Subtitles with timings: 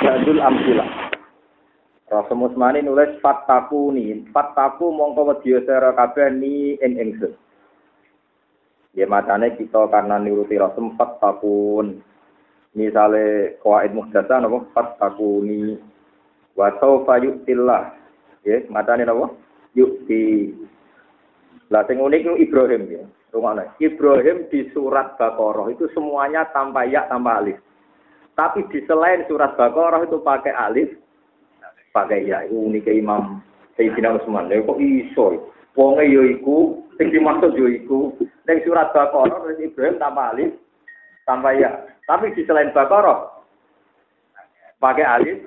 [0.00, 1.12] Jadul Amsilah.
[2.08, 7.36] Rasul Musmani nulis fattaku ni, fattaku mongko wedya sira kabeh ni ing ingsun.
[8.96, 12.00] Ya matane kita karena nuruti Rasul fattakun.
[12.72, 15.76] Misale qawaid muhdasa napa fattakuni
[16.56, 17.92] wa sawfa yu'tillah.
[18.42, 19.36] Ya, matane napa?
[19.76, 20.56] Yu'ti.
[21.70, 23.04] Lah sing unik itu Ibrahim ya.
[23.30, 23.62] Rungokno.
[23.78, 27.62] Ibrahim di surat Baqarah itu semuanya tanpa ya tanpa alif.
[28.38, 30.90] Tapi di selain surat Baqarah itu pakai alif,
[31.92, 32.46] pakai ya.
[32.46, 33.44] Itu unik Imam
[33.76, 34.48] Sayyidina Utsman.
[34.48, 35.50] Lha kok iso?
[35.78, 38.14] Wonge yo iku, sing dimaksud yo iku.
[38.48, 40.56] Ning surat Baqarah Ibrahim tanpa alif,
[41.28, 41.70] tanpa ya.
[42.08, 43.28] Tapi di selain Baqarah
[44.80, 45.38] pakai alif,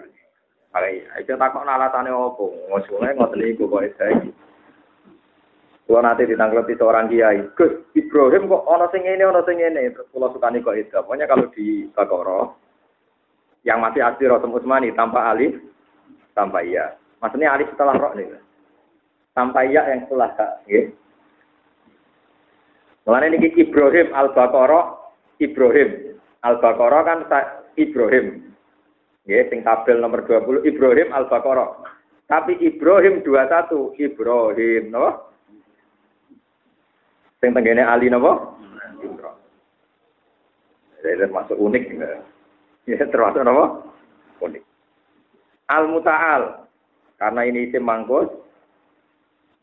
[0.69, 1.09] pakai ya.
[1.19, 2.53] Itu takok alasane opo?
[2.69, 4.31] Ngosone ngoten niku kok iki.
[5.83, 10.07] Kalau nanti ditanggapi seorang kiai, Gus Ibrahim kok ono sing ini, ono sing ini, terus
[10.15, 10.95] pulau sukani kok itu.
[10.95, 12.55] Pokoknya kalau di Bakoro,
[13.63, 15.55] yang masih asli Rasul Utsmani tanpa alif,
[16.35, 16.99] tanpa iya.
[17.23, 18.27] Maksudnya alif setelah roh nih.
[19.31, 20.67] Tanpa iya yang setelah kak.
[20.67, 20.91] Ya.
[23.07, 27.27] Mulanya ini Ibrahim al Bakoro, Ibrahim al Bakoro kan
[27.79, 28.51] Ibrahim.
[29.23, 31.79] Ya, sing tabel nomor 20 Ibrahim al Bakoro.
[32.27, 35.31] Tapi Ibrahim 21 Ibrahim, no?
[37.39, 38.55] Sing tenggene Ali napa?
[41.03, 42.23] Jadi termasuk unik ya
[42.87, 43.79] termasuk napa?
[44.43, 44.63] Unik.
[45.71, 46.67] Al mutaal
[47.15, 48.27] karena ini isim mangkus.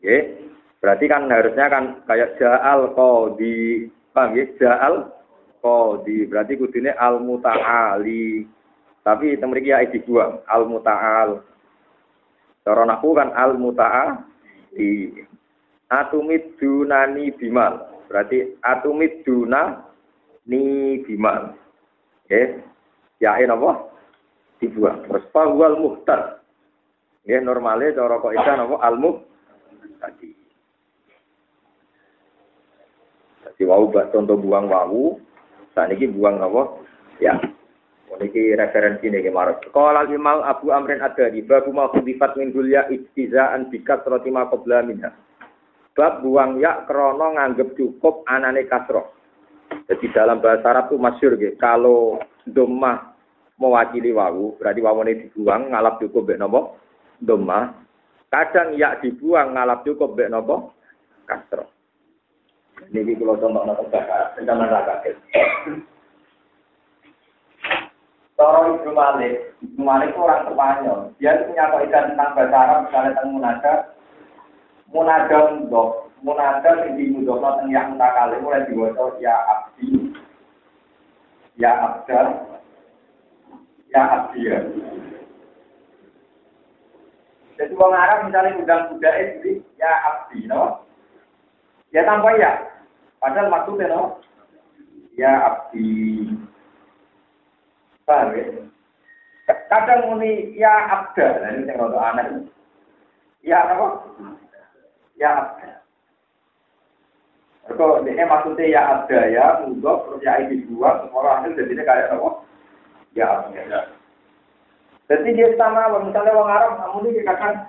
[0.01, 0.25] Ya,
[0.81, 3.85] berarti kan harusnya kan kayak ja'al qadi.
[4.17, 4.45] Paham ya?
[4.57, 5.13] Ja'al
[5.61, 6.25] qadi.
[6.25, 8.49] Berarti kudune al mutaali.
[9.05, 11.45] Tapi temriki ya dibuang al mutaal.
[12.65, 15.13] Cara naku kan al mutaali.
[15.91, 18.01] atumid dunani bimal.
[18.09, 19.85] Berarti atumid duna
[20.49, 21.53] ni bimal.
[22.31, 22.70] Ya
[23.21, 23.71] ini apa?
[24.57, 25.05] Dibuang.
[25.05, 26.41] Terus pahwal muhtar.
[27.29, 28.75] Ya normalnya cara kok itu apa?
[28.81, 28.95] Al
[30.01, 30.29] tadi.
[33.45, 35.21] Jadi wau contoh buang wau.
[35.77, 36.81] Saat ini buang apa?
[37.21, 37.37] Ya.
[38.11, 39.57] Ini referensi nih kemarin.
[39.73, 44.45] Kalau Imam Abu Amrin ada di babu mau khudifat min dulya istizaan bikat roti ma
[44.45, 45.09] qabla minha.
[45.97, 49.09] Bab buang ya krono nganggep cukup anane kasroh.
[49.89, 51.55] Jadi dalam bahasa Arab itu masyur gitu.
[51.57, 53.10] Kalau domah
[53.61, 56.81] mewakili wawu, berarti wawu ini dibuang ngalap cukup bek nopo
[57.21, 57.77] domah.
[58.33, 60.73] Kadang ya dibuang ngalap cukup bek nopo
[61.29, 61.69] kasroh.
[62.89, 65.15] Ini kalau contoh nopo bahasa, rencana kaget.
[68.33, 70.99] Toro Ibnu Malik, Ibnu Malik orang Spanyol.
[71.21, 73.73] Dia punya kaidah tentang bahasa Arab, misalnya tentang munada,
[74.89, 75.89] munada mudok,
[76.25, 80.09] munada sing dimudok teng yang mutakale mulai diwaca ya abdi,
[81.61, 82.57] ya abdal,
[83.91, 84.57] ya abdiya.
[87.59, 90.81] Jadi wong Arab misalnya undang budaya jadi ya abdi, no?
[91.93, 92.51] Ya tanpa ya.
[93.21, 94.17] Padahal maksudnya no,
[95.13, 96.25] ya abdi.
[98.07, 98.45] Paham ya?
[99.67, 102.27] Kadang muni ya abda, nah ini yang rada aneh.
[103.43, 103.87] Ya apa?
[105.19, 105.71] Ya abda.
[107.75, 112.15] Kalau ini maksudnya ya abda ya, mudok, terus ya ini dua, semua hasil jadinya kayak
[112.15, 112.29] apa?
[113.11, 113.91] Ya abda.
[115.11, 117.67] Jadi dia sama, misalnya orang Arab, namun ini dikatakan,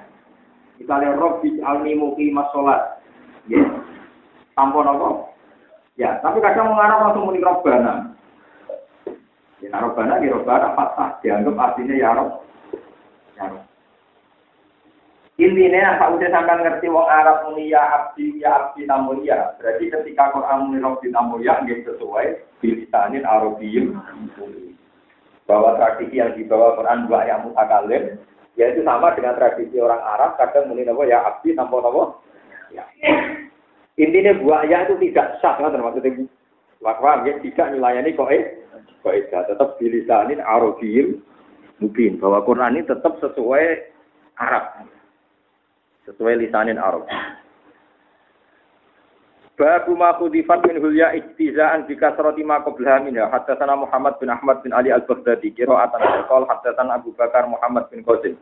[0.79, 3.03] misalnya Robi almi muki masolat,
[3.51, 3.67] ya,
[4.55, 5.27] tampon apa?
[5.99, 8.15] Ya, tapi kadang orang Arab langsung muni Robbana.
[9.59, 12.47] Ya, Robbana, ya Robbana, patah, dianggap artinya ya Rob.
[13.35, 13.67] Ya Rob.
[15.43, 19.59] Intinya apa udah sampai ngerti wong Arab muni ya abdi ya abdi namun ya.
[19.59, 23.99] Berarti ketika Quran muni Robbi namun ya, dia sesuai bilisanin Arabiyyun
[25.47, 28.19] bahwa tradisi yang dibawa Quran dua yang mutakalim
[28.55, 32.21] yaitu sama dengan tradisi orang Arab kadang muni napa ya abdi tanpa napa.
[32.73, 32.85] Ya.
[34.01, 36.25] Intinya buaya itu tidak sah kan maksudnya.
[36.83, 38.59] Wakwa ya tidak melayani kok eh
[39.07, 41.23] kok tetap bilisanin Arabiyyun
[41.79, 43.65] mungkin bahwa Quran ini tetap sesuai
[44.43, 44.87] Arab.
[46.11, 47.07] Sesuai lisanin Arab
[49.63, 52.99] Babu ma khudifat min hulya ijtizaan bi kasrati ma qablaha
[53.79, 58.35] Muhammad bin Ahmad bin Ali Al-Baghdadi qira'atan qol haddatsana Abu Bakar Muhammad bin Qasim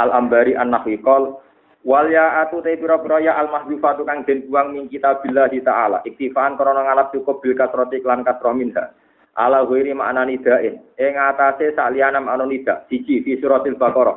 [0.00, 1.36] Al-Ambari An-Nahwi qol.
[1.84, 6.00] Wal ya'atu ta pira-pira ya al-mahdhufatu kang den buang min kitabillah taala.
[6.08, 8.88] Iktifaan krana ngalap cukup bil kasrati lan kasra minha.
[9.36, 10.80] Ala ghairi makna nidain.
[10.96, 14.16] Ing atase saliyana makna nida siji fi suratil baqarah.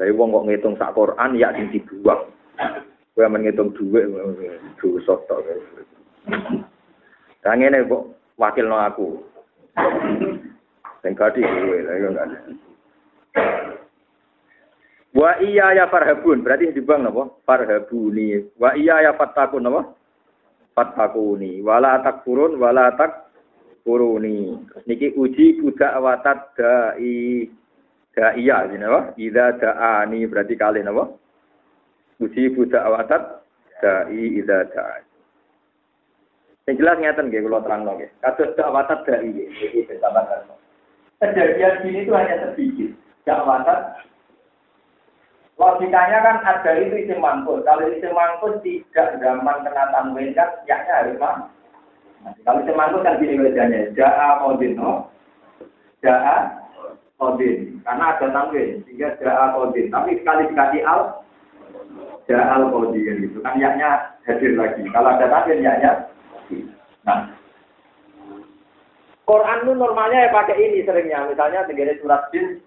[0.00, 2.24] Wong kok ngitung sak Quran ya sing dibuang
[3.18, 4.06] Gue menghitung duit,
[4.78, 5.42] dosa tok.
[7.42, 9.18] Kang ini kok wakil no aku.
[11.02, 12.30] Sing gadi gue, lah yo enggak.
[15.18, 17.26] Wa iya ya farhabun, berarti dibang napa?
[17.42, 18.54] Farhabuni.
[18.54, 19.98] Wa iya ya fattakun napa?
[20.78, 21.58] Fattakuni.
[21.58, 24.62] Wala takfurun wala takfuruni.
[24.86, 27.50] Niki uji budak watat dai
[28.14, 29.00] da'iya ini apa?
[29.18, 31.26] Ida da'ani berarti kali apa?
[32.18, 33.22] Uji budak watat
[33.78, 35.06] da'i ida da'ani.
[36.66, 38.10] Yang jelas ngeten nggih kula terangno nggih.
[38.18, 40.26] Kados dakwatat da'i iki bersama
[41.18, 42.90] Kejadian sini itu hanya sedikit.
[43.26, 44.06] Dakwatat
[45.58, 47.66] Logikanya kan ada itu mangkut.
[47.66, 51.50] Kalau isim mangkut tidak zaman kena tanwin kan, yaknya harus mah.
[52.46, 53.90] Kalau isim mangkut kan gini wajahnya.
[53.98, 55.10] Ja'a kodin, no?
[55.98, 56.62] Ja'a
[57.18, 57.82] kodin.
[57.82, 59.90] Karena ada tanwin, sehingga ja'a kodin.
[59.90, 61.26] Tapi sekali dikasih al,
[62.28, 63.24] ja'a al kodin.
[63.24, 63.40] Gitu.
[63.40, 64.84] Kan yaknya hadir lagi.
[64.92, 65.92] Kalau ada tanwin, yaknya.
[67.08, 67.32] Nah,
[69.28, 71.28] Quran itu normalnya ya pakai ini seringnya.
[71.28, 72.64] Misalnya tinggal surat jin,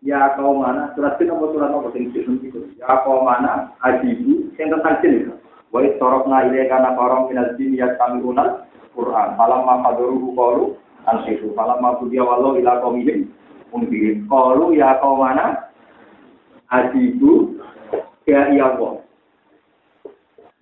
[0.00, 0.92] ya kau mana?
[0.96, 1.88] Surat jin apa surat apa?
[1.92, 2.60] Sing itu.
[2.80, 3.68] Ya kau mana?
[3.84, 4.48] Ajibu.
[4.56, 5.32] Yang tentang jin itu.
[5.70, 10.64] Wa sorokna ile kana korong minal jin ya kami unal Quran malam ma kadoru qalu
[11.06, 13.30] ansifu malam ma dia walau ila qaumihim
[13.70, 15.70] unbirin qalu ya kau mana?
[16.74, 17.54] Ajibu
[18.30, 19.02] ya iya kok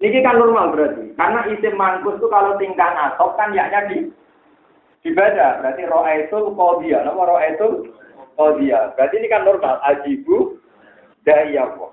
[0.00, 3.98] ini kan normal berarti karena isim mangkus itu kalau tingkah nasab kan yaknya di
[5.04, 6.38] dibaca berarti roa itu
[6.80, 7.92] dia nama roa itu
[8.38, 9.82] Oh dia, berarti ini kan normal.
[9.82, 10.62] Ajibu
[11.26, 11.90] da'iyahu.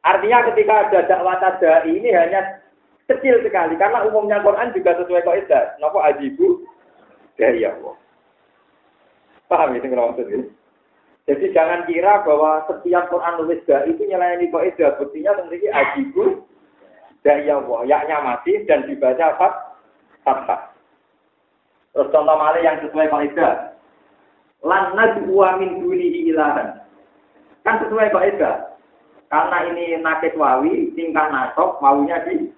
[0.00, 2.64] Artinya ketika ada dakwah tadai ini hanya
[3.04, 3.76] kecil sekali.
[3.76, 5.76] Karena umumnya Quran juga sesuai kaidah.
[5.76, 6.64] Napa ajibu
[7.36, 7.92] da'iyahu.
[9.44, 10.48] Paham ini kalau maksud ini?
[11.24, 15.00] Jadi jangan kira bahwa setiap Quran nulis da itu nyelayani kaidah.
[15.00, 16.44] Buktinya tentunya ajibu
[17.24, 17.88] da'iyahu.
[17.88, 19.54] Yaknya masih dan dibaca fat
[20.20, 20.60] fathah.
[21.96, 23.72] Terus contoh malih yang sesuai kaidah
[24.64, 26.80] lan najwa min dunihi ilahan.
[27.64, 28.56] Kan sesuai kok kaidah.
[29.32, 32.52] Karena ini nakit wawi, tingkah nasok, wawunya di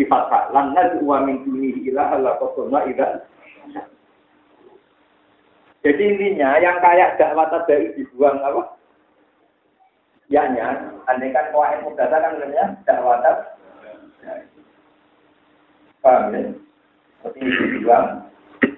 [0.00, 0.48] di fathah.
[0.52, 2.36] Lan najwa min dunihi ilahan la
[2.88, 3.24] ida.
[5.86, 8.74] Jadi intinya yang kayak dakwah dari dibuang apa?
[10.26, 10.74] Ya nya,
[11.06, 11.54] andai kan
[11.86, 13.22] mudata kan namanya dakwah
[16.02, 16.42] Paham ya?
[17.22, 18.26] Seperti dibuang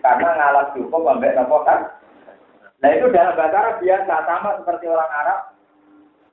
[0.05, 1.81] karena ngalah cukup sampai nopo kan
[2.79, 5.41] Nah itu dalam bahasa Arab biasa sama seperti orang Arab.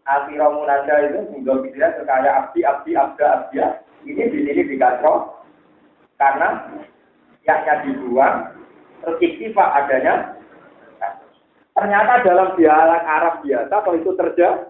[0.06, 3.82] Alfiro munada itu hingga pikiran sekaya abdi, abdi, abda, abdia.
[4.06, 5.42] Ini di sini dikacau
[6.22, 6.62] karena
[7.42, 8.54] yaknya dibuang,
[9.02, 9.18] terus
[9.58, 10.38] adanya.
[11.76, 14.64] Ternyata dalam dialek Arab biasa kalau itu terjadi,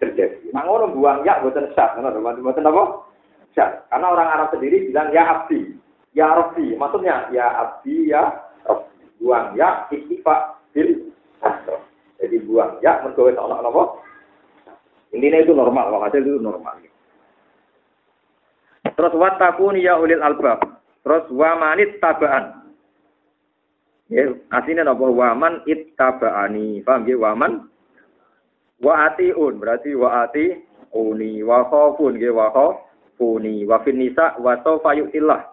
[0.00, 0.48] terjadi.
[0.56, 2.84] Mangono buang ya buatan sah, buatan apa?
[3.52, 3.84] Sah.
[3.92, 5.76] Karena orang Arab sendiri bilang ya abdi,
[6.16, 6.72] ya rabbi.
[6.72, 8.32] Maksudnya ya abdi, ya
[8.64, 9.04] rabbi.
[9.20, 11.12] Buang ya iktifa bil
[12.18, 13.62] jadi buang ya mergo wis ana?
[15.14, 16.82] Intinya itu normal, hasil itu normal.
[18.82, 20.58] Terus watakuni ya ulil albab.
[21.06, 22.57] Terus wamanit tabaan.
[24.08, 26.80] Ya, aslinya napa waman ittaba'ani.
[26.80, 27.16] Paham ya?
[27.20, 27.68] Waman?
[28.80, 30.64] Wa atiun berarti wa ati
[30.96, 35.44] uni wa khafun nggih wa khafuni wa fin wa sawfa yu'tillah.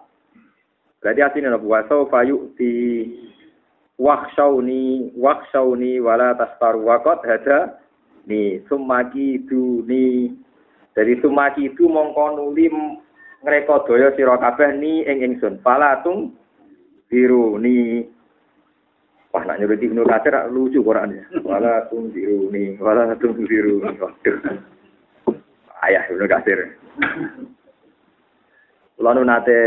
[1.04, 2.74] Berarti aslinya napa wa sawfa yu'ti
[4.00, 7.76] wakshauni wakshauni wala tastaru wakot hada
[8.24, 8.64] ni.
[8.72, 9.44] Sumaki
[9.84, 10.32] ni.
[10.96, 12.72] Dari sumaki itu mongko nuli
[13.44, 15.60] ngreka daya sira kabeh ni ing ingsun.
[17.06, 18.15] Biru ni
[19.36, 21.24] Wah, nak nyuruh Ibnu Katsir lucu Quran ya.
[21.44, 24.00] Wala tung biru ni, wala tung biru ni.
[25.84, 26.80] Ayah Ibnu Katsir.
[28.96, 29.60] Lalu nate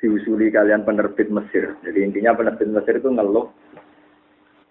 [0.00, 1.76] diusuli kalian penerbit Mesir.
[1.84, 3.52] Jadi intinya penerbit Mesir itu ngeluh.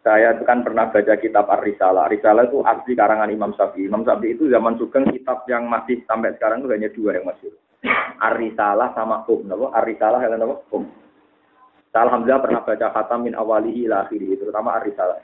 [0.01, 2.09] Saya itu kan pernah baca kitab Ar-Risalah.
[2.09, 3.85] Ar-Risalah itu asli karangan Imam Syafi'i.
[3.85, 7.53] Imam Syafi'i itu zaman Sugeng kitab yang masih sampai sekarang itu hanya dua yang masih.
[8.17, 9.45] Ar-Risalah sama Hum.
[9.45, 10.57] Ar-Risalah yang apa?
[10.73, 11.04] Hum.
[11.95, 15.15] Saya Alhamdulillah pernah baca khatam min awalihi ila akhiri, terutama Ar-Risalah.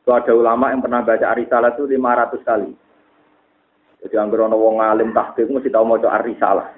[0.00, 2.72] Itu ada ulama yang pernah baca Ar-Risalah itu 500 kali.
[4.00, 6.72] Jadi anggar wong alim tahqiq mesti tahu mau Ar-Risalah.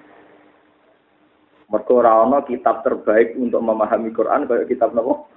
[1.70, 5.30] Mergo ora ana kitab terbaik untuk memahami Quran kayak kitab nopo?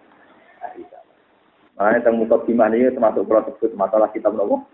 [1.77, 4.65] Nah, yang muka gimana ini termasuk kalau sebut masalah kitab nopo?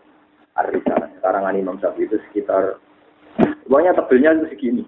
[0.56, 1.12] Ar-Risalah.
[1.20, 2.80] Sekarang Imam Syafi'i itu sekitar
[3.68, 4.84] pokoknya tebelnya itu segini.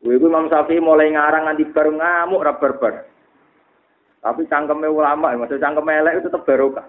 [0.00, 3.04] Gue Imam Syafi'i mulai ngarang nanti baru ngamuk rabar-bar.
[4.20, 6.84] Tapi cangkeme ulama, maksud cangkem elek itu tetap barokah.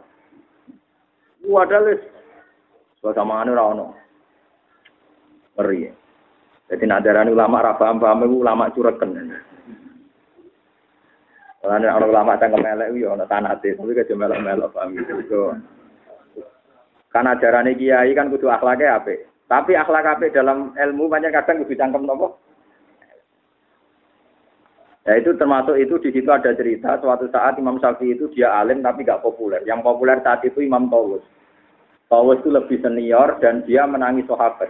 [1.47, 1.99] Wadah les.
[2.99, 3.85] Suasana anu ra ono.
[5.59, 5.87] Ngeri.
[5.87, 5.91] Ya.
[6.71, 9.35] Jadi nadaran ulama ra paham-paham ulama cureken.
[11.61, 15.51] Karena orang lama cangkem elek yo ana sanate, tapi kejo melok-melok paham gitu.
[17.11, 19.27] Kan ajaran kiai kan kudu akhlaknya apik.
[19.51, 22.50] Tapi akhlak apik dalam ilmu banyak kadang kudu cangkem nopo?
[25.01, 28.85] Ya itu termasuk itu di situ ada cerita suatu saat Imam Syafi'i itu dia alim
[28.85, 29.57] tapi gak populer.
[29.65, 31.25] Yang populer saat itu Imam Tawus.
[32.05, 34.69] Tawus itu lebih senior dan dia menangi sahabat.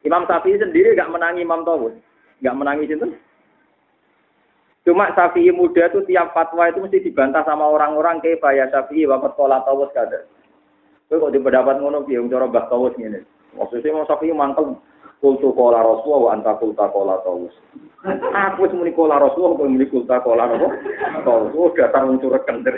[0.00, 1.92] Imam Syafi'i sendiri gak menangi Imam Tawus.
[2.40, 3.12] Gak menangi itu.
[4.88, 9.36] Cuma Syafi'i muda itu tiap fatwa itu mesti dibantah sama orang-orang kayak ya Syafi'i wakat
[9.36, 10.24] kola Tawus kada.
[11.12, 13.28] Kok di pendapat ngono ki cara Mbah Tawus ngene.
[13.60, 14.80] Maksudnya Imam Syafi'i mangkel
[15.22, 17.54] kultu kola Rasulullah wa anta kulta kola Tawus.
[18.34, 20.68] Aku wis muni kola Rasulullah kok muni kulta kola apa?
[21.22, 21.54] Tawus.
[21.54, 22.74] Oh dasar unsur kender.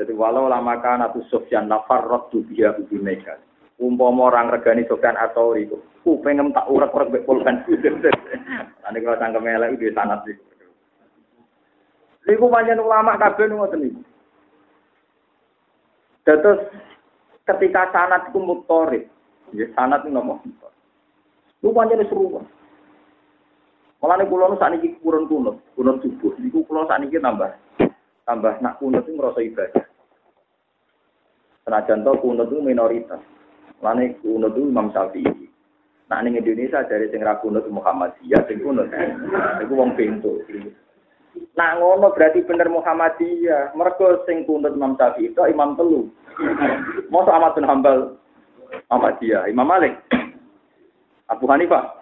[0.00, 3.36] Jadi walau lama kana tu Sufyan nafar rotu biya ubi mega.
[3.76, 7.64] Umpama orang regani Sufyan atau itu, ku pengen tak urak-urak mbek pulpen.
[8.84, 10.40] Ane kalau cangkem elek itu sanat iki.
[12.28, 14.00] Iku pancen ulama kabeh ngoten niku.
[16.28, 16.60] Terus
[17.48, 19.08] ketika sanat itu mutorib,
[19.54, 20.40] ya sanat itu nomor
[21.60, 22.40] Lu pancen seru.
[24.00, 26.32] Malah nih kulo saat ini kurun kunut, kunut subuh.
[26.40, 27.52] Niku kulo saat ini tambah,
[28.24, 29.84] tambah nak kunut itu merasa ibadah.
[31.68, 33.20] Senajan to kunut itu minoritas.
[33.84, 35.52] Malah nih kunut itu Imam Syafi'i.
[36.08, 38.88] Nah ning Indonesia dari sing ra kunut Muhammadiyah, sing kunut
[39.60, 40.48] iku wong pintu.
[41.60, 43.76] Nah ngono berarti bener Muhammadiyah.
[43.76, 46.08] Mergo sing kunut Imam Syafi'i itu imam telu.
[47.12, 48.16] Mosok Ahmad bin Hambal
[48.90, 49.94] Muhammadiyah, Imam Malik.
[51.30, 51.94] Abu Hanifah.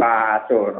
[0.00, 0.72] Kacau.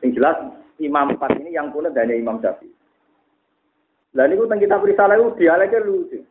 [0.00, 0.36] Yang jelas
[0.80, 2.72] Imam empat ini yang kunut dari Imam Syafi'i.
[4.16, 6.24] Dan itu tentang kita berisalah itu dialeknya lucu.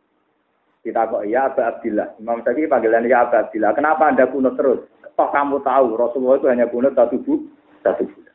[0.82, 2.18] Kita kok ya Abu Abdillah.
[2.18, 3.70] Imam Syafi'i panggilan ya Abu Abdillah.
[3.78, 4.82] Kenapa anda kunut terus?
[5.14, 7.46] Toh kamu tahu Rasulullah itu hanya kunut satu bu,
[7.86, 8.34] satu bulan.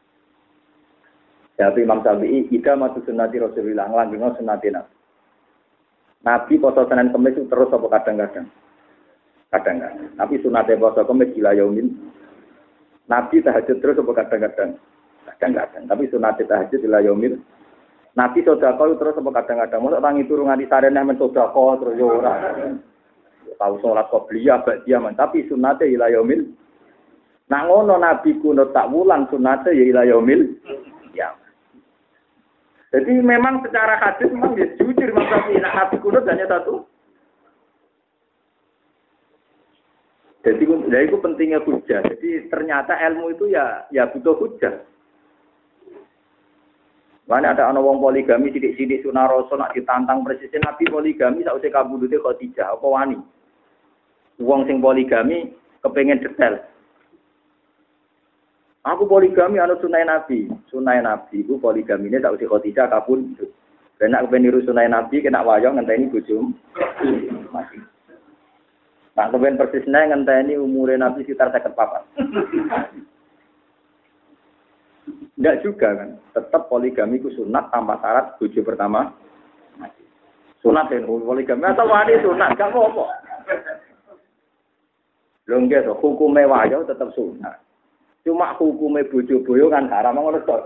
[1.60, 5.01] Jadi Imam Syafi'i, ida matu sunnati Rasulullah, ngelanggeng sunnati Nabi.
[6.22, 8.46] Nabi poso Senin Kemis itu terus apa kadang-kadang?
[9.50, 10.10] Kadang-kadang.
[10.16, 11.92] Tapi sunatnya poso Kemis gila yaumin.
[13.10, 14.78] Nabi tahajud terus apa kadang-kadang?
[15.26, 15.84] Kadang-kadang.
[15.90, 17.42] Tapi sunatnya tahajud gila yaumin.
[18.12, 19.80] Nabi sodako terus apa kadang-kadang.
[19.88, 22.34] Masa orang itu rungan di sarena men sodako terus ya ora.
[23.56, 26.50] Tahu sholat qobliyah bak dia tapi sunatnya ila yaumil.
[27.48, 30.50] Nah ngono Nabi kuno tak wulan sunatnya ya ila yaumil.
[32.92, 36.84] Jadi memang secara hadis memang dia jujur Syafi'i nah, Nabi kuno hanya satu.
[40.44, 42.04] Jadi ya itu pentingnya hujah.
[42.04, 44.84] Jadi ternyata ilmu itu ya ya butuh hujah.
[47.32, 52.20] Mana ada anak wong poligami sidik-sidik sunah rasul nak ditantang presiden Nabi poligami sausé kabudute
[52.20, 53.16] Khadijah apa wani.
[54.44, 56.60] Wong sing poligami kepengen detail.
[58.82, 60.50] Aku poligami anu sunai Nabi.
[60.74, 63.38] Sunai Nabi itu poligami ini tak usah Khadijah kabun.
[64.02, 66.50] Karena aku niru sunai Nabi kena wayang ngenteni bojom.
[67.54, 67.86] Masih.
[69.14, 72.02] Nah, kemudian persisnya ngenteni umurnya Nabi sekitar saya papat.
[75.38, 76.10] Enggak juga kan.
[76.34, 79.14] Tetap poligami ku sunat tanpa syarat bojo pertama.
[80.66, 83.06] Sunat ya, poligami atau wani sunat, gak apa-apa.
[85.50, 87.71] Lho hukume wayo tetap sunat.
[88.22, 90.58] Cuma hukume bojo boyo kan haram ngono to.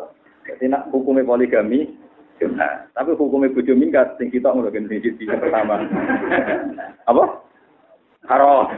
[0.45, 1.87] Jadi nak hukume poligami
[2.37, 2.91] sunat.
[2.91, 5.87] Tapi hukume bojo minggat sing kita ngono kan sing pertama.
[7.09, 7.23] Apa?
[8.27, 8.67] Haram.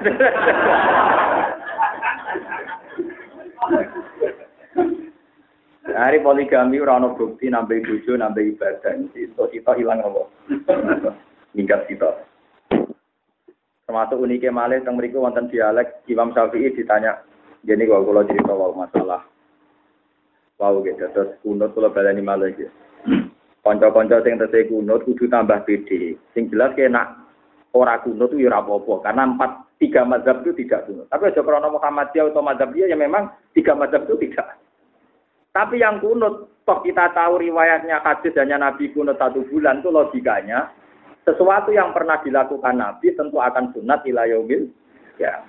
[5.87, 8.93] Hari poligami ora ana bukti nambah bojo nambah ibadah.
[9.17, 10.21] Itu kita hilang apa?
[11.57, 12.27] Minggat kita.
[13.87, 17.23] Termasuk uniknya malih teng mriku wonten dialek Imam Syafi'i ditanya,
[17.63, 19.21] jadi kalau kalau cerita wow masalah
[20.61, 22.73] wow gitu terus kunut kalau balani malih gitu.
[23.65, 26.15] Konco-konco sing tesih kunut kudu tambah pede.
[26.31, 27.27] Sing jelas kena
[27.75, 31.05] ora kunut itu ya apa-apa karena empat tiga mazhab itu tidak kunut.
[31.11, 34.57] Tapi aja karena Muhammadiyah atau mazhab dia ya memang tiga mazhab itu tidak.
[35.51, 40.69] Tapi yang kunut, toh kita tahu riwayatnya hadis hanya Nabi kunut satu bulan itu logikanya
[41.25, 44.69] sesuatu yang pernah dilakukan Nabi tentu akan sunat ilayomil
[45.19, 45.43] ya.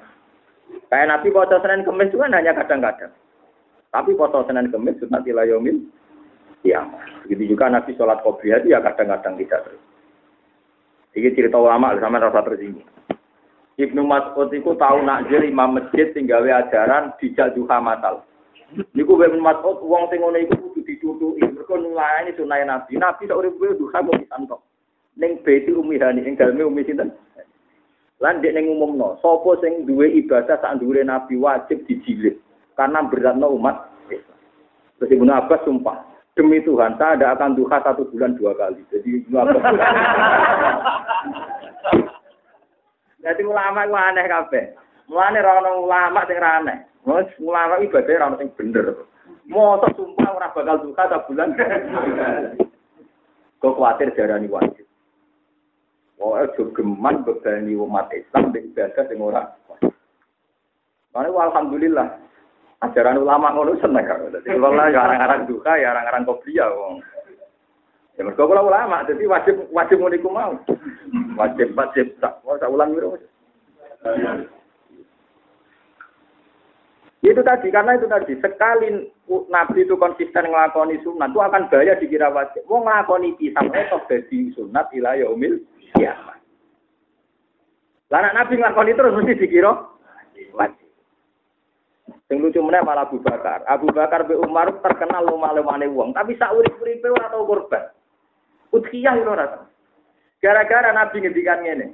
[0.88, 3.12] Kayak Nabi puasa Senin Kemis itu kan hanya kadang-kadang.
[3.92, 5.84] Tapi puasa Senin Kemis sunat ilayomil
[6.64, 6.84] ya.
[7.24, 9.82] Begitu juga Nabi sholat qobliyah itu ya kadang-kadang tidak terus.
[11.18, 12.86] Ini cerita ulama sama rasa tersinggung.
[13.78, 18.26] Ibnu Mas'ud itu tahu nakjir imam masjid tinggal ajaran dijak duha matal.
[18.92, 21.46] Niku Ibnu Mas'ud wong sing ngene iku kudu ditutuki.
[21.46, 22.98] Mergo nulayani sunah Nabi.
[22.98, 24.60] Nabi sak urip kuwi duha kok pisan kok.
[25.18, 27.10] Ning beti umihani ing daleme umi sinten?
[28.18, 32.34] Lan dek ning umumno, sapa sing duwe ibadah sak dhuwure Nabi wajib dijilid
[32.74, 34.38] karena beratno umat Islam.
[34.98, 36.02] Terus Ibnu Abbas sumpah,
[36.34, 38.82] demi Tuhan saya tidak akan duha satu bulan dua kali.
[38.90, 39.62] Jadi Ibnu Abbas.
[43.22, 44.64] Jadi ulama itu aneh kabeh.
[45.06, 46.78] Mulane ra ono ulama sing ra aneh.
[47.06, 48.98] Wes ulama ibadah ra ono sing bener.
[49.46, 51.54] Mosok sumpah ora bakal duha satu bulan.
[53.62, 54.87] Kok khawatir jarani wajib.
[56.18, 59.46] Oh, aja geman bebani umat Islam di ibadah sing ora.
[61.14, 62.18] Mana alhamdulillah.
[62.82, 64.38] Ajaran ulama ngono seneng kok.
[64.38, 67.02] Dadi kula ya arang-arang duka ya arang-arang kopiah wong.
[68.18, 70.58] Ya mergo kula ulama, jadi wajib wajib iku mau.
[71.38, 73.14] Wajib wajib tak mau tak ulang wiro.
[77.18, 79.10] Itu tadi, karena itu tadi, sekali
[79.50, 82.62] Nabi itu konsisten ngelakoni sunat, itu akan bahaya dikira wajib.
[82.70, 85.58] Mau ngelakoni pisang, itu jadi sunat ilayah umil
[85.94, 86.38] kiamat.
[88.08, 89.72] Lah Nabi nglakoni terus mesti dikira
[90.56, 90.88] wajib.
[92.28, 93.64] Sing lucu meneh malah Abu Bakar.
[93.68, 97.88] Abu Bakar be Umar terkenal lumah-lumane wong, tapi sak urip-uripe ora tau korban.
[98.72, 99.64] Udhiyah ora
[100.38, 101.86] Gara-gara Nabi ngendikan ngene.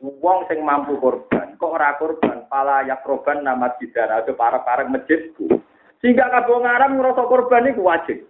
[0.00, 5.60] Wong sing mampu korban, kok ora korban, pala yak korban nama bidara ada para-para masjidku.
[6.00, 8.24] Sehingga kabeh ngaram ngrasa korban iku wajib.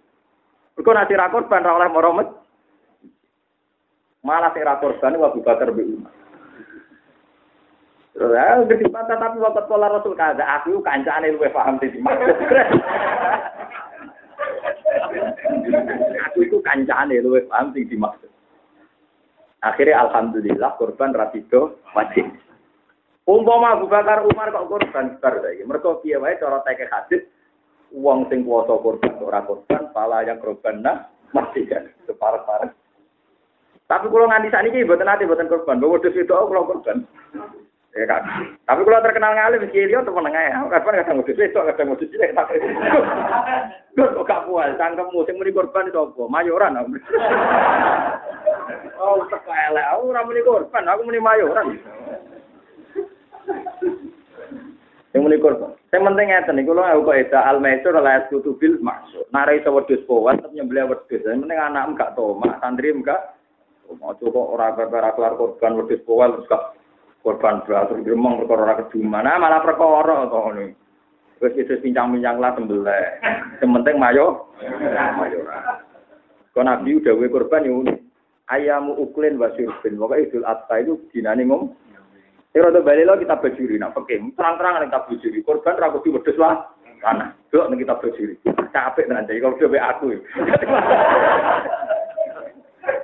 [0.75, 2.11] Mergo nek ora korban ora oleh maro
[4.21, 6.13] Malah sing ra korban Abu Bakar Umar.
[8.11, 12.37] Ya ngerti patah tapi waktu pola Rasul kada aku kancane luwe paham sih maksud.
[16.29, 18.27] aku itu kancane luwe paham sing dimaksud.
[19.63, 22.27] Akhirnya alhamdulillah korban rapido wajib.
[23.25, 25.63] Umpama Abu Bakar Umar kok korban bar saiki.
[25.63, 27.23] Mergo piye wae cara teke hadis
[27.95, 32.80] wong sing kuwasa korban ora korban pala yang korban nah mati kan separah-parah.
[33.91, 37.03] Tapi kalau nganti saat ini buatan nanti buatan korban, bawa dus itu kalau korban.
[37.91, 38.23] Ya kan.
[38.63, 40.63] Tapi kalau terkenal ngalim kiri itu menengah ya.
[40.71, 42.23] Kapan kadang modus itu, kadang modus itu.
[43.91, 46.23] Gue kok gak puas, cangkemmu sing muni korban itu apa?
[46.23, 46.79] Mayoran.
[48.95, 49.85] Oh, teka elek.
[49.91, 51.75] Aku ora muni korban, aku muni mayoran.
[55.11, 55.75] Yang muni korban.
[55.91, 59.27] Yang penting ngeten niku lho aku kok eda al-maisur la kutubil maksud.
[59.35, 61.27] Nara iso wedhus powan tapi nyembelih wedhus.
[61.27, 63.19] Penting anak enggak toma, santri enggak
[63.99, 66.63] Mau kok ora perkara kelar korban wedhus powel terus gak
[67.25, 69.25] korban beratur gremeng perkara ora keduman.
[69.27, 70.65] Nah, malah perkara to ngono.
[71.41, 73.05] Wis itu pincang-pincang lah sembelih.
[73.59, 74.53] Yang penting mayo
[75.17, 75.81] mayo ora.
[76.53, 77.97] Kau nabi udah gue korban ya unik.
[78.51, 79.97] Ayamu uklin wa syurbin.
[79.97, 81.71] Pokoknya idul adha itu dinani ngom.
[82.51, 83.79] Ini rada balik lo kita bajuri.
[83.79, 84.11] Nah, oke.
[84.11, 85.39] Terang-terang kita bajuri.
[85.39, 86.67] Korban ragu di wedus lah.
[86.99, 87.31] Tanah.
[87.47, 88.35] Dok, kita bajuri.
[88.75, 89.39] Capek nanti.
[89.39, 90.19] Kalau udah aku.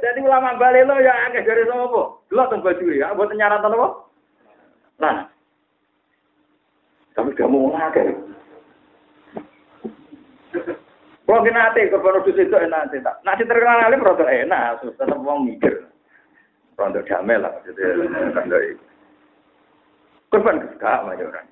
[0.08, 2.02] jadi ulama balik lo ya agak dari sama apa?
[2.32, 3.88] Lo tuh baju ya, buat nyarat apa?
[5.04, 5.16] Nah,
[7.12, 8.04] tapi kamu mau ngake?
[11.28, 13.04] Kalau kena hati, kalau baru itu enak hati.
[13.04, 15.84] Nah, si terkenal alim, rasa enak, susah tetap mau mikir.
[16.80, 18.00] Rondo damai lah, jadi
[18.32, 18.86] rondo itu.
[20.32, 21.48] Kurban kesukaan, maju orang.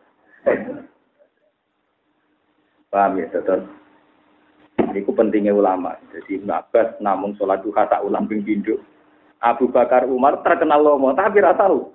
[2.88, 3.60] Paham ya, tetap.
[4.76, 5.96] Ini pentingnya ulama.
[6.12, 8.44] Jadi Ibn Abbas namun sholat duha tak ulang ping.
[9.46, 11.92] Abu Bakar Umar terkenal lomo, tapi rasa tahu.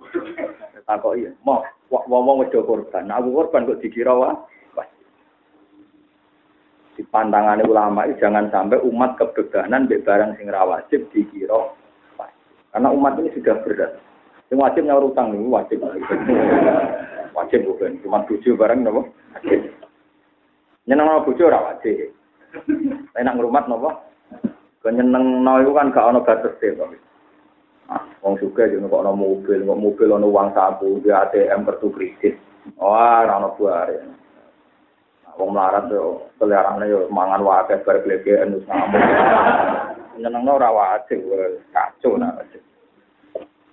[0.87, 3.11] Tak kok iya, mau wong wedo korban.
[3.11, 4.35] Nah, Abu korban kok dikira wah.
[6.99, 11.73] Di pandangan ulama itu jangan sampai umat kebebanan be barang sing wajib dikira
[12.71, 13.99] Karena umat ini sudah berat.
[14.53, 15.81] Yang wajib nyaur utang ini wajib.
[17.35, 17.99] wajib bukan.
[18.05, 19.11] Cuma tujuh barang nopo.
[20.87, 22.15] Nyenang bojo ora wajib.
[23.15, 24.11] Enak ngrumat napa?
[24.81, 26.91] Kenyeneng no iku kan gak ana batas Pak.
[27.91, 31.91] Ah, wong suka yo kok ana mobil, kok mobil ana uang saku, di ATM kartu
[31.91, 32.39] kredit.
[32.79, 33.99] Wah, ora ana buare.
[35.35, 39.03] Wong melarat yo selerane yo mangan wae bar glegeken wis ngamuk.
[40.23, 41.19] Nyenengno ora wajib,
[41.75, 42.63] kacau nak wajib.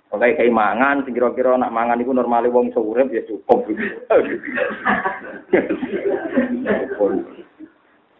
[0.08, 3.68] Oke, kayak mangan, kira-kira nak mangan itu normalnya wong seurep ya cukup.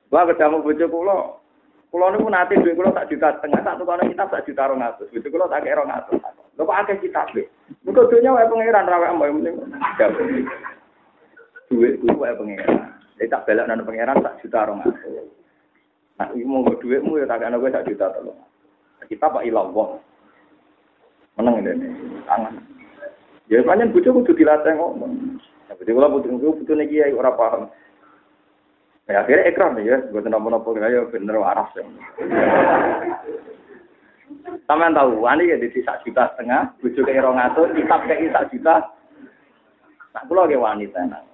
[0.08, 1.18] Wah ketemu bojo kula.
[1.88, 5.08] Kula niku nate duit kula tak juta setengah, tak tukane kita tak juta 200.
[5.12, 6.20] Bojo kula tak kira 200.
[6.56, 7.44] Lho kok akeh kita be.
[7.84, 9.56] Muga dunya wae pangeran ra wae mbok mending.
[11.68, 12.96] Duit kuwi wae pangeran.
[13.28, 15.38] Tak belak nang pangeran tak juta 200.
[16.18, 18.34] Nah, iki monggo duitmu ya tak ana kowe tak juta tolong.
[19.06, 20.02] Kita pak ilallah.
[21.38, 21.72] Meneng ini,
[22.26, 22.58] tangan.
[23.46, 25.38] Ya pancen bojo kudu dilatih ngomong.
[25.78, 27.70] Kula butuh butuh niki ora paham.
[29.08, 31.80] Ya akhirnya ekran ya, gue nopo-nopo ya bener waras ya.
[34.68, 38.52] Sampeyan tahu, wani ya di sak juta setengah, bujuk ke rong atus, kitab kayak sak
[38.52, 38.84] juta.
[40.12, 41.24] Nah, kulo ge wanita nah.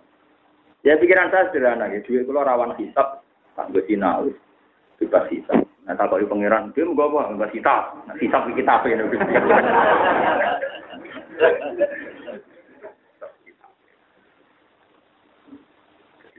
[0.87, 3.27] Ya pikiran saya sederhana ya, duit kulo rawan hisap,
[3.59, 4.31] tak gue sinau
[5.03, 5.67] bebas hisab.
[5.85, 7.35] Nah tak kali pangeran, dia mau apa?
[7.35, 7.85] Bebas.
[8.07, 9.03] Nah hisab kita apa ini?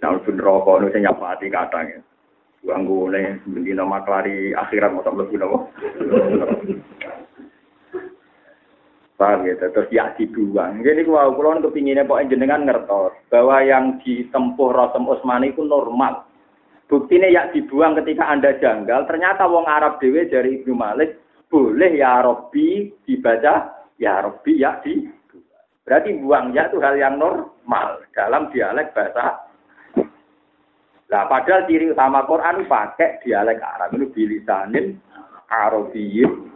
[0.03, 2.03] Nah, pun rokok nu sing nyapati kadang
[2.65, 5.59] beli nama kelari akhirat mau tak lebih nama.
[9.15, 10.83] Paham ya, terus ya dibuang.
[10.83, 16.27] Jadi kalau kulon kepinginnya pokoknya jenengan ngertos bahwa yang ditempuh Rasul Utsmani itu normal.
[16.91, 19.07] Buktinya ya dibuang ketika anda janggal.
[19.07, 21.15] Ternyata wong Arab dewe dari Ibnu Malik
[21.47, 25.07] boleh ya Robbi dibaca ya Robbi ya di.
[25.87, 29.44] Berarti buang ya itu hal yang normal dalam dialek bahasa.
[31.05, 34.97] Nah, padahal ciri utama Quran pakai dialek Arab itu bilisanin
[35.45, 36.55] Arabiyyin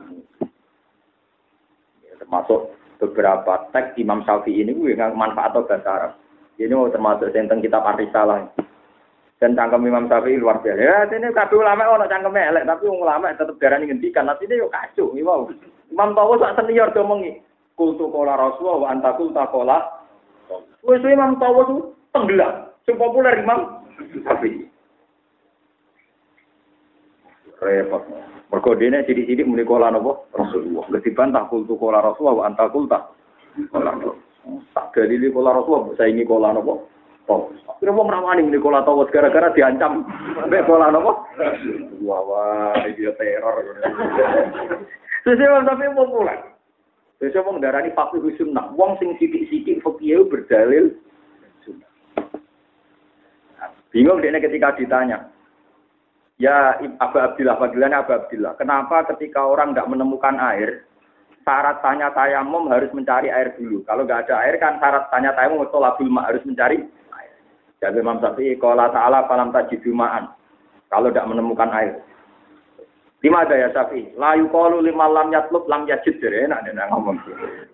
[2.30, 6.14] termasuk beberapa teks Imam Syafi'i ini gue nggak manfaat atau bahasa Arab.
[6.60, 8.52] Ini termasuk tentang kitab Arisalah.
[9.40, 10.78] Dan cangkem Imam Syafi'i luar biasa.
[10.84, 14.28] Ya, ini kabeh ulama ono cangkeme elek, tapi ulama tetap darani ngendikan.
[14.28, 15.48] Nanti dia yo kacau, wow.
[15.88, 17.40] Imam Tawo sak senior do mengi.
[17.80, 19.80] Kultu kola Rasulullah wa anta kulta kola.
[20.84, 21.82] Wis Imam Tawo tuh
[22.12, 22.68] tenggelam.
[22.84, 23.79] Sing populer Imam
[24.24, 24.64] Syafi'i.
[27.60, 28.04] Repot.
[28.50, 30.26] Mergo dene sidik-sidik muni napa?
[30.34, 30.86] Rasulullah.
[30.90, 33.14] Wis dibantah kultu kola Rasulullah wa anta kulta.
[33.70, 33.94] Kola
[34.74, 36.74] Tak dalili kola Rasulullah, saya ini kola napa?
[37.30, 37.46] Oh,
[37.78, 40.02] kira wong ramani muni kola tawas gara-gara diancam
[40.50, 41.30] mbek kola napa?
[42.02, 43.62] Wah, wah, dia teror.
[45.22, 46.40] Sesuk tapi populer.
[47.22, 48.74] Sesuk wong darani fakih sunnah.
[48.74, 50.90] Wong sing sidik-sidik fakih berdalil.
[53.90, 55.26] Bingung dia ketika ditanya,
[56.40, 58.56] Ya Abu Abdillah, panggilannya Abu Abdillah.
[58.56, 60.88] Kenapa ketika orang nggak menemukan air,
[61.44, 63.84] syarat tanya tayamum harus mencari air dulu.
[63.84, 66.80] Kalau nggak ada air kan syarat tanya tayamum tolabul ma harus mencari
[67.12, 67.34] air.
[67.84, 70.32] Jadi Imam Syafi'i kalau Ta'ala falam tajidumaan.
[70.88, 72.00] Kalau tidak menemukan air.
[73.20, 74.16] Lima ada ya Syafi'i.
[74.16, 76.24] Layu kalu lima lam yatlub lam yajid.
[76.24, 77.20] Jadi enak dia ngomong.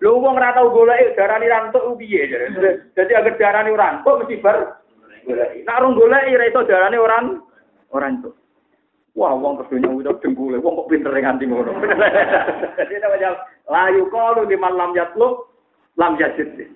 [0.02, 2.50] Lu wong ora tau golek darani rantuk piye jadi.
[2.98, 4.82] Jadi agar darani rantuk mesti bar
[5.26, 5.50] golek.
[5.66, 7.24] Nak rung golek ora iso darani orang
[7.90, 8.30] orang itu.
[9.16, 11.72] Wah, wong kedunya udah dengkule, wong kok pinter nganti ngono.
[12.78, 13.30] Jadi namanya
[13.64, 15.48] layu kalu di malam yatlub
[15.96, 16.68] lam yajid.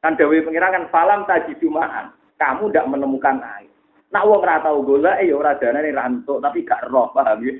[0.00, 2.16] Kan dewi pengirangan falam tajidumaan.
[2.40, 3.70] Kamu tidak menemukan air.
[4.10, 7.54] Nak wong ora tau golek ya ora darane rantuk tapi gak roh, paham ya?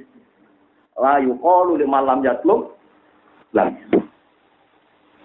[0.96, 2.74] Layu kalu di malam yatlub
[3.52, 3.76] lam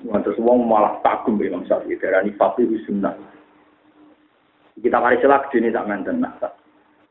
[0.08, 3.12] Wah, terus wong malah kagum Imam Syafi'i darani faqih sunnah.
[4.80, 6.40] Kita mari celak dini tak ngenten nak.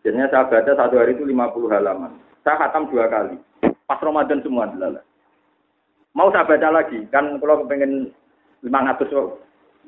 [0.03, 2.17] Jadinya saya baca satu hari itu 50 halaman.
[2.41, 3.37] Saya khatam dua kali.
[3.85, 5.05] Pas Ramadan semua adalah.
[6.17, 8.09] Mau saya baca lagi, kan kalau pengen
[8.65, 9.37] 500 oh.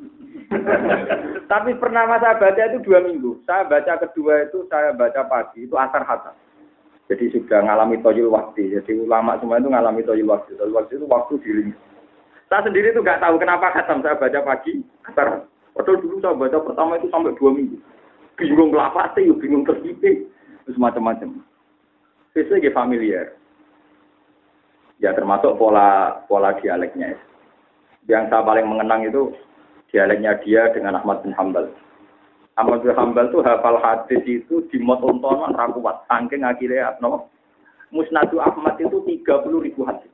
[1.51, 3.41] Tapi pernah saya baca itu dua minggu.
[3.49, 6.37] Saya baca kedua itu saya baca pagi, itu asar khatam.
[7.11, 8.71] Jadi sudah ngalami toyul waktu.
[8.71, 10.55] Jadi ulama semua itu ngalami toyul waktu.
[10.55, 11.63] Toyul waktu itu waktu diri.
[12.47, 13.99] Saya sendiri itu nggak tahu kenapa khatam.
[13.99, 14.79] Saya baca pagi,
[15.11, 15.43] asar.
[15.81, 17.81] Padahal dulu saya baca pertama itu sampai dua minggu
[18.41, 18.73] bingung
[19.13, 20.25] sih, bingung tersipi,
[20.65, 21.45] terus macam-macam.
[22.33, 23.37] Itu lagi familiar.
[25.01, 27.17] Ya termasuk pola pola dialeknya.
[28.09, 29.37] Yang saya paling mengenang itu
[29.93, 31.69] dialeknya dia dengan Ahmad bin Hambal.
[32.57, 36.05] Ahmad bin Hambal tuh hafal hadis itu di motontonan rakuat.
[36.09, 37.29] Saking akhirnya no,
[37.93, 40.09] Musnadu Ahmad itu 30 ribu hadis.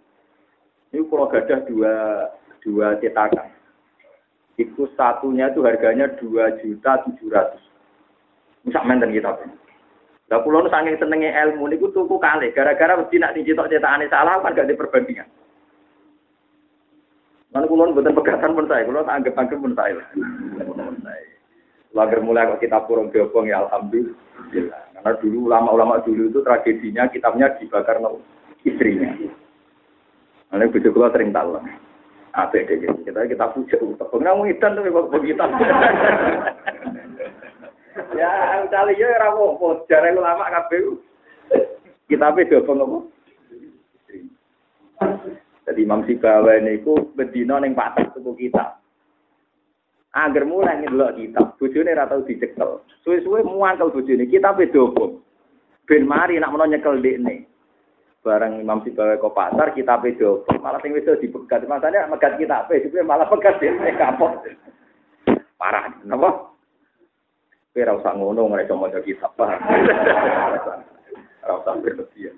[0.94, 1.94] Ini kalau gadah dua
[2.62, 3.50] dua cetakan.
[4.57, 7.62] Itu satunya itu harganya dua juta tujuh ratus.
[8.73, 9.31] Sak menten kita.
[10.27, 14.42] Lah kula nu saking senenge ilmu niku tuku kalih gara-gara mesti nak dicetok cetakane salah
[14.42, 15.29] kan gak diperbandingan.
[17.55, 20.03] Mana kula mboten pegatan pun saya, kula anggap anggap pun saya.
[21.95, 24.83] Lager mulai kok kita purung diobong ya alhamdulillah.
[24.99, 28.19] Karena dulu ulama-ulama dulu itu tragedinya kitabnya dibakar no
[28.66, 29.14] istrinya.
[30.51, 31.55] Lalu bujuk kula sering tahu.
[32.37, 35.40] Apa deh kita kita puja, tepung namun itu tuh begitu.
[38.12, 41.01] Ya, kali ya ora apa-apa, jare ulama kabeh.
[42.12, 42.99] Kitabe dobong apa?
[45.64, 48.85] Jadi Imam Sibawa niku bedino ning pasar tuku kitab.
[50.12, 52.85] Agar mulai ndelok kitab, bojone ora tau dicekel.
[53.01, 55.25] Suwe-suwe muangkel bojone, kitabe dobong.
[55.88, 57.49] Ben mari nak menawa nyekel dekne.
[58.27, 60.59] Barang Imam Sibawa ke pasar, kitabe dobong.
[60.59, 64.43] Malah sing wis dipegat, masane megat kitabe, malah pegat dekne kapok.
[65.55, 66.51] Parah, napa?
[67.71, 69.62] Kowe ora usah ngono ora iso maca kitab, paham?
[71.87, 72.35] Berlebihan.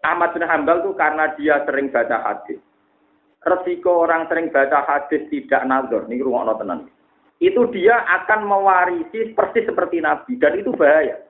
[0.00, 2.56] Ahmad bin Hambal tuh karena dia sering baca hadis.
[3.44, 6.88] Resiko orang sering baca hadis tidak nazar, nih rumah tenan.
[7.44, 11.27] Itu dia akan mewarisi persis seperti Nabi dan itu bahaya.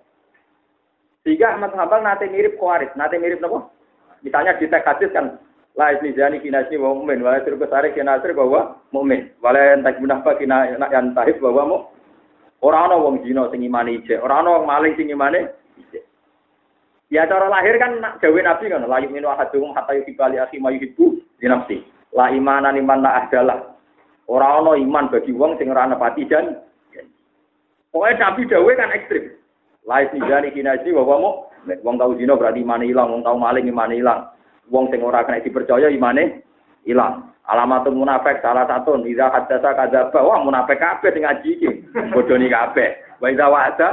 [1.28, 3.68] Sehingga Ahmad Hambal nanti mirip Khawarij, nanti mirip apa?
[4.24, 5.36] Misalnya di teks hadis kan
[5.76, 9.28] La isnizani kinasni wa mu'min, wa yasir kesari kinasir bahwa mu'min.
[9.44, 11.78] Wala yang tak munafak kina yang tahib bahwa mu.
[12.64, 16.02] Orang ana wong zina sing imane ijek, ora ana wong maling sing imane ijek.
[17.14, 21.38] Ya cara lahir kan gawe Nabi kan, la yu'minu ahadukum hatta yuhibbali akhi ma yuhibbu
[21.38, 21.84] di nafsi.
[22.10, 23.78] La imanan iman la ahdalah.
[24.26, 26.58] Ora ana iman bagi wong sing ora nepati jan.
[27.94, 29.37] Pokoknya Nabi dawe kan ekstrim.
[29.88, 31.30] La isnizani kinasni bahwa mu.
[31.82, 34.28] Wong tau zina berarti imane ilang, wong tau maling imane ilang.
[34.68, 36.44] Wong sing ora kena dipercaya imane
[36.84, 37.32] ilang.
[37.48, 41.70] Alamatul munafik salah satu idza hadatsa kadzaba wah munafik kabeh sing ngaji iki.
[42.12, 43.16] Bodoni kabeh.
[43.16, 43.88] Wa idza wa'ada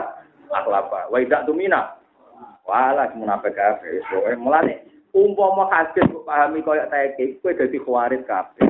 [0.51, 1.08] akhlafa.
[1.08, 1.95] Wa idza tumina
[2.67, 4.03] wala munafik kabeh.
[4.12, 4.84] Pokoke mulane
[5.15, 8.67] umpama hadis kok pahami koyo teke kowe dadi khawarit kabeh.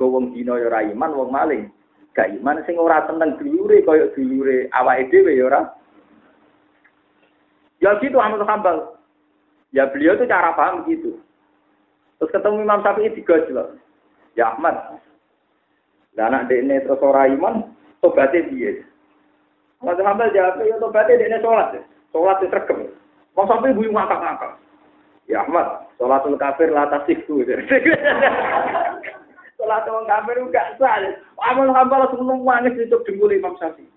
[0.00, 1.68] Go wong dina ya ora iman, wong maling
[2.16, 5.60] gak iman sing ora tenang dulure koyo dulure awake dhewe ya ora.
[7.82, 8.94] Ya gitu Ahmad Hambal.
[9.74, 11.18] Ya beliau itu cara paham gitu.
[12.22, 13.74] Terus ketemu Imam Syafi'i digojlok.
[14.38, 15.02] Ya Ahmad.
[16.14, 18.86] Lah anak dekne terus ora iman, tobaté piye?
[19.82, 21.82] Ahmad Hambal jawab, ya tobaté dekne salat.
[22.14, 22.94] Salat itu regem.
[23.34, 24.62] Wong Syafi'i buyu ngakak-ngakak.
[25.26, 27.42] Ya Ahmad, salatul kafir la tasihku.
[29.58, 31.02] Salat wong kafir enggak sah.
[31.42, 33.90] Ahmad Hambal langsung nangis itu dengkul Imam Syafi'i.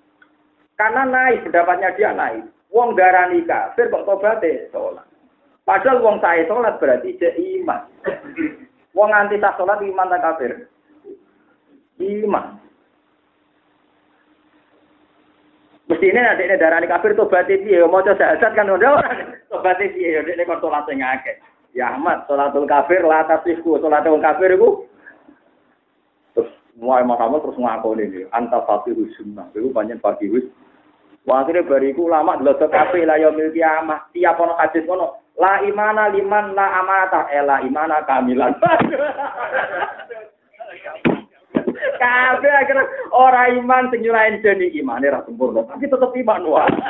[0.73, 2.54] Karena naik, pendapatnya dia naik.
[2.73, 5.05] Wong darani kafir kok tobaté salat.
[5.65, 7.81] Padahal wong sae salat berarti cek iman.
[8.97, 10.51] Wong anti sah salat iman tak kafir.
[12.01, 12.59] Iman.
[15.85, 19.05] Mestine nek nek darani kafir piye ya maca syahadat kan ora
[19.53, 21.37] tobat piye ya nek kok salat sing akeh.
[21.75, 24.87] Ya Ahmad salatul kafir la tasihku wong kafir iku
[26.31, 30.64] terus mulai Muhammad terus ngakoni iki anta fatihu sunnah panjen fatihu Wah,
[31.33, 34.09] akhirnya bariku lama delok kabeh la yaumil kiamah.
[34.13, 38.55] Tiap ono hadis ngono, La imana liman la amata, eh la imana kamilan.
[41.95, 46.71] Kabeh akhirnya ora iman sing nyurain jadi iman ra sempurna, tapi tetep iman wae.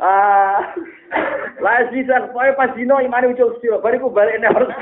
[0.00, 0.72] Ah,
[1.60, 4.72] lah sisa pokoke pas dino imane ucul sira, bariku balik nek harus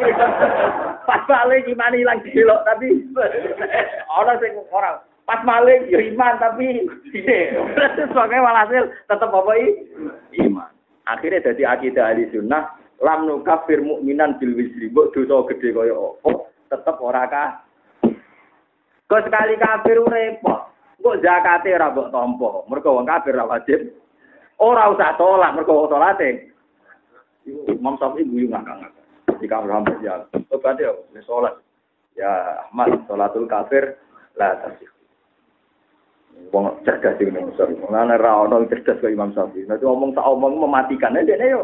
[1.11, 3.03] pas balik imane ilang delok tapi
[4.15, 6.89] ora sing ora pas maling ya iman tapi
[8.09, 9.53] sebagai walhasil tetap apa
[10.41, 10.73] iman.
[11.05, 12.73] Akhirnya jadi akidah ahli sunnah
[13.05, 17.61] lam nukafir mukminan bil wisri mbok dosa gede kaya apa tetep ora kah?
[19.05, 20.73] Kok sekali kafir repot?
[20.97, 22.51] Kok zakate ora mbok tampa.
[22.65, 23.81] Mergo wong kafir ora wajib.
[24.57, 26.57] Ora usah tolak mergo salate
[27.49, 29.05] Imam Syafi'i guyu ngakak-ngakak.
[29.45, 30.25] Jika Muhammad ya.
[30.53, 30.93] Obat ya
[31.25, 31.61] salat
[32.17, 33.97] ya Ahmad salatul kafir
[34.37, 34.98] la tasih
[36.49, 37.77] Wong cerdas iki Imam Syafi'i.
[37.85, 39.69] Mulane ra ono cerdas kaya Imam Syafi'i.
[39.69, 41.63] Nek ngomong tak omong mematikan aja dene yo.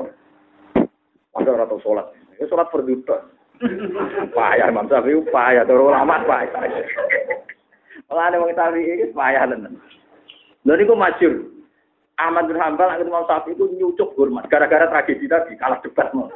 [1.34, 2.12] Ada ora tau salat.
[2.36, 3.24] Ya salat perduta.
[4.36, 6.68] Payah Imam Syafi'i payah turu ulama payah.
[8.12, 9.80] Mulane wong Syafi'i iki payah tenan.
[10.68, 11.48] Lha niku masyhur.
[12.20, 16.28] Ahmad bin Hambal nek Imam Syafi'i itu nyucuk hormat gara-gara tragedi tadi kalah debat mau.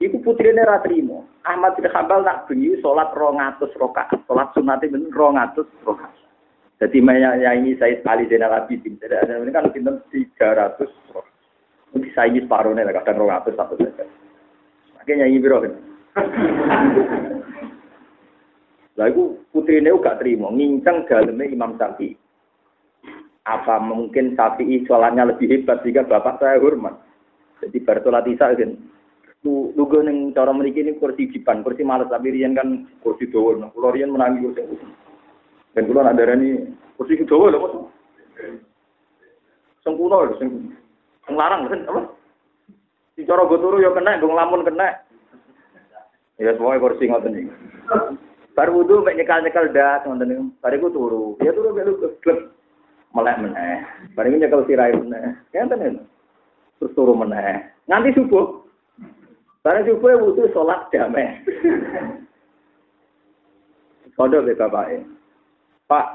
[0.00, 1.28] Iku putrine ra trimo.
[1.44, 4.16] Ahmad bin Hambal nak bengi salat 200 rakaat.
[4.24, 6.25] Salat sunate ben 200 rakaat.
[6.76, 9.00] Jadi ya ini saya sekali Zainal Abidin.
[9.00, 9.72] Jadi ada ini kan.
[11.96, 14.04] Mungkin saya ini separuhnya lah kadang roh ratus satu saja.
[15.00, 15.72] Makanya nyanyi biro kan.
[18.96, 19.22] Lalu
[19.56, 22.16] ini gak terima, ngincang dalamnya Imam Syafi'i.
[23.48, 26.96] Apa mungkin Syafi'i sholatnya lebih hebat jika bapak saya hormat.
[27.64, 28.76] Jadi bersolat isya kan.
[29.44, 33.28] Lugu neng cara memiliki ini kursi jipan, kursi malas tapi rian kan kursi.
[33.30, 34.64] Nah, kalau rian menangi kursi
[35.76, 37.72] dan kalau ada ini kursi Jawa lho, kok.
[39.84, 40.72] Sempurna lho, sing
[41.28, 42.00] larang kan apa?
[43.12, 45.04] Di cara go turu ya kena, go nglamun kena.
[46.40, 47.52] Ya semuanya kursi ngoten iki.
[48.56, 50.44] Bar wudu mek nyekal-nyekal dak ngoten niku.
[50.64, 51.36] Bariku turu.
[51.44, 52.56] Ya turu mek lu klep.
[53.12, 53.84] Melek meneh.
[54.16, 55.36] Bariku nyekel sirai meneh.
[55.52, 55.90] Ngenten ya.
[56.80, 57.68] Terus turu meneh.
[57.84, 58.64] Nganti subuh.
[59.60, 61.40] Bareng subuh wudu salat damai.
[64.16, 65.15] Kodok be bapake.
[65.86, 66.06] Pak,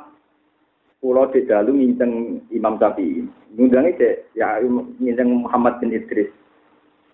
[0.99, 3.23] pulau di dalu nginceng Imam Syafi'i.
[3.55, 4.59] Ngundangnya cek, ya
[4.99, 6.27] nginceng Muhammad bin Idris.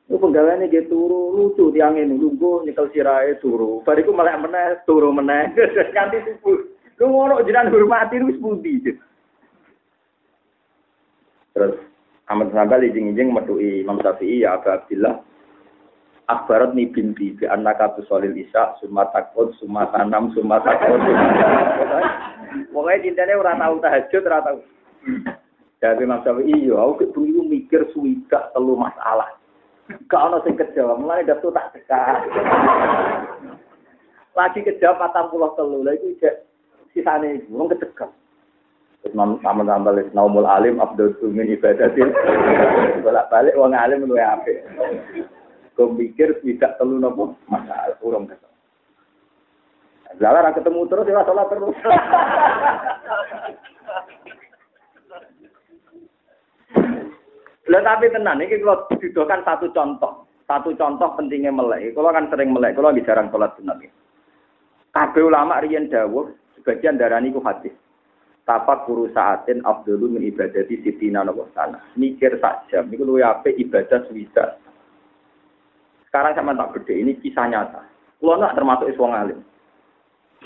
[0.07, 3.83] Itu penggawaannya dia turu, lucu tiang ini, nunggu nyekel sirai turu.
[3.83, 5.51] Bariku malah meneh, turu meneh,
[5.95, 6.57] ganti subuh.
[6.97, 8.81] Lu ngono jiran hormati lu budi.
[11.53, 11.77] Terus
[12.25, 15.21] Ahmad Sambal izin-izin metui Imam Syafi'i ya Abu Abdillah
[16.27, 20.99] akbarat ni binti bi annaka tusolil isya summa takut summa tanam summa takut
[22.75, 24.59] pokoknya cintanya ora tahu tahajud ora tahu
[25.77, 29.29] Jadi Syafi'i, iya, aku itu mikir suwika telu masalah.
[30.09, 32.17] Gak ono sing kejawab, mulai daftar tak dekat.
[34.33, 36.49] Lagi kejawab patang pulau telu, lagi cek
[36.97, 37.69] sisane ibu, wong.
[37.69, 42.09] Terus nama tambah naumul alim abdul min ibadatin.
[43.05, 44.57] Bolak balik wong alim luwe apik.
[45.77, 48.49] Kau tidak telu nopo masalah urung kesel.
[50.17, 51.77] Lala ketemu terus ya salah terus.
[57.67, 60.25] Lah tapi tenan iki kalau didokan satu contoh.
[60.47, 61.91] Satu contoh pentingnya melek.
[61.91, 63.83] Kalau kan sering melek, kalau lagi jarang sholat sunat.
[64.95, 67.75] Kabeh ulama riyen dawuh sebagian darani ku hadis.
[68.47, 71.83] Tapak guru saatin abdulu min ibadati sitina nawa sana.
[71.99, 72.87] Mikir sak jam.
[72.87, 74.55] Niku luwe apik ibadah swida.
[76.17, 77.85] Sekarang sama tak gede, ini kisah nyata.
[78.17, 79.37] Kulo nak termasuk iswong alim.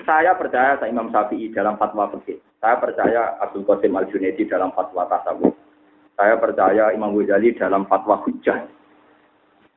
[0.03, 2.43] Saya percaya saya Imam Syafi'i dalam fatwa fikih.
[2.59, 5.55] Saya percaya Abdul Qasim Al Junaidi dalam fatwa tasawuf.
[6.19, 8.67] Saya percaya Imam Ghazali dalam fatwa hujah.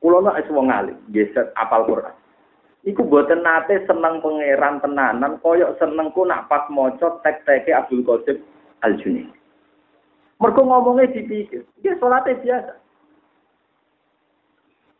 [0.03, 2.11] Kulo nak alim, geser apal Quran.
[2.83, 8.43] Iku buatan nate seneng pangeran tenanan, koyok senengku nak pas moco tek-teke Abdul Qasim
[8.83, 9.31] Al Junaidi.
[10.43, 12.83] Mereka ngomongnya dipikir, dia sholatnya biasa.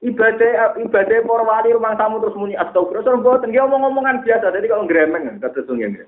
[0.04, 3.06] Ibadah ibadah para wali rumah tamu terus muni astagfirullah.
[3.08, 4.52] Terus buatan dia ngomong-ngomongan biasa.
[4.52, 6.06] Jadi kalau ngeremeng kata sungguh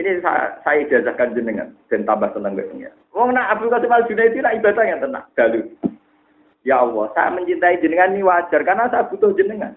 [0.00, 2.88] ini saya, saya ijazahkan jenengan dan tambah senang besoknya.
[3.12, 5.24] Wong nak Abdul Qasim Al Junaidi nak ibadah yang tenang.
[5.36, 5.60] Dalu.
[6.64, 9.76] Ya Allah, saya mencintai jenengan ini wajar karena saya butuh jenengan.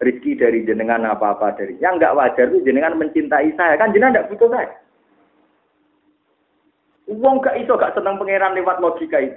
[0.00, 1.76] Rizki dari jenengan apa-apa dari.
[1.76, 3.76] Yang enggak wajar itu jenengan mencintai saya.
[3.76, 4.72] Kan jenengan enggak butuh saya.
[7.12, 9.36] Wong gak iso gak seneng pangeran lewat logika itu.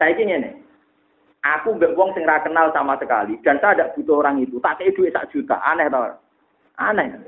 [0.00, 0.50] Saya ingin ini.
[1.42, 4.62] Aku gak wong sing kenal sama sekali dan saya tidak butuh orang itu.
[4.62, 5.58] Tak kayak duit sak juta.
[5.58, 6.06] Aneh tau.
[6.78, 7.18] Aneh.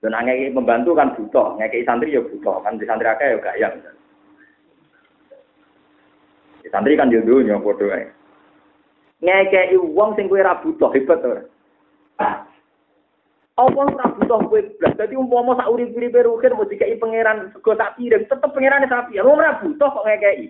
[0.00, 3.58] Dan ngekei membantu kan butuh, ngekei santri ya butuh, kan di santri akeh ya gak
[3.60, 3.74] yang.
[6.72, 8.08] Santri kan yo dunya padha ae.
[9.20, 11.44] Ngekei wong sing kowe ora butuh hebat ora.
[13.60, 14.96] Apa ora butuh kowe blas.
[14.96, 19.20] Dadi umpama sak urip-uripe rukin mau dikei pangeran sego tak kirim, tetep pangerane sapi.
[19.20, 20.48] Ora butuh kok ngekei.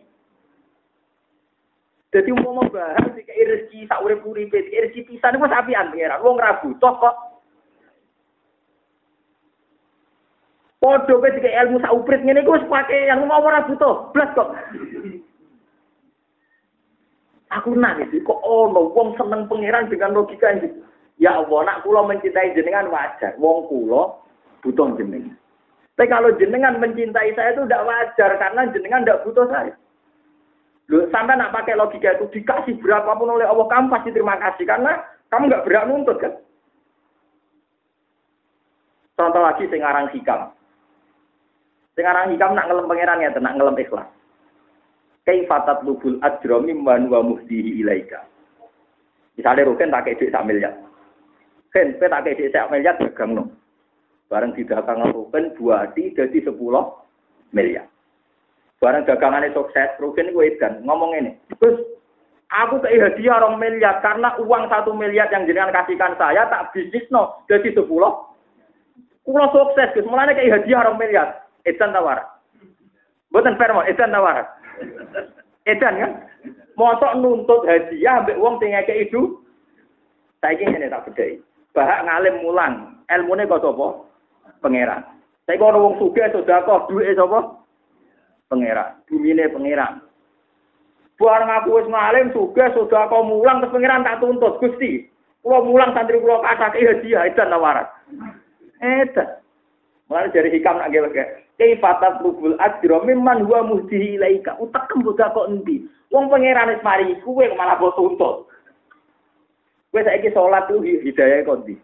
[2.11, 6.18] Jadi umpama bahas dikei rezeki sak urip-uripe, dikei rezeki pisan iku sapian pangeran.
[6.27, 7.16] Wong ora butuh kok
[10.81, 11.92] Podo kowe ilmu sak
[12.40, 14.49] iku wis pake yang mau ora butuh, blas kok.
[17.53, 20.73] Aku iki kok ono wong seneng pangeran dengan logika ini.
[21.20, 23.37] Ya Allah, nak kula mencintai jenengan wajar.
[23.37, 24.25] Wong kula
[24.64, 25.37] butuh jenengan.
[26.01, 29.77] Tapi kalau jenengan mencintai saya itu tidak wajar karena jenengan tidak butuh saya.
[30.90, 34.98] Lu sampai nak pakai logika itu dikasih berapapun oleh Allah kamu pasti terima kasih karena
[35.31, 36.35] kamu nggak berhak nuntut kan.
[39.14, 40.50] Contoh lagi sekarang hikam.
[41.94, 44.09] Sekarang hikam nak ngelem pangeran ya, nak ngelem ikhlas.
[45.29, 48.26] Kaifatat lubul ajro mimman wa muhdihi ilaika.
[49.37, 50.74] Misalnya Rukin tak kayak sak miliar.
[51.70, 53.44] Ken, pe tak kayak sak miliar dagang no.
[54.33, 56.98] Bareng di dagangan Rukin buati jadi sepuluh
[57.53, 57.87] miliar.
[58.81, 61.37] Bareng dagangannya sukses, Rukin gue edan ngomong ini.
[61.61, 61.85] Terus
[62.49, 67.05] aku kayak hadiah orang miliar karena uang satu miliar yang jenengan kasihkan saya tak bisnis
[67.12, 68.25] no jadi sepuluh.
[69.21, 70.09] Kulo sukses, Gus.
[70.09, 71.29] Mulane kayak hadiah orang miliar.
[71.69, 72.25] Edan tawar.
[73.29, 74.49] Bukan firman, edan tawar.
[75.69, 76.12] Edan kan?
[76.73, 79.45] Mosok nuntut hadiah ambek wong sing ngekek itu.
[80.40, 81.45] Saiki ngene tak bedheki.
[81.77, 84.09] Bahak ngalim mulang, ilmune kok sapa?
[84.64, 85.05] Pangeran.
[85.45, 87.60] Saiki ana wong sugih sedekah duwe sapa?
[88.51, 88.99] Pangeran.
[89.07, 90.03] Bumine pangeran.
[91.21, 95.07] Barang aku wis ngalim sugih sedekah mulang terus pangeran tak tuntut Gusti.
[95.41, 97.87] Kula mulang santri kula kasake hadiah edan tawaran.
[98.83, 99.39] Edan.
[100.11, 101.25] Mulai dari hikam nak gawe
[101.61, 104.57] Kaifatat lubul ajro mimman huwa muhdihi ilaika.
[104.59, 105.85] Utak kembuda kok endi?
[106.09, 108.51] Wong pangeran wis mari kuwe malah kok tuntut.
[109.93, 111.77] Kowe saiki salat ku hidayah kok ndi?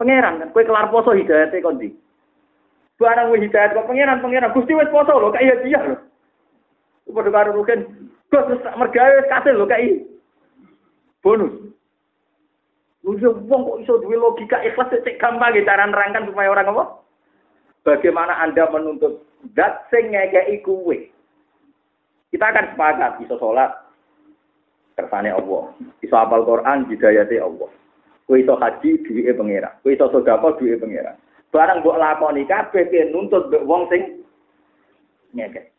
[0.00, 1.92] Pangeran kan kowe kelar poso hidayah kok ndi?
[2.96, 5.96] Barang wis hidayah kok pangeran pangeran Gusti wis poso lho kaya dia lho.
[7.12, 8.08] Padha karo rugen.
[8.32, 10.00] Gus mergawe wis kasil lho kai.
[11.20, 11.52] Bonus.
[13.04, 16.84] Lu wong kok iso duwe logika ikhlas cek gampang cara nerangkan supaya orang apa?
[17.86, 19.22] Bagaimana Anda menuntut
[19.54, 21.12] zat sing ngekeki kuwe?
[22.34, 23.70] Kita akan sepakat iso salat
[24.96, 25.70] kersane Allah.
[26.02, 27.70] Iso apal Quran hidayate Allah.
[28.26, 29.76] Kowe iso haji duwike pangeran.
[29.84, 31.14] Kowe iso sedekah duwike pangeran.
[31.54, 34.24] Barang mbok lakoni kabeh ke nuntut mbek wong sing
[35.32, 35.72] ngekeki.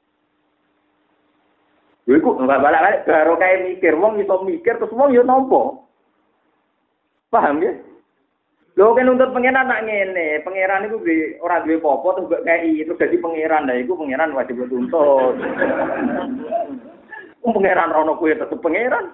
[2.07, 5.83] Lha iku balik-balik baru kayak mikir, wong iso mikir terus wong yo nampa.
[7.27, 7.75] Paham ya?
[8.79, 12.85] Lho kan nuntut pangeran nak ngene, pangeran iku di ora duwe apa terus gak kei
[12.87, 13.67] terus dadi pangeran.
[13.67, 15.35] Lah iku pangeran wajib tuntut.
[17.43, 19.11] Wong pangeran rono kuwi tetep pangeran.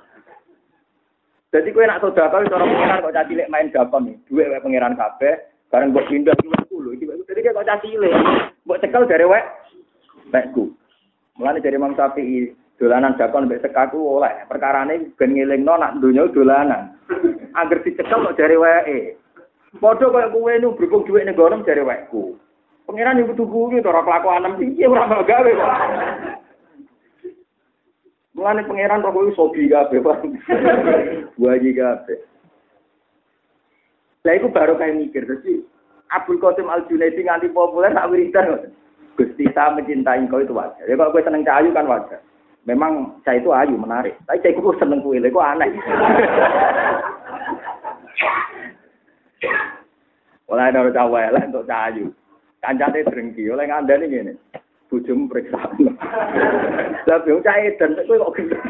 [1.50, 4.16] Jadi kowe nak sedekah cara pangeran kok caci main dakon nih.
[4.30, 5.34] Duwe wae pangeran kabeh,
[5.74, 6.38] bareng mbok pindah
[6.70, 6.70] 10.
[6.70, 8.14] Iki jadi kok caci cilik.
[8.70, 9.42] Mbok cekel dari wae
[10.30, 10.70] wekku.
[11.42, 14.46] Mulane dari Imam Syafi'i dolanan dakon mbek sekaku oleh.
[14.46, 16.94] Perkarane ben ngelingno nak donya dolanan.
[17.58, 19.18] Angger dicekel kok dari wae.
[19.82, 22.38] Padha kaya kowe nu berhubung dhuwit ning gono jare wekku.
[22.86, 25.74] Pangeran iku tuku iki ora kelakuan piye ora gawe kok.
[28.38, 30.22] Mulane pangeran kok sobi kabeh, Pak.
[31.42, 32.33] Waji kabeh.
[34.24, 35.60] Lah iku baru kayak mikir dadi
[36.16, 38.72] Abdul Qasim Al Junaidi nganti populer tak wiridan.
[39.20, 40.88] Gusti saya mencintai kau itu wajar.
[40.88, 42.24] Ya kalau gue seneng cahayu kan wajar.
[42.64, 44.16] Memang saya itu ayu menarik.
[44.24, 45.68] Tapi saya itu seneng kue, itu aneh.
[50.50, 52.08] Oleh ada cawe lah untuk cahayu.
[52.64, 54.34] Kancane drengki, oleh ngandani ngene.
[54.88, 55.60] Bojomu periksa.
[57.10, 58.62] Lah yo cah edan kowe kok gendeng.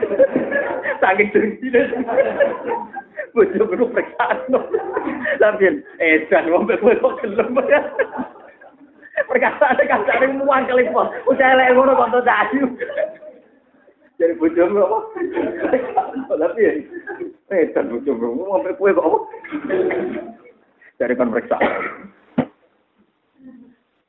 [1.04, 1.68] Saking drengki.
[3.34, 4.26] Bojomu periksa.
[5.42, 7.58] Lah pian edan wong kowe kok gelem.
[9.30, 11.10] Perkasaan kancane muang kali po.
[11.26, 12.66] Ucap elek ngono kok cahayu.
[14.22, 14.98] Jadi bojomu apa?
[16.38, 16.86] Lah pian
[17.50, 19.26] edan bojomu ngombe kowe kok
[21.02, 21.74] dari pemeriksaan.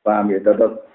[0.05, 0.85] Paham ya, tetap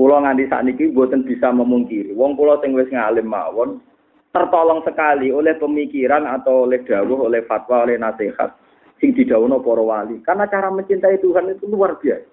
[0.00, 2.16] Kulo nganti ini buatan bisa memungkiri.
[2.16, 3.84] Wong kulo sing wis ngalim mawon
[4.30, 8.54] tertolong sekali oleh pemikiran atau oleh dawuh, oleh fatwa, oleh nasihat
[9.00, 10.20] sing didhawuhna para wali.
[10.22, 12.28] Karena cara mencintai Tuhan itu luar biasa.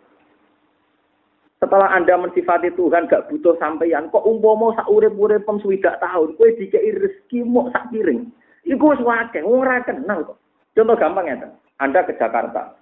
[1.57, 6.49] Setelah Anda mensifati Tuhan gak butuh sampeyan, kok umpama sak urip-urip pem swidak tahun, kowe
[6.53, 8.29] dikei rezeki mok sak piring.
[8.61, 10.37] Iku wis akeh, ora kenal kok.
[10.77, 11.49] Contoh gampang ya,
[11.81, 12.77] Anda ke Jakarta.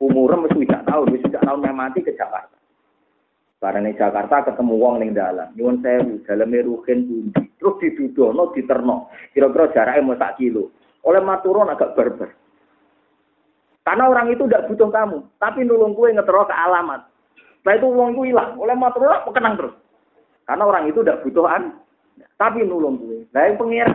[0.00, 2.56] Umurnya mesti tidak tahu, mesti tidak tahu mati ke Jakarta.
[3.60, 9.12] Karena di Jakarta ketemu wong ning dalam, nyuwun sewu, dalamnya ruhin bundi, terus didudono, diterno,
[9.36, 10.72] kira-kira jaraknya mau sak kilo.
[11.04, 12.32] Oleh maturon agak berber.
[13.84, 17.04] Karena orang itu tidak butuh kamu, tapi nulung kue ngetero ke alamat.
[17.60, 19.76] Setelah itu uang itu hilang, oleh maturon kenang terus.
[20.48, 21.76] Karena orang itu tidak butuhan,
[22.40, 23.28] tapi nulung kue.
[23.28, 23.88] Nah yang pengir,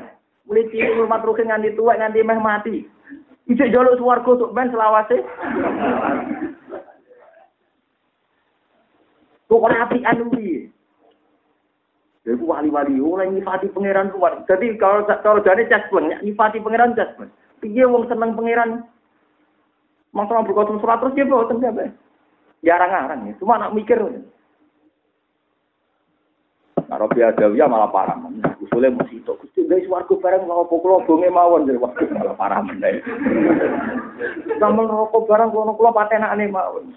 [0.46, 2.76] mulai cilik rumah ruhin nganti tua, nganti meh mati.
[3.50, 5.26] Ijek jaluk suwargo untuk ben selawase.
[9.46, 10.74] Pokoknya api anu piye.
[12.26, 14.50] Jadi wali-wali oleh nyifati pangeran kuat.
[14.50, 17.30] Jadi kalau kalau jadi jaspen, nyifati pangeran jaspen.
[17.62, 18.82] Piye wong seneng pangeran.
[20.10, 21.92] Masalah berkosong surat terus dia bawa tempat
[22.66, 23.34] Jarang-jarang ya.
[23.38, 24.00] Cuma nak mikir.
[26.86, 28.18] Nah, Robi Adawiyah malah parah.
[28.62, 29.34] Usulnya masih itu.
[29.38, 33.02] Gusti guys warga bareng kalau pukul bonge mawon waktu malah parah mendai.
[34.62, 36.94] Sama rokok bareng kalau kulo patenak nih mawon.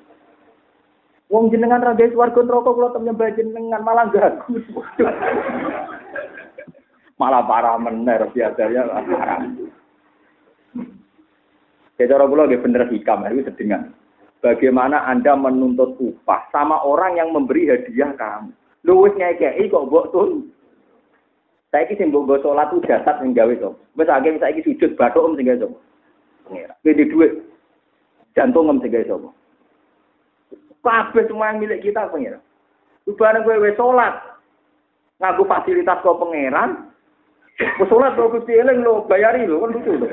[1.29, 4.57] Wong jenengan ra guys warga rokok kulo temen nyembah jenengan malah gagu.
[7.21, 9.45] malah parah meneh Robi Adawiyah parah.
[12.01, 13.93] Ya cara kula nggih bener hikam itu sedengan.
[14.39, 18.55] Bagaimana Anda menuntut upah sama orang yang memberi hadiah kamu?
[18.87, 20.49] Lu wis ngekeki kok mbok tun.
[21.75, 23.75] Saiki sing mbok salat ku jasad sing gawe to.
[23.99, 25.69] Wis akeh saiki sujud bathuk om sing gawe to.
[26.47, 26.73] Pengira.
[26.81, 27.33] Kowe duit
[28.33, 29.29] jantung om sing gawe.
[30.83, 32.41] Kabeh semua yang milik kita pengira.
[33.09, 34.15] Bareng kowe wis salat
[35.21, 36.93] ngaku fasilitas kok pangeran.
[37.59, 40.09] Wis salat kok Gusti eling lo bayari lo kan lucu lho.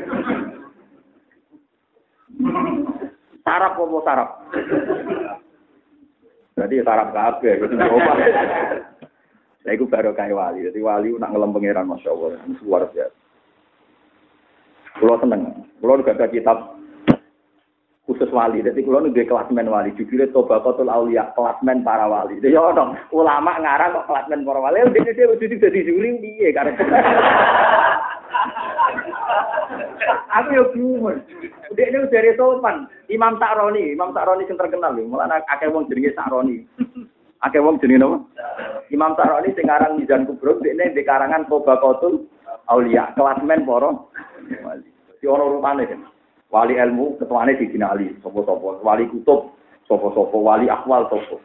[3.45, 4.29] Sarap apa sarap?
[6.55, 8.13] Berarti sarap kabeh gitu coba.
[9.65, 10.65] Lah iku baru kayak wali.
[10.65, 12.41] Jadi wali nak ngelem pangeran Masya Allah.
[12.65, 13.15] Luar biasa.
[14.99, 15.41] Kulo seneng.
[15.83, 16.74] Kulo juga ada kitab
[18.05, 18.61] khusus wali.
[18.61, 19.93] Jadi kulo nih kelasmen wali.
[19.97, 21.33] Judulnya Toba Kotul Aulia.
[21.33, 22.37] Kelasmen para wali.
[22.37, 22.93] Jadi ya dong.
[23.09, 24.85] Ulama ngarang kok kelasmen para wali.
[24.93, 26.77] Dia dia udah jadi juri dia karena.
[30.37, 31.17] Aku yo bingung.
[31.73, 32.85] Dia ini dari sopan.
[33.09, 35.09] Imam Sa'roni, Imam Sa'roni yang terkenal lho.
[35.09, 36.61] Mulane akeh wong jenenge Sa'roni.
[37.41, 38.17] Akeh wong jenenge napa?
[38.93, 42.29] Imam Sa'roni sing aran Mizan Kubro, dekne di karangan Tobaqatul
[42.69, 43.89] Aulia, kelasmen para
[44.61, 44.89] wali.
[45.17, 46.01] Si rupane kan.
[46.55, 48.79] Wali ilmu ketuane di Ali, sapa-sapa.
[48.79, 49.51] Wali kutub,
[49.91, 50.37] sapa-sapa.
[50.39, 51.35] Wali akwal sapa.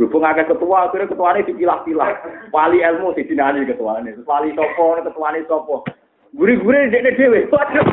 [0.00, 2.16] Berhubung akeh ketua, akhirnya ketuane dipilah-pilah.
[2.48, 4.16] Wali ilmu di Ali ketuane.
[4.24, 5.84] Wali sapa, ketuane sapa.
[6.32, 7.44] Guri-guri dekne dhewe.
[7.52, 7.84] Waduh.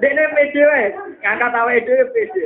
[0.00, 0.86] Dekne pede wae,
[1.20, 2.44] ngangkat awake dhewe pede.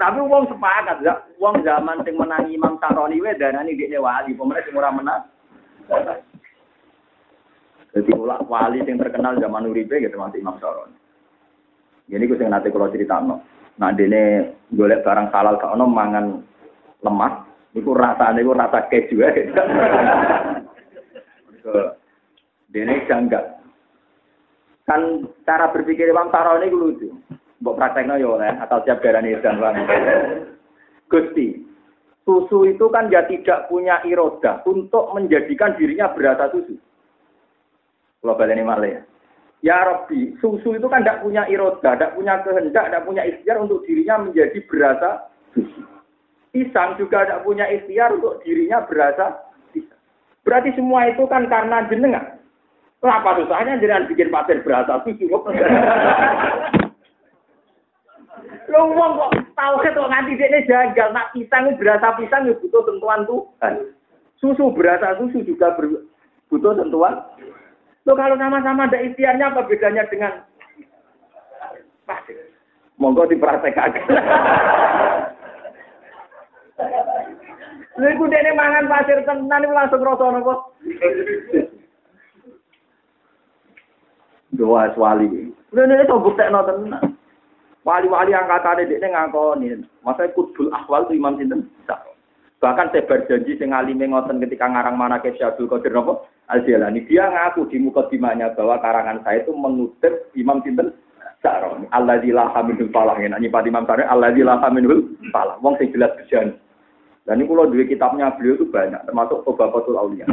[0.00, 1.16] Tapi wong sepakat, ya.
[1.40, 5.24] Wong zaman sing menangi Imam Saroni wae darani dekne wali, pemenang sing ora menang.
[7.96, 10.96] Jadi ulak wali yang terkenal zaman Uribe gitu masih Imam Saroni.
[12.08, 13.40] Jadi gue sing nanti kalau cerita no.
[13.80, 16.26] Nah dene golek barang halal gak ono mangan
[17.04, 17.34] lemas,
[17.72, 19.30] itu rasanya itu rasa keju ya.
[22.68, 23.44] dene janggal.
[24.88, 27.08] Kan cara berpikir Imam Saroni itu lucu.
[27.58, 29.58] Mbok praktekno yo oleh atau siap darani dan
[31.10, 31.58] Gusti,
[32.22, 36.76] susu itu kan ya tidak punya iroda untuk menjadikan dirinya berasa susu.
[38.18, 39.00] Kalau ini malah ya.
[39.58, 43.82] Ya Rabbi, susu itu kan tidak punya iroda, tidak punya kehendak, tidak punya ikhtiar untuk
[43.82, 45.82] dirinya menjadi berasa susu.
[46.54, 49.98] Pisang juga tidak punya ikhtiar untuk dirinya berasa pisang.
[50.46, 52.38] Berarti semua itu kan karena jenengan.
[53.02, 55.26] Kenapa susahnya jenengan bikin pasir berasa susu?
[58.70, 63.26] Lo wong kok tau kok nganti ini jagal nak pisang berasa pisang ya butuh sentuhan
[63.26, 63.74] Tuhan.
[64.38, 65.74] Susu berasa susu juga
[66.46, 67.26] butuh sentuhan
[68.06, 70.44] Lo kalau sama-sama ada ikhtiarnya apa bedanya dengan
[72.06, 72.38] pasir?
[72.98, 73.94] Monggo dipraktekkan.
[77.98, 80.54] Lha iku dene mangan pasir tenan iku langsung rasa napa?
[84.54, 85.50] Doa wali.
[85.74, 87.18] Lha nek to buktekno tenan.
[87.82, 89.80] Wali-wali angkatane dekne ngakoni.
[90.04, 91.66] Masa kudul ahwal itu Imam sinten?
[92.58, 96.26] Bahkan saya berjanji sing alime ngoten ketika ngarang mana ke Syabdul Qadir napa?
[96.48, 97.04] Al-Jalani.
[97.04, 100.96] Dia ngaku di muka dimanya bahwa karangan saya itu mengutip Imam Sinten
[101.44, 101.86] Sa'roni.
[101.94, 103.14] Allah di laha minhul falah.
[103.20, 104.08] Ini Pak Imam Sa'roni.
[104.08, 105.60] Allah di laha minhul falah.
[105.60, 106.56] Wong sing jelas berjani.
[107.28, 109.04] Dan ini kalau dua kitabnya beliau itu banyak.
[109.04, 110.24] Termasuk Obabatul Aulia.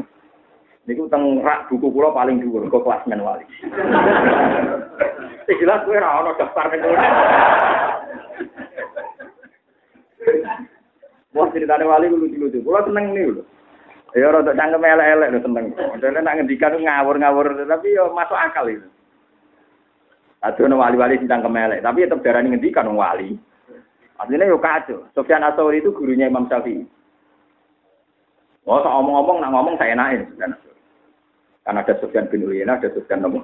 [0.86, 3.42] Ini tentang rak buku pulau paling dulu, ke kelas men wali.
[5.50, 6.82] Jelas gue ora ono daftar ning
[11.34, 12.62] Wah ceritanya wali lucu-lucu.
[12.62, 13.44] Pulau seneng nih lho.
[14.16, 15.66] Ya rada cangkem elek-elek lho seneng.
[15.76, 18.88] Modele nak ngendikan ngawur-ngawur tapi yo ya masuk akal itu.
[20.40, 23.36] Aduh wali-wali sing cangkem elek, tapi tetep darani ngendikan wali.
[24.16, 25.04] Artinya yo kacau.
[25.12, 26.88] Sofyan Asauri itu gurunya Imam Syafi'i.
[28.66, 30.26] Oh, so ngomong-ngomong, nak ngomong saya naik.
[31.62, 33.44] Karena ada Sofyan bin Uyainah, ada Sofyan Nabi.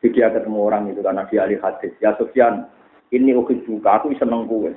[0.00, 1.92] Jadi dia ketemu orang itu karena dia ahli hadis.
[2.00, 2.68] Ya Sofyan,
[3.12, 4.72] ini ukit buka, aku seneng kue.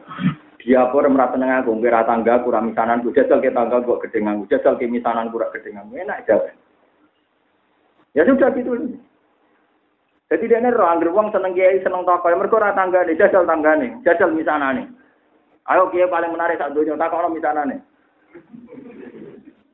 [0.58, 4.41] Dia pun merasa seneng aku, kira tangga kurang misanan, ku jajal ke tangga gua gedengan,
[4.49, 6.49] jajal ke misanan kurang gedengan, enak aja.
[8.18, 8.97] Ya sudah gitu.
[10.28, 13.47] Jadi dia ini roh, anggar uang seneng kiai, seneng toko, mereka ora tangga nih, jajal
[13.47, 14.88] tangga nih, jajal misanan nih.
[15.72, 17.80] Ayo kiai paling menarik saat dunia, tak orang misanan nih.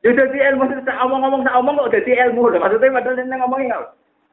[0.04, 3.72] Ya jadi ilmu, saya omong-omong, saya omong kok jadi ilmu, maksudnya padahal ini ngomongin?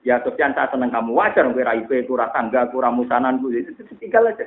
[0.04, 4.46] Ya Sofyan saya seneng kamu wajar, kira IP, kurang tangga, kurang musanan, itu tinggal aja.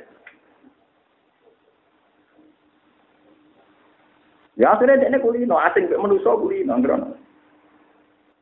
[4.55, 7.11] Ya akhirnya dia kulino, asing manusia kulino, ngerono.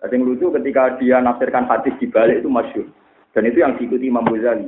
[0.03, 2.85] Ada yang lucu ketika dia nafsirkan hadis di balik itu masyur.
[3.33, 4.67] Dan itu yang diikuti Imam Ghazali.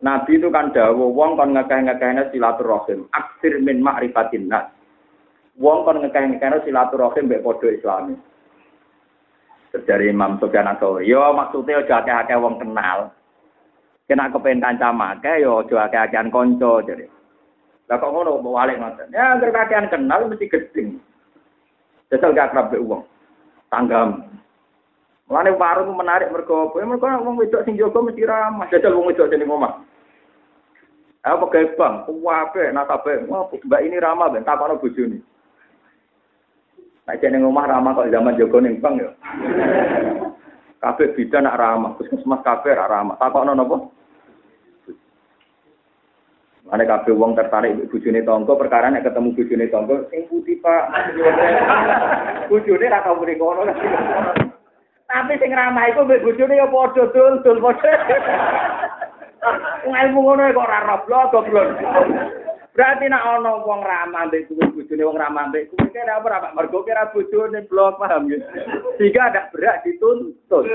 [0.00, 3.04] Nabi itu kan dawo, wong kon ngekeh-ngekehnya silaturahim.
[3.12, 4.72] Aksir min ma'rifatin nas.
[5.60, 8.16] Wong kon ngekeh-ngekehnya silaturahim mbek podo islami.
[9.70, 13.12] Dari Imam Sufyan Atsauri, yo maksudnya aja akeh-akeh wong kenal.
[14.08, 17.19] Kena kepengen kanca make yo aja akeh-akehan kanca jadi.
[17.90, 19.10] Lah kok ngono mau walik ngoten.
[19.10, 21.02] Ya anggere kakean kenal mesti gedeng.
[22.06, 23.02] Jajal gak akrab uang.
[23.66, 24.30] Tanggam.
[25.26, 26.78] Mulane warung menarik mergo apa?
[26.78, 28.70] Ya mergo wong wedok sing jaga mesti ramah.
[28.70, 29.82] Jajal wong wedok jeneng omah.
[31.20, 33.26] Apa gawe bang, kuwape nasabe.
[33.28, 35.18] Wah, Mbak ini ramah ben takono bojone.
[37.10, 39.10] Nek jeneng omah ramah kok zaman jaga ning bang ya.
[40.82, 43.18] Kabeh bidan nak ramah, puskesmas kabeh ramah.
[43.20, 43.84] Takokno napa?
[46.68, 50.84] Ane kabeh wong tertarik bojone tangga perkara nek ketemu bojone tangga sing putih Pak.
[52.52, 53.62] Bojone ra tau mrene kono.
[55.08, 57.92] Tapi sing ramah iku mbek bojone ya padha dul dul padha.
[59.88, 61.68] Wong ilmu ngono kok ora roblok goblok.
[62.76, 66.54] Berarti nek ana wong ramah mbek bojone wong ramah mbek kuwi kira apa Pak?
[66.54, 68.38] Mergo kira bojone blok paham ya.
[69.00, 70.68] Sehingga ada berat dituntut.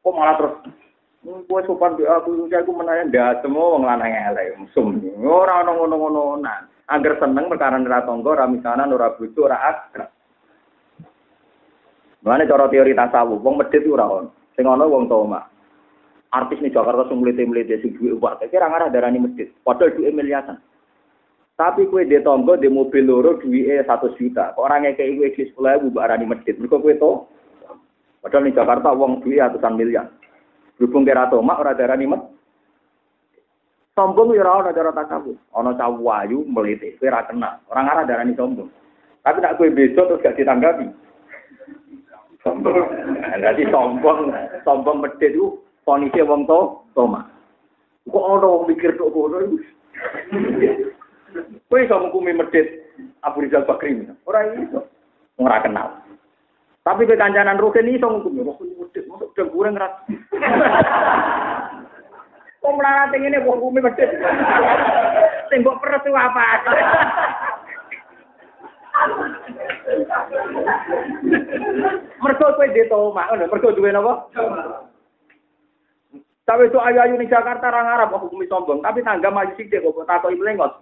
[0.00, 0.83] Kok malah terus
[1.24, 5.00] Kowe sopan di aku, aku menanya ndak semua wong lanang elek, mesum.
[5.24, 6.44] Ora ono ngono-ngono
[6.84, 10.12] seneng perkara ora tangga, ora misanan, ora bojo, ora akrab.
[12.20, 14.28] Mulane cara teori tasawuf, wong medhit ora ono.
[14.52, 15.48] Sing ono wong toma.
[16.28, 19.48] Artis nih Jakarta sing mlete-mlete sing duwe uwak, kira ngarah darani masjid.
[19.64, 20.60] Padahal duwe miliaran.
[21.54, 24.52] Tapi kue di tonggo di mobil loro duwe satu juta.
[24.52, 26.58] Kok orang ngekei kue di sekolah ibu barani masjid.
[26.58, 27.30] Mereka kue to.
[28.20, 30.10] Padahal di Jakarta wong duwe ratusan miliar.
[30.74, 32.22] Berhubung kira tomak ora darani met.
[33.94, 35.38] Sombong ya ora ana cara takabur.
[35.54, 37.62] Ana cah wayu mlete, kowe ora kenal.
[37.70, 38.66] Orang arah darani sombong.
[39.22, 40.90] Tapi nak kowe besok terus gak ditanggapi.
[42.42, 42.74] Sombong.
[43.38, 44.34] Berarti sombong,
[44.66, 47.22] sombong medhit itu fonise wong to, toma.
[48.10, 49.56] Kok ana wong mikir tok ngono iku.
[51.70, 52.66] Kowe iso ngukumi medhit
[53.22, 53.94] Abu Rizal Bakri.
[54.26, 54.90] Ora iso.
[55.38, 56.02] Ora kenal.
[56.82, 58.42] Tapi ke kancanan Rukin iso ngukumi
[59.34, 59.92] Mosok dengkure ngerat.
[62.62, 64.10] Kok melarat ngene wong ngukumi medhit.
[65.50, 66.44] Sing mbok peres apa?
[72.22, 74.30] Mergo kowe dhe mak, ngono, mergo duwe napa?
[76.46, 80.06] Tapi itu ayu-ayu ning Jakarta ra ngarep kok hukumi sombong, tapi tangga maju sithik kok
[80.06, 80.78] takoki mlengot.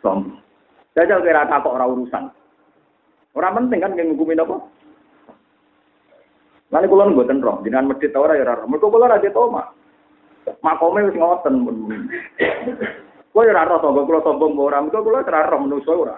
[0.00, 0.38] Sombong.
[0.94, 2.30] Jajal kira takok ora urusan.
[3.34, 4.62] Ora penting kan yang ngukumi napa?
[6.72, 8.64] Lalu kula mboten roh, jenengan medhit ora ya ora.
[8.64, 9.76] Mergo kula ra tau mak.
[10.64, 11.68] Makome wis ngoten.
[13.28, 15.60] Kula ya ora roh sombong, kula sombong ora, mergo kula ora roh
[16.00, 16.16] ora.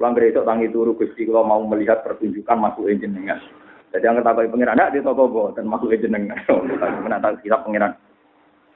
[0.00, 3.36] Pulang gereja tangi turu Gusti kalau mau melihat pertunjukan masuk jenengan.
[3.92, 6.40] Jadi yang ketahui pengiran, tidak di toko dan masuk jenengan.
[7.04, 7.92] Mana tahu kita pengiran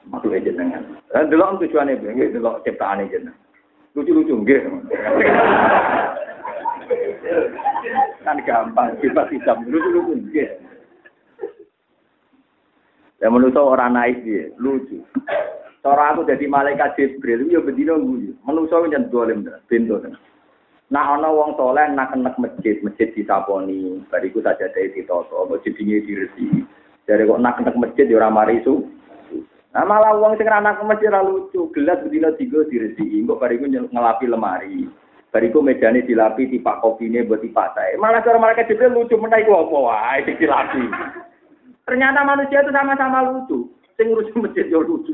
[0.05, 0.85] masuk jenengan.
[1.09, 3.33] Dan dulu tujuannya, itu dulu ciptaan jenengan.
[3.97, 4.69] Lucu-lucu, enggak.
[8.25, 10.61] Kan gampang, kita bisa lucu-lucu, enggak.
[13.23, 15.01] Ya menurut orang naik dia, lucu.
[15.85, 18.33] Cara aku jadi malaikat Jibril, ya bedino gue.
[18.41, 20.01] Menurut saya jangan dolim, pintu.
[20.89, 26.01] Nah ana wong soleh nak kenek masjid, masjid disaponi, bariku saja dari ditoto, masjid ini
[26.05, 26.65] diresi.
[27.05, 28.61] Dari kok nak kenek masjid ya ora mari.
[29.73, 34.25] Nah malah wong sing anak masjid ora lucu, gelas bedina tiga diresi, kok bariku ngelapi
[34.29, 34.85] lemari.
[35.35, 37.99] Bariku mejane dilapi tipak kopine buat tipak saya.
[37.99, 40.87] Malah cara mereka juga lucu menai ku apa wae dilapi.
[41.83, 43.67] Ternyata manusia itu sama-sama lucu.
[43.99, 45.11] Sing ngurusi masjid yo lucu.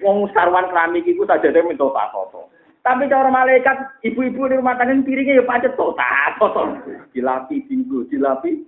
[0.00, 2.48] Wong sarwan keramik iku saja minta tak foto.
[2.80, 6.80] Tapi cara malaikat, ibu-ibu di rumah tangga piringnya ya pacet total, total.
[7.12, 8.64] Dilapi minggu, dilapi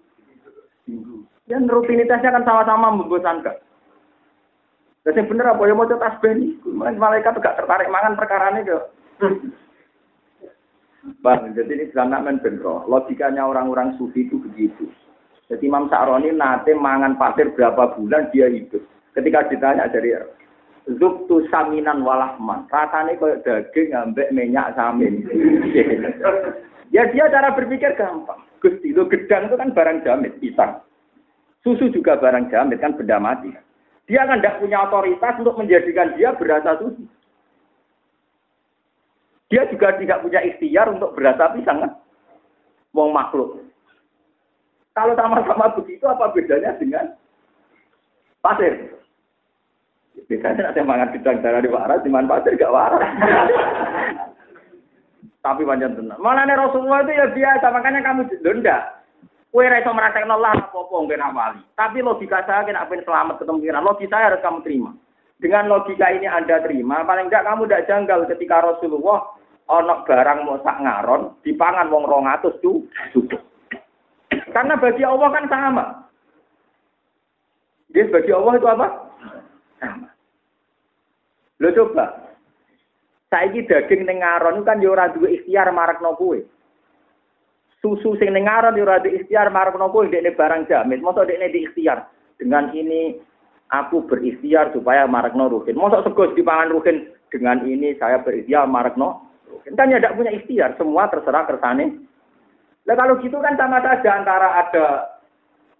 [0.84, 1.24] minggu.
[1.48, 3.57] Dan rutinitasnya kan sama-sama membosankan.
[5.09, 8.68] Dan yang bener apa ya mau tas beni, malaikat gak tertarik mangan perkara ini.
[11.18, 12.86] Bang, jadi ini sebenarnya men benro.
[12.86, 14.86] Logikanya orang-orang sufi itu begitu.
[15.50, 18.80] Jadi Imam Sa'roni nate mangan pasir berapa bulan dia hidup.
[19.12, 20.14] Ketika ditanya dari
[20.86, 22.66] Zubtu saminan walahman.
[22.66, 25.22] Rasanya kayak daging ambek minyak samin.
[26.94, 28.42] ya dia cara berpikir gampang.
[28.59, 30.82] Gusti lo gedang itu kan barang jamit, pisang.
[31.62, 33.50] Susu juga barang jamit kan benda mati.
[34.11, 37.07] Dia kan tidak punya otoritas untuk menjadikan dia berasa susu.
[39.53, 41.92] Dia juga tidak punya ikhtiar untuk berasa pisang kan.
[42.96, 43.61] Wong makhluk.
[44.96, 47.12] Kalau sama-sama begitu apa bedanya dengan
[48.40, 48.96] pasir?
[50.24, 53.05] Biasanya nanti mangan bidang darah di waras, di mana pasir gak waras.
[55.44, 56.16] Tapi panjang tenang.
[56.16, 59.05] Malah nih Rasulullah itu ya biasa, makanya kamu denda.
[59.53, 61.61] Kue raiso merasa Allah apa-apa wali.
[61.76, 63.68] Tapi logika saya kena apa selamat ketemu.
[63.84, 64.96] Logika saya harus kamu terima.
[65.42, 70.58] Dengan logika ini Anda terima, paling enggak kamu tidak janggal ketika Rasulullah onok barang mau
[70.62, 72.82] sak ngaron, dipangan wong rongatus tuh
[73.14, 73.40] cukup.
[74.52, 75.84] Karena bagi Allah kan sama.
[77.92, 78.86] Jadi bagi Allah itu apa?
[79.80, 80.08] Sama.
[81.60, 82.06] Lo coba.
[83.32, 86.36] Saiki daging ning ngaron kan yo ora duwe ikhtiar marakno kowe.
[87.80, 91.00] Susu sing ning ngaron yo ora duwe ikhtiar marakno kowe dekne barang jamin.
[91.00, 92.08] Mosok dekne di ikhtiar.
[92.36, 93.16] Dengan ini
[93.72, 95.80] aku berikhtiar supaya marakno ruhin.
[95.80, 99.32] Mosok sego dipangan ruhin dengan ini saya berikhtiar marakno.
[99.76, 102.00] Kan ya tidak punya ikhtiar, semua terserah kersane.
[102.82, 104.86] Nah kalau gitu kan sama saja antara ada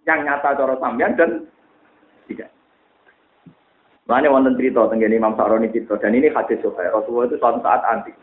[0.07, 1.31] yang nyata cara sampean dan
[2.27, 2.49] tidak.
[4.03, 6.91] Mana wonten cerita tentang Imam Sa'roni cerita dan ini hadis Sahih.
[6.91, 8.15] Rasulullah itu suatu saat antik.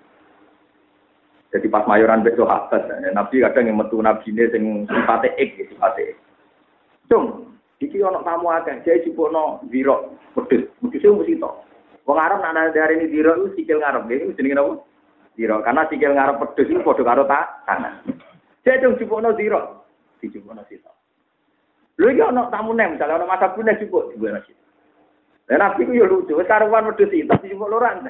[1.50, 6.14] Jadi pas mayoran besok sahabat, Nabi kadang yang metu Nabi ini yang sifatnya ek, sifatnya
[6.14, 6.16] ek.
[7.10, 11.50] Cung, iki ono tamu akeh, jadi no ziro, pedes, pedesnya mesti to.
[12.06, 14.78] Wong Arab nak dari ini ziro itu sikil ngarep, ini jenenge napa?
[15.40, 18.04] Ziro, karena sikil ngarep pedes itu padha karo tak tangan.
[18.60, 19.88] Jadi cung no ziro,
[20.20, 20.92] no sito.
[21.96, 24.60] Lho iki ono tamu nem, misalnya ono masa punya cukup, jupukno sito.
[25.48, 28.04] Lah nabi ku yo lucu, wis karuan wedhus itu tapi cuma loran.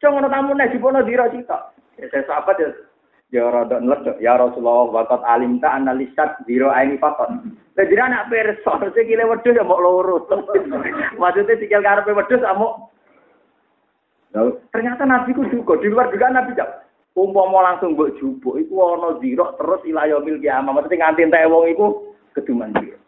[0.00, 1.68] Cuma ngono tamu nek dipono dira cita.
[2.00, 2.68] Ya saya sahabat ya
[3.28, 7.28] ya rada nledok ya Rasulullah waqat alim ta analisat zero aini fakot.
[7.76, 10.24] Lah dira nak perso sikile wedhus ya mok loro.
[11.20, 12.97] Maksudnya sikil karepe wedhus amuk Nah,
[14.74, 16.86] ternyata Nabi ku juga di luar juga Nabi jak.
[17.18, 20.70] Umpama langsung mbok jupuk iku ana zira terus ila yaumil kiamah.
[20.70, 21.86] Maksudnya nganti entek wong iku
[22.36, 22.98] keduman zira.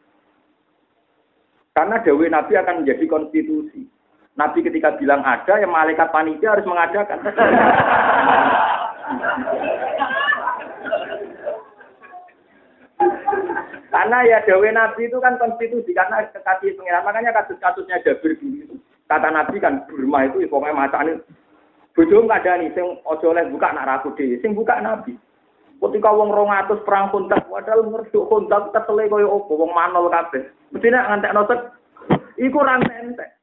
[1.79, 3.87] Karena Dewi Nabi akan menjadi konstitusi.
[4.35, 7.19] Nabi ketika bilang ada, yang malaikat panitia harus mengadakan.
[13.91, 17.03] Karena ya dawe Nabi itu kan konstitusi karena kekasih pengiran.
[17.03, 18.77] Makanya kasus-kasusnya Jabir dulu itu.
[19.11, 21.19] Kata Nabi kan Burma itu pokoknya macane
[21.99, 25.19] bojo nih, sing ojo oleh buka nak raku dhewe, sing buka Nabi.
[25.81, 30.47] Ketika wong 200 perang kontak, padahal ngerduk kontak kesele koyo opo, wong manol kabeh.
[30.71, 31.61] Mesti nek ngantekno tek
[32.39, 33.35] iku ra entek.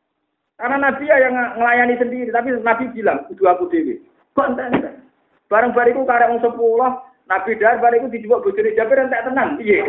[0.56, 4.00] Karena Nabi ya yang melayani sendiri, tapi Nabi bilang, kudu aku dewi.
[4.38, 4.96] Kok entek
[5.52, 9.60] Bareng bariku karek wong sepuluh, Nabi dar bariku dijebak bojone Jabir entek tenang.
[9.60, 9.84] Iya.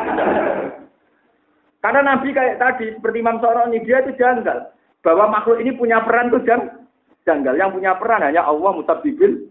[1.85, 6.31] Karena Nabi kayak tadi seperti Imam Soroni dia itu janggal bahwa makhluk ini punya peran
[6.33, 6.87] tuh jang,
[7.23, 7.55] janggal.
[7.55, 9.47] Yang punya peran hanya Allah mutabibil.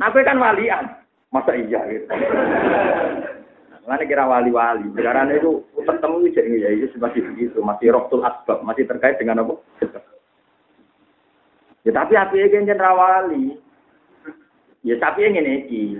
[0.00, 0.84] Nabi kan walian.
[1.32, 2.06] Masa iya gitu.
[3.88, 4.86] Mana kira wali-wali.
[4.94, 9.58] Sekarang itu ketemu jadi ya itu masih begitu, masih roktul asbab, masih terkait dengan apa?
[11.82, 13.58] Ya tapi api yang wali.
[14.86, 15.98] Ya tapi yang ini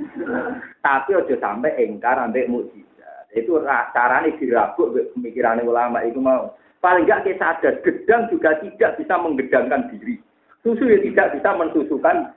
[0.79, 3.33] Tapi ojo sampai engkar sampai mukjizat.
[3.35, 6.55] Itu caranya dirabuk pemikiran ulama itu mau.
[6.83, 10.18] Paling enggak kita sadar, gedang juga tidak bisa menggedangkan diri.
[10.66, 12.35] Susu ya tidak bisa mensusukan.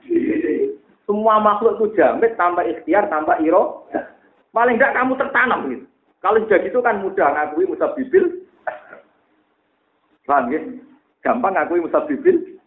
[1.02, 3.90] Semua makhluk itu jamit tanpa ikhtiar, tanpa iro.
[4.54, 5.86] Paling enggak kamu tertanam gitu.
[6.22, 8.46] Kalau sudah gitu kan mudah ngakui musa bibil.
[10.26, 10.58] Paham ya?
[11.22, 12.58] Gampang ngakui musa bibil.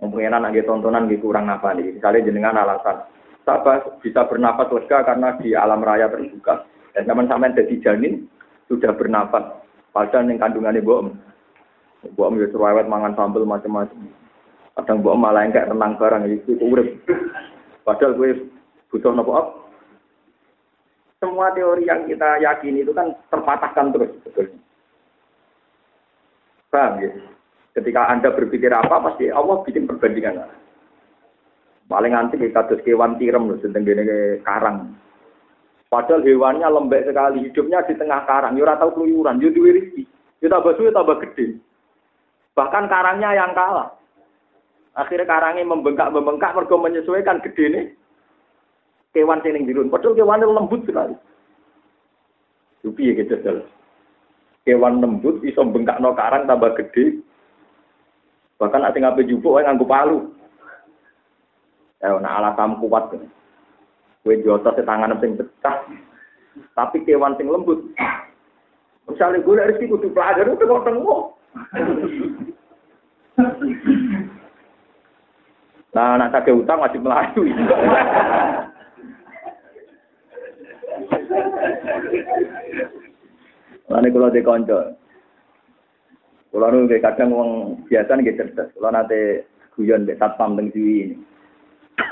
[0.00, 2.00] Mungkin anak tontonan gitu kurang apa nih.
[2.00, 3.04] Misalnya jenengan alasan,
[3.44, 6.64] saya bisa bernapas lega karena di alam raya terbuka.
[6.96, 8.24] Dan zaman sampai jadi janin
[8.72, 9.59] sudah bernapas.
[9.90, 11.14] Padahal yang kandungannya bohong.
[12.14, 13.98] Bohong ya cerewet mangan sambel macam-macam.
[14.78, 16.88] Kadang bohong malah kayak renang barang itu urip.
[17.82, 18.48] Padahal gue
[18.94, 19.46] butuh nopo up.
[21.20, 24.56] Semua teori yang kita yakini itu kan terpatahkan terus sebetulnya.
[26.72, 27.10] Paham ya?
[27.76, 30.48] Ketika Anda berpikir apa, pasti Allah bikin perbandingan.
[31.90, 33.84] Paling nanti kita terus kewan tirem sedang
[34.46, 34.94] karang.
[35.90, 38.54] Padahal hewannya lembek sekali, hidupnya di tengah karang.
[38.54, 40.06] Ya tahu keluyuran, ya duwe rezeki.
[40.38, 41.58] Ya tambah suwe gede.
[42.54, 43.90] Bahkan karangnya yang kalah.
[44.94, 47.84] Akhirnya karangnya membengkak-membengkak, mereka menyesuaikan gede nih.
[49.10, 49.90] Kewan sini dirun.
[49.90, 51.18] Padahal kewannya lembut sekali.
[52.86, 53.34] Yupi ya gitu.
[54.62, 57.18] Kewan lembut, bisa bengkak no karang tambah gede.
[58.62, 60.18] Bahkan ada ngapain jupuk, wae nganggo palu.
[61.98, 63.10] Ya, nah alasan kuat.
[64.20, 65.76] Kue jotos di tangan sing pecah.
[66.76, 67.80] Tapi kewan sing lembut.
[69.08, 71.22] Misalnya gue dari situ kudu pelajar itu kok tengok.
[75.90, 77.42] Nah, anak saya utang wajib melaju.
[83.90, 84.78] Lalu kalau di konco,
[86.54, 87.50] kalau nu kadang uang
[87.90, 88.70] biasa nih cerdas.
[88.78, 89.42] Kalau nanti
[89.74, 91.18] guyon be satpam teng ini.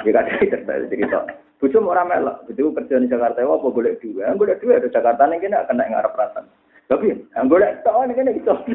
[0.02, 1.22] Dia kadang cerdas cerita.
[1.58, 2.46] Bujum orang melok.
[2.46, 3.42] Itu kerja di Jakarta.
[3.42, 4.30] Wah, apa golek dua?
[4.30, 6.46] Yang dua di Jakarta nih kena kena ngarep rasa.
[6.86, 8.54] Tapi yang golek tau nih kena gitu.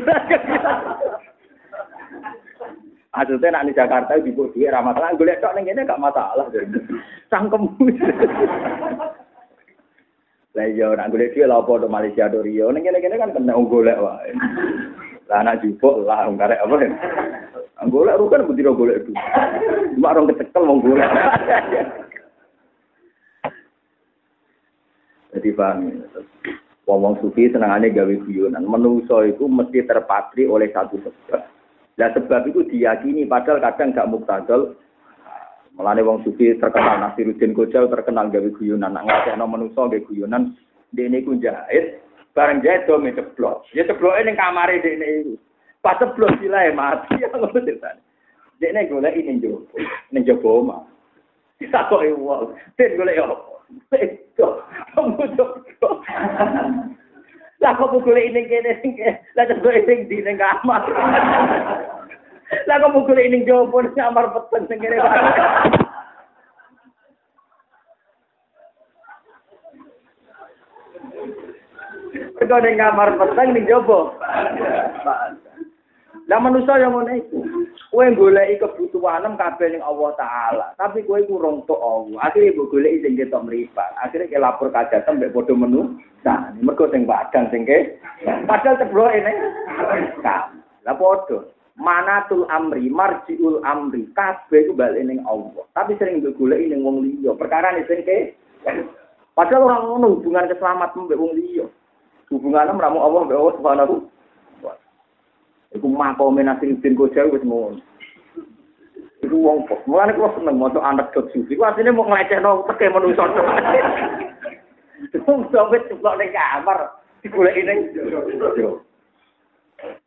[3.13, 5.15] Maksudnya nak di Jakarta di bawah dia ramah masalah.
[5.15, 6.45] Golek tok nih kena gak masalah.
[7.31, 7.63] Sangkem.
[10.53, 12.69] Lah iya nak golek dia lah apa Malaysia do Rio.
[12.69, 14.37] Ning kene-kene kan kena golek wae.
[15.25, 16.75] Lah anak jupuk lah karek apa.
[17.89, 19.17] Golek rukan budi golek itu.
[19.97, 21.09] Cuma orang kecekel mau golek.
[25.33, 26.05] Jadi paham ya.
[26.83, 28.67] Wong sufi senangannya gawe guyonan.
[28.67, 31.41] Menungso itu mesti terpatri oleh satu sebab.
[31.95, 34.75] Nah sebab itu diyakini padahal kadang gak muktadol.
[35.73, 38.93] Melane wong sufi terkenal Nasiruddin Kojal terkenal gawe guyonan.
[38.93, 40.53] Nak ngasihno menungso gawe guyonan.
[40.93, 42.05] Dene ku jahit,
[42.37, 43.65] bareng jahit do ceblok.
[43.73, 45.33] Ya cebloke ning kamare dekne iku.
[45.81, 47.97] Pas ceblok silae mati ya ngono ceritane.
[48.61, 49.65] Dekne golek ning jowo,
[50.13, 50.85] ning jowo omah.
[51.57, 53.65] Ditakoki wong, "Den golek opo?"
[54.33, 54.49] Itu,
[54.97, 56.01] kamu jodoh.
[57.61, 58.97] Lah kok mukul ini kene sing
[59.39, 60.83] lah coba sing di ning kamar.
[62.67, 64.99] Lah kok mukul ini jopo ning kamar peten sing kene.
[72.43, 74.17] Kau ning kamar peteng ning jopo.
[76.33, 77.45] Lah manusia yang ngono iku.
[77.93, 82.25] Kowe goleki kebutuhanem kabeh ning Allah taala, tapi kowe iku rong tok Allah.
[82.25, 83.93] Akhire mbok goleki sing ketok mripat.
[84.01, 86.01] Akhire ke lapor kajatan mbek padha menu.
[86.25, 88.01] Nah, mergo sing padang sing ke.
[88.49, 89.37] Padahal cebloke ning.
[90.25, 91.45] Lah padha.
[91.77, 95.61] Manatul amri, marjiul amri, kabeh iku bali ning Allah.
[95.77, 97.37] Tapi sering mbok goleki ning wong liya.
[97.37, 98.33] Perkara sing ke.
[99.37, 101.69] Padahal orang ngono hubungan keselamatan mbek wong liya.
[102.33, 103.95] Hubungannya meramu Allah mbek Allah Subhanahu
[105.73, 107.81] Iku makome Nasiruddin Kojal wis ngono.
[109.25, 109.81] Iku wong kok.
[109.89, 111.57] Mulane kula seneng maca anak dot sufi.
[111.57, 113.25] Ku asline mau nglecehno teke manungsa.
[115.25, 116.79] Wong dompet ceplok ning kamar,
[117.25, 117.79] digoleki ning.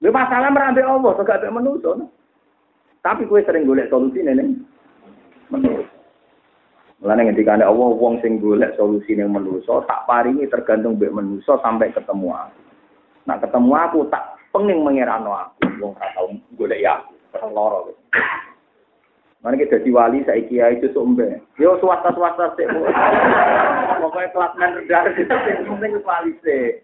[0.01, 1.97] Lha masalah merambe Allah, kok gak manusa.
[3.05, 4.67] Tapi kowe sering golek solusi ning
[5.51, 5.89] manusa.
[7.03, 11.93] Mulane ngendikane Allah wong sing golek solusi ning manusa tak paringi tergantung mbek manusa sampai
[11.93, 12.61] ketemu aku.
[13.27, 17.05] Nah ketemu aku tak penging mengerano aku wong gak tau golek ya.
[17.53, 17.93] Loro.
[19.45, 21.45] Mana kita jadi wali saya kiai itu sumbe.
[21.61, 22.65] Yo swasta swasta sih.
[24.03, 26.81] Pokoknya kelas men rendah itu penting wali sih.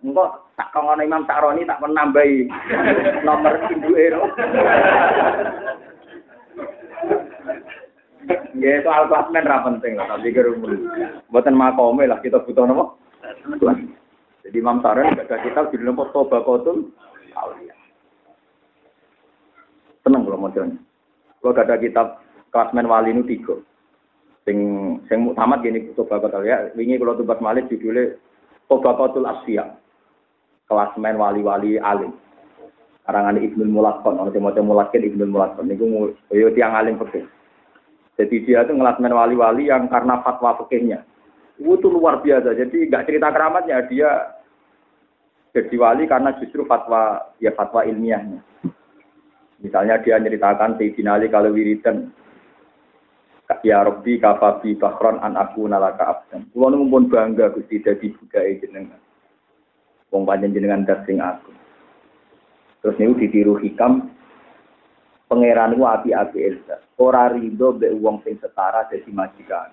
[0.00, 2.46] Enggak tak kangen Imam Sakroni tak menambahi
[3.26, 4.22] nomor ibu ero.
[8.56, 10.72] Ya soal kelas men ra penting lah tapi kerumul.
[11.28, 12.96] Buatan makome lah kita butuh nopo.
[14.46, 16.40] Jadi Imam Sakroni ada kitab judulnya Toba
[17.36, 17.68] Kotul.
[20.06, 20.50] Tenang kalau mau
[21.46, 23.60] kalau ada kitab klasmen wali nu tiga.
[24.46, 24.58] Sing
[25.10, 26.70] sing muktamad gini coba kata ya.
[26.78, 28.16] Wingi kalau tubat malik judulnya
[28.66, 29.78] Tobakotul Asya.
[30.66, 32.14] Klasmen wali-wali alim.
[33.06, 35.70] Karangan Ibnu Mulakon, orang mau mulakin Ibnu Mulakon.
[35.70, 37.22] Niku yo tiang alim fikih.
[38.18, 41.06] Jadi dia itu ngelasmen wali-wali yang karena fatwa fikihnya.
[41.62, 42.58] Itu luar biasa.
[42.58, 44.35] Jadi nggak cerita keramatnya dia
[45.56, 48.44] jadi wali karena justru fatwa ya fatwa ilmiahnya.
[49.64, 52.12] Misalnya dia ceritakan Sayyidina Ali kalau wiridan
[53.62, 56.50] Ya Rabbi kafabi bakron an aku nalaka abdan.
[56.50, 58.98] Kulo nu bangga Gusti dadi budaya jenengan.
[60.10, 61.54] Wong panjen jenengan dasing aku.
[62.82, 64.10] Terus niku ditiru hikam
[65.30, 66.82] pangeran ku api-api Elsa.
[66.98, 69.70] Ora rido be wong sing setara dadi majikan.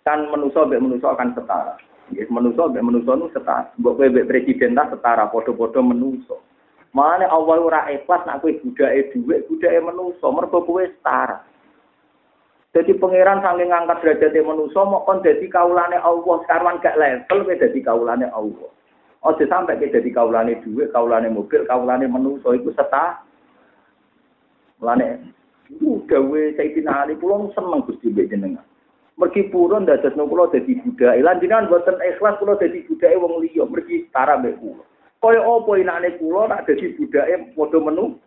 [0.00, 1.76] Kan menuso be menuso akan setara.
[2.12, 3.72] Yes, menuso be menuso nu setara.
[3.80, 6.44] Mbok kowe be presiden tak setara padha-padha menuso.
[6.92, 11.40] Mana Allah ora ikhlas nak kowe budake dhuwit, budake menungso, mergo kowe setara.
[12.76, 14.04] Jadi pangeran saking ngangkat
[14.44, 18.68] menungso mau kon dadi kaulane Allah, sekarang gak level kowe dadi kaulane Allah.
[19.24, 23.24] Ojo sampai kowe dadi kaulane dhuwit, kaulane mobil, kaulane menungso iku setara.
[24.84, 25.32] Mulane
[25.72, 28.68] iku gawe Sayyidina Ali kula seneng Gusti mbek jenengan.
[29.22, 31.22] Mergi purun dadosno kula dadi budake.
[31.22, 34.82] Lan jenengan boten ikhlas kula dadi budake wong liya, mergi setara mbek kula.
[35.22, 38.18] Kaya apa inane kula nak dadi budake padha menu.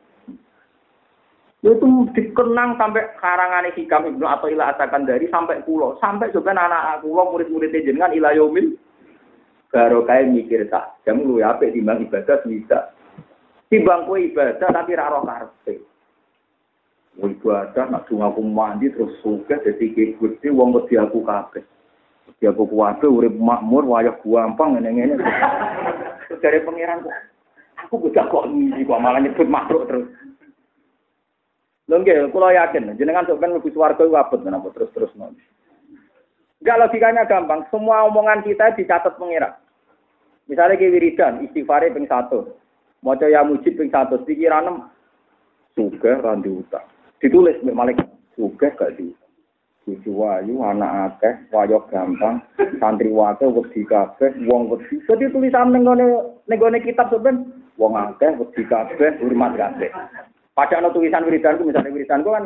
[1.67, 7.03] Itu dikenang sampai karangane hikam Ibnu atau ila asakan dari sampai pulau sampai sebenarnya anak
[7.03, 8.77] kula murid-murid jenengan ila yaumil
[9.75, 12.95] baru kayak mikir tak jam lu ya apik timbang ibadah bisa
[13.67, 15.25] timbang kowe ibadah tapi ra roh
[17.15, 21.63] karepe ibadah nak aku mandi terus suka dadi gusti wong wedi aku kabeh
[22.43, 25.15] Ya aku kuwabe urip makmur wayah gampang ngene-ngene.
[26.27, 27.07] Terus dari pangeran
[27.85, 30.07] aku bocah kok ngisi kok malah nyebut makhluk terus.
[31.85, 35.37] Lho nggih, kula yakin jenengan sok kan mlebu swarga iku abot menapa terus-terus non.
[36.65, 39.53] Enggak logikanya gampang, semua omongan kita dicatat pangeran.
[40.49, 42.57] Misalnya ke wiridan, istighfar ping satu,
[43.05, 44.89] mau ya mujib ping satu, pikiran
[45.77, 46.85] suga randu utang.
[47.23, 48.05] Ditulis malaikat,
[48.35, 49.31] suga gak diutang.
[49.85, 52.41] Cucu wayu, anak akeh, wayo gampang,
[52.81, 54.97] santri wakil, wedi kabeh, wong wedi.
[55.05, 57.45] Jadi tulisan nenggone nenggone kitab sebenarnya,
[57.77, 59.93] wong akeh, wedi kabeh, hormat kabeh.
[60.57, 62.45] Padahal tulisan wiridanku, misalnya wiridanku kan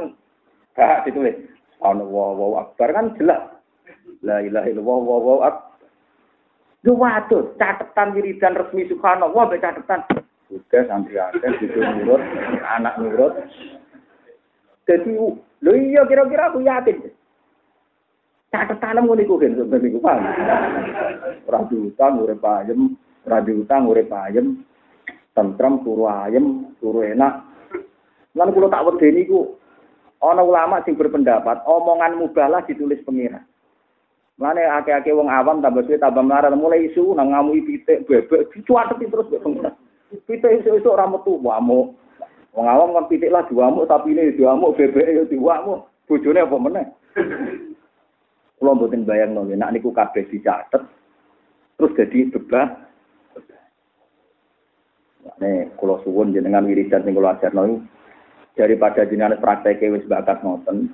[0.75, 1.39] gak ditulis.
[1.79, 3.39] Ana wow wow akbar kan jelas.
[4.19, 5.79] La ilaha illallah wow wow akbar.
[6.83, 10.03] Yo waduh, catatan wiridan resmi subhanallah mbek catatan.
[10.51, 12.19] Udah santri akeh, cucu nurut,
[12.67, 13.47] anak nurut.
[14.89, 15.13] Jadi,
[15.61, 16.97] lho iya kira-kira aku yakin.
[18.49, 20.25] Catet tanam ngono iku kan sampeyan iku paham.
[21.45, 22.97] Ora diutang urip ayem,
[23.29, 24.65] ora diutang urip ayem.
[25.37, 27.45] Tentrem turu ayem, turu enak.
[28.33, 29.53] Lan kula tak wedeni iku
[30.25, 33.45] ana ulama sing berpendapat omongan mubalah ditulis pengira.
[34.41, 39.05] Mane akeh-akeh wong awam tambah suwe tambah melarat mulai isu nang ngamui pitik bebek dicuateti
[39.05, 39.71] terus mbek pengira.
[40.25, 41.93] Isu-isu ora metu wamu.
[42.57, 45.85] Wong awam kan pitik lah diwamuk tapi ini diwamuk bebek yo diwamuk.
[46.09, 46.85] Bojone apa meneh?
[48.59, 50.83] Kulo mboten bayang nol, nak niku kabeh dicatet,
[51.79, 52.69] terus jadi bebas.
[55.39, 57.79] Nih, kulo suwun jenengan wiridan sing kulo ajarno
[58.59, 60.91] daripada jenengan praktek wis bakat ngoten,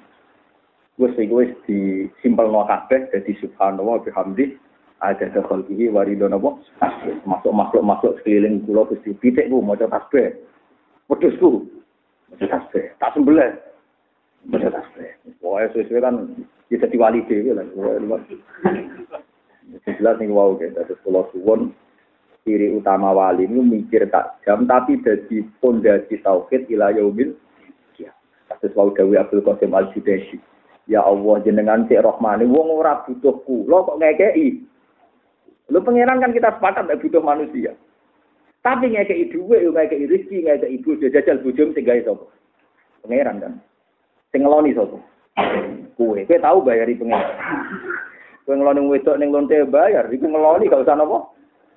[1.02, 4.62] wis iku wis disimpelno kabeh dadi subhanallah bihamdi
[5.02, 6.62] ada khalqihi waridon apa
[7.26, 10.38] masuk makhluk makhluk sekeliling kulo Gusti pitik ku maca tasbih.
[11.06, 11.70] Wedhus ku
[12.34, 12.86] maca tasbih.
[12.98, 13.54] Tak sembelih.
[14.50, 15.10] Maca tasbih.
[15.38, 16.16] Pokoke sesuai kan
[16.74, 17.66] ya jadi wali dewi lah.
[19.86, 20.74] Jelas nih wow gitu.
[20.74, 21.62] Terus kalau suwon
[22.46, 27.38] ciri utama wali ini mikir tak jam tapi jadi pondasi tauhid ila yaumil
[28.02, 28.10] ya.
[28.50, 30.42] Kasus wau Dawi Abdul Qasim Al Judaisi.
[30.86, 34.62] Ya Allah jenengan cek rohmani wong ora butuh kula kok ngekeki.
[35.74, 37.74] Lu pangeran kan kita sepakat nek butuh manusia.
[38.66, 42.26] Tapi dhuwit yo ngekeki rezeki ngekeki ibu jajal bojomu sing gawe sapa?
[43.06, 43.54] Pangeran kan.
[44.34, 44.98] Sing ngeloni sapa?
[45.94, 47.30] Kowe, tahu bayari pangeran.
[48.42, 51.30] Kowe ngeloni wedok ning lonte bayar, iku ngeloni gak usah napa?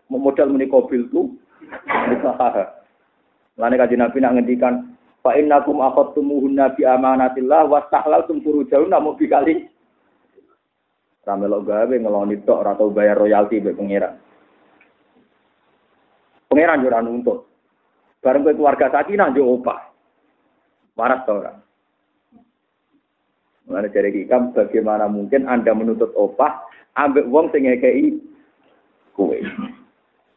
[0.09, 1.28] Modal muni mobil tuh.
[3.61, 9.68] Lane kaji Nabi nak ngendikan fa innakum akhadtumuhunna bi amanatillah wastahlaltum furujahun namu bikali.
[11.28, 14.16] Ramelok gawe ngeloni tok ora tau bayar royalti mbek pangeran.
[16.59, 17.46] Pangeran yo ora nuntut.
[18.18, 19.94] Bareng kowe keluarga sakinah yo opah.
[20.98, 21.54] Waras to ora?
[23.70, 26.66] Mulane jare hikam bagaimana mungkin Anda menuntut opah
[26.98, 28.18] ambek wong sing ngekeki
[29.14, 29.38] kowe.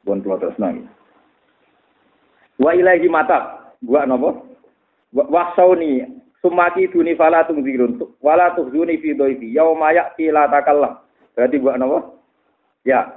[0.06, 0.86] Bon kula nangis.
[2.62, 3.74] Wa ilahi mata.
[3.82, 4.46] Gua napa?
[5.10, 6.06] Wa sauni
[6.38, 11.02] sumati duni fala tungzirun wala tuhzuni fi dhaifi yauma ya'ti la takallam.
[11.34, 12.14] Berarti gua napa?
[12.86, 13.10] Ya.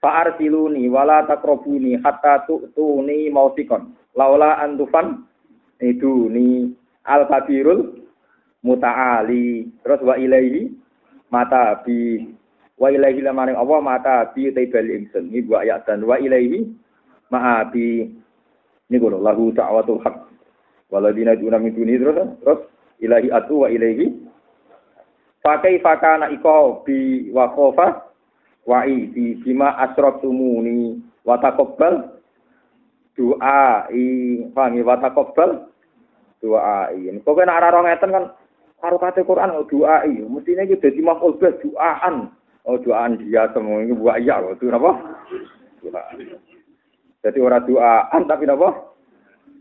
[0.00, 3.96] Fa arsiluni wala takrabuni hatta tu'tuni mautikon.
[4.16, 5.24] Laula antufan
[5.80, 6.72] itu ni
[7.08, 8.04] al kabirul
[8.64, 9.66] muta'ali.
[9.84, 10.68] Terus wa ilaihi
[11.32, 12.24] mata bi
[12.76, 15.32] wa ilaihi lamane Allah mata bi taibal ingsun.
[15.32, 16.64] Ini buat ayat dan wa ilaihi
[17.32, 18.04] ma'a bi
[18.86, 20.16] ini kalau lahu ta'watul haq.
[20.86, 22.60] Waladina duna min duni terus terus
[23.02, 24.06] ilahi atu wa ilahi
[25.42, 27.50] Pakai fakana iko bi wa
[28.66, 32.18] wa bi bima asraftumuni wa taqabbal
[33.14, 34.04] doa i
[34.50, 35.70] pahami wa taqabbal
[36.42, 37.08] doa i.
[37.22, 38.24] Kok nek ora ngeten kan
[38.82, 40.18] karo kate Quran doa i.
[40.26, 42.34] Mestine iki dadi maf'ul bih doaan.
[42.66, 44.90] Oh doaan dia semua ini buat iya kok itu apa?
[47.22, 48.74] Jadi ora doaan tapi napa?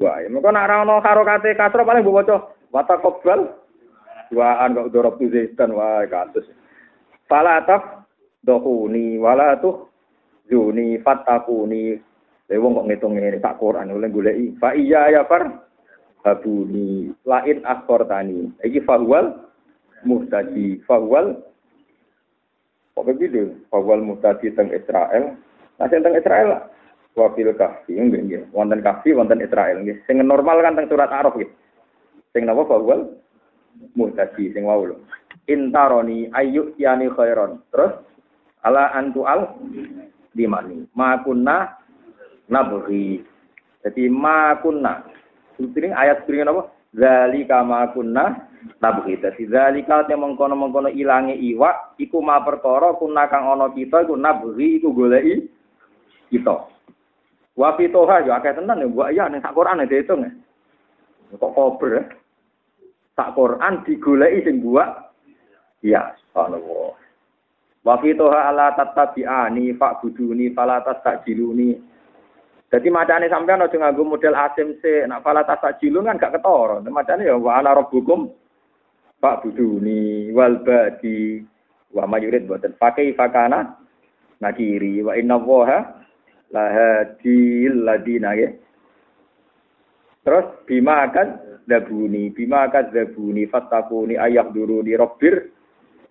[0.02, 0.26] Doa.
[0.26, 2.38] Mengko nek ora ono harokate kasro paling mbok waca
[2.74, 3.54] wata qobbal
[4.34, 6.50] doaan kok dorob tu zaitan wah kasus.
[7.30, 8.05] Fala taf
[8.46, 9.90] dohuni wala tuh
[10.46, 11.98] juni fatakuni.
[12.46, 14.54] Lha wong kok ngitung ngene sak Quran oleh goleki.
[14.62, 15.50] Fa iya ya far
[16.22, 17.58] habuni lain
[18.06, 18.54] tani.
[18.62, 19.34] Iki fahwal
[20.06, 21.42] muhtadi fahwal
[22.96, 23.52] Kok begitu?
[23.68, 25.36] Fahwal muhtadi teng Israel.
[25.76, 26.72] Nah, teng Israel
[27.16, 31.40] wafil kafi nggih nggih wonten kafi wonten Israel nggih sing normal kan teng surat Araf
[31.40, 31.48] nggih
[32.36, 33.16] sing napa bawal
[33.96, 35.00] muhtadi sing wau lho
[35.48, 37.96] intaroni ayu yani khairon terus
[38.66, 39.54] ala antu al
[40.34, 41.78] dimani ma kunna
[42.50, 43.22] nabri
[43.86, 45.06] jadi ma kunna
[45.62, 46.64] ini ayat sebenarnya apa
[46.96, 48.50] Zalika ma kunna
[48.82, 54.16] nabri dadi zalika te mengkono-mengkono ilange iwak iku ma perkara kunna kang ana kita iku
[54.18, 55.48] nabri iku goleki
[56.34, 56.76] kita
[57.56, 60.32] Wa toha yo akeh tenan ya mbok ya ning sak Quran ya diitung ya.
[61.40, 62.04] Kok kober ya.
[63.16, 65.16] Sak Quran digoleki sing buat
[65.80, 67.00] ya subhanallah.
[67.86, 71.78] Wa toha ala tatabi'ani fa'buduni fala tastajiluni.
[72.66, 76.82] Jadi macane sampean aja nganggo model asim se, nak fala tastajilun kan gak ketara.
[76.82, 78.34] Macane ya wa ana rabbukum
[79.22, 81.46] fa'buduni wal badi
[81.94, 83.78] wa mayurid boten pakai fakana
[84.42, 85.86] nakiri wa inna waha
[86.50, 88.50] lahadil ladina ya.
[90.26, 95.55] Terus bima akan dabuni, bima akan dabuni, fatakuni ayak dulu di robbir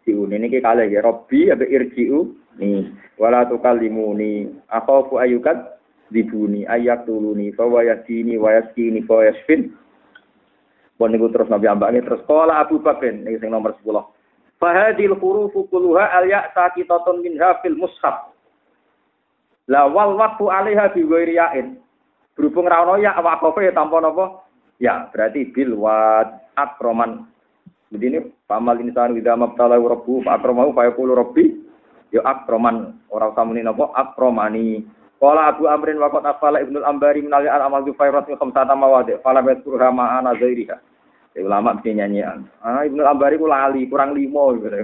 [0.04, 5.80] siun ini kita ya robbi abe irjiu nih wala tukallimuni akhafu ayukat
[6.12, 9.72] dibuni ayak tuluni fa wayasini wayaskini fa yasfin
[10.94, 14.62] Pun niku terus Nabi ambake terus kala Abu Bakar ini sing nomor 10.
[14.62, 18.30] Fahadil hurufu kulluha al ya'sa kitatun minha fil mushaf.
[19.66, 21.02] La wal waktu alaiha bi.
[22.34, 24.42] Berhubung ra ono ya wakofe tanpa napa?
[24.82, 26.22] Ya, berarti bil wa
[26.58, 27.30] akroman.
[27.94, 28.18] Jadi ini
[28.50, 31.54] pamal insan widha mabtala rabbu akromahu fa yaqulu rabbi
[32.10, 34.82] ya akroman ora usah muni napa akromani.
[35.22, 39.14] Qala Abu Amrin wa qad afala Ibnu Ambari min al amal Zufairat min khamsata mawadi
[39.22, 40.74] fala yadhkurha ma ana zairiha.
[41.38, 42.50] Ya, ulama mesti nyanyian.
[42.58, 44.74] Ah Ibnu Ambari ku lali kurang limo gitu.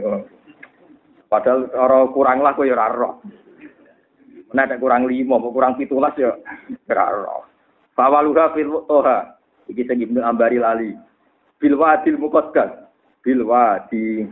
[1.26, 3.14] Padahal orang kurang lah kok ya ora roh.
[4.54, 6.30] Nek ada kurang mau kurang pitulas ya
[6.86, 7.10] kira
[7.98, 9.34] Fawaluha fil toha.
[9.66, 10.94] Iki sing Ibnu Ambari lali.
[11.58, 12.16] Bil wadil.
[13.20, 14.24] Bil wadi.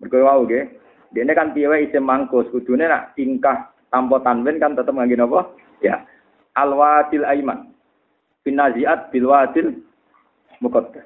[0.00, 0.64] Mergo wau nggih.
[1.10, 5.50] Dene kan piye isim mangkus, kudune nak tingkah tanpa tanwin kan tetep ngangge napa?
[5.82, 6.06] Ya.
[6.54, 7.74] Al wadil aiman.
[8.46, 9.74] Binaziat bil wadil
[10.62, 11.04] muqaddas.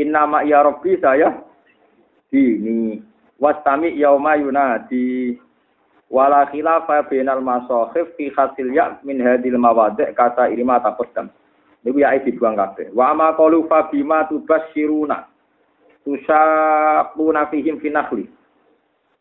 [0.00, 1.30] Inna ma ya rabbi saya
[2.32, 2.98] dini
[3.38, 5.38] wastami yauma yunadi
[6.10, 11.30] wala khilafa bainal masahif fi khasil ya min hadil mawadhi kata irima taqaddam
[11.86, 15.26] niku ya dibuang kabeh wa ma qalu fa bima tubasyiruna
[16.04, 18.28] Tusaquna fihim finakhli.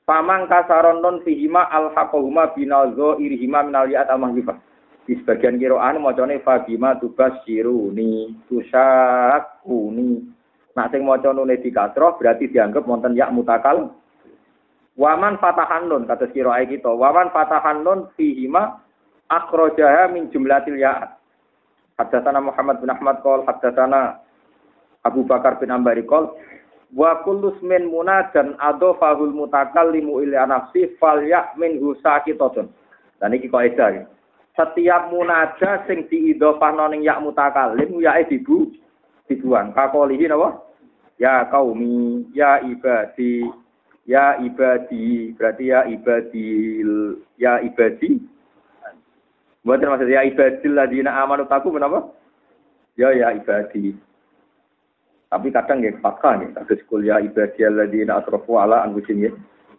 [0.03, 4.59] Pamang kasaron non fihima alhaqahuma binazo irihima minal ya'at al mahjifah.
[5.07, 10.27] Di sebagian kiroan macane fabima tubas siruni tusakuni.
[10.75, 13.95] Nak sing maca nune dikasroh berarti dianggap wonten ya mutakal.
[14.99, 16.91] Waman fatahan nun kata kiroai kita.
[16.91, 18.83] Waman fatahan nun fihima
[19.31, 21.15] akhrajaha min jumlatil ya'at.
[21.95, 24.19] Haddatsana Muhammad bin Ahmad qol haddatsana
[25.07, 26.33] Abu Bakar bin Ambari qol
[26.93, 32.69] wa kullu min munadan adofahul mutakallimu ila nafsi falyak min husakitatun.
[33.17, 34.03] Dan iki kaidah ya.
[34.53, 38.69] Setiap munada sing diidhofahno ning yak mutakallim ya dibu
[39.25, 39.73] dibuang.
[39.73, 40.61] Kakolihi napa?
[41.17, 43.45] Ya kaumi, ya ibadi,
[44.05, 46.49] ya ibadi, berarti ya ibadi,
[47.37, 48.21] ya ibadi.
[49.63, 52.11] Bukan maksud ya ibadil ladina amanu taku menapa?
[52.99, 53.95] Ya ya ibadi.
[55.33, 59.31] Tapi kadang ya fathah nih, kados kuliah ibadiyal ladina atrafu ala anfusihim ya.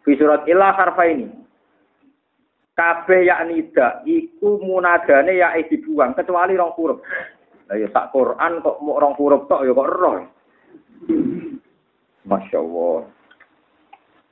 [0.02, 1.30] Fi surat ila harfa ini.
[2.74, 6.98] Kabeh yakni da iku munadane ya dibuang kecuali rong huruf.
[7.70, 10.26] Lah ya sak Quran kok mau rong huruf tok ya kok roh.
[12.26, 13.06] Masya Allah.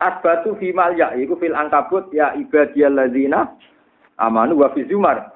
[0.03, 3.47] Asbatu fi mal ya iku fil angkabut ya ibadiyal ladina
[4.19, 5.31] amanu wa fi zumar.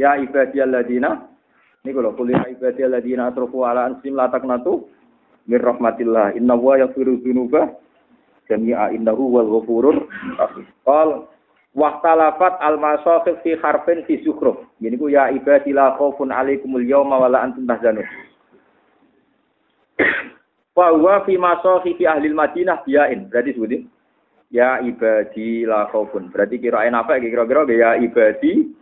[0.00, 1.28] Ya ibadiyal ladina
[1.86, 4.90] ini kalau kuliah ibadah ladina atrofu ala ansim latak natu
[5.46, 6.34] mir rahmatillah.
[6.34, 7.70] Inna wa yaghfiru dzunuba
[8.50, 9.96] jami'a innahu wal ghafurur.
[10.82, 11.30] Qal
[11.78, 14.58] wahtalafat al masakhif fi harfin fi zukhruf.
[14.82, 18.06] Ini ku ya ibadi la khaufun alaikumul yawma wa la antum tahzanun.
[20.78, 23.26] Wa huwa fi masakhif ahli Madinah biyain.
[23.26, 23.90] Berarti sebutin
[24.50, 26.30] ya ibadi la khaufun.
[26.30, 28.78] Berarti kirain apa kira-kira ya ibadi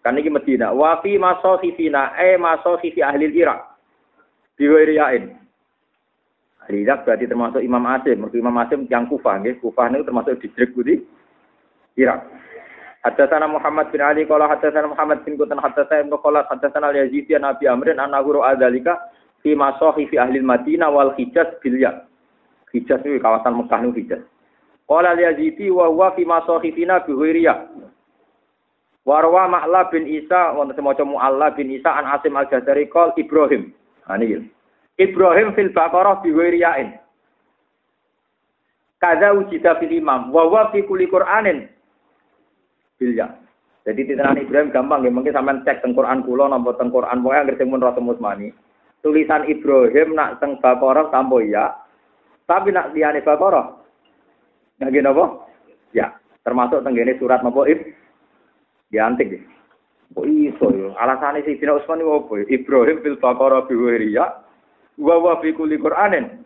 [0.00, 0.72] Kan ini Medina.
[0.72, 3.76] Wa fi masahifina eh masahifi ahli Irak.
[4.56, 5.36] Biwiriyain.
[6.64, 8.24] Ahli Irak berarti termasuk Imam Asim.
[8.24, 9.40] Mereka Imam Asim yang Kufah.
[9.44, 9.60] Nggih.
[9.60, 11.04] Kufah itu termasuk distrik di
[12.00, 12.24] Irak.
[13.00, 17.48] Haddatsana Muhammad bin Ali qala haddatsana Muhammad bin Qutan haddatsana Ibnu Khalas haddatsana Al-Yazidi an
[17.48, 19.08] Abi Amrin an Nahuru adzalika
[19.40, 22.04] fi masahifi ahli Madinah wal Hijaz bil ya.
[22.76, 24.20] Hijaz itu kawasan Mekah itu Hijaz.
[24.84, 27.16] Qala Al-Yazidi wa huwa fi masahifina bi
[29.08, 33.72] Warwa Ma'la bin Isa, wonten semoga Mu'alla bin Isa an Asim al-Jazari kol Ibrahim.
[34.10, 34.44] Ini
[35.00, 37.00] Ibrahim fil Baqarah bi wiriyain.
[39.00, 41.64] Kaza ujida fil imam, wa wa fi kulli Qur'anin
[43.00, 43.32] bil ya.
[43.88, 47.40] Jadi titenan Ibrahim gampang ya, mungkin sampean cek teng Quran kula napa teng Quran pokoke
[47.40, 48.52] anggere sing mun rasa musmani.
[49.00, 51.72] Tulisan Ibrahim nak teng Baqarah tambo ya.
[52.44, 53.80] Tapi nak liyane Baqarah.
[54.84, 55.24] Nah apa?
[55.96, 56.12] Ya,
[56.44, 57.99] termasuk tenggene surat napa Ibrahim
[58.90, 59.42] Diantik deh.
[60.10, 60.90] Kok iso yo?
[60.98, 62.34] Alasane Dina Utsman itu apa?
[62.50, 64.26] Ibrahim fil Baqarah bi wiriya
[64.98, 66.42] wa wa fi kulli Qur'anin.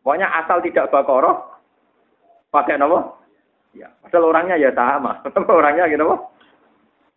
[0.00, 1.36] Pokoknya asal tidak Baqarah
[2.48, 3.12] pakai nama?
[3.76, 5.20] Ya, asal orangnya ya sama.
[5.52, 6.16] orangnya gitu apa?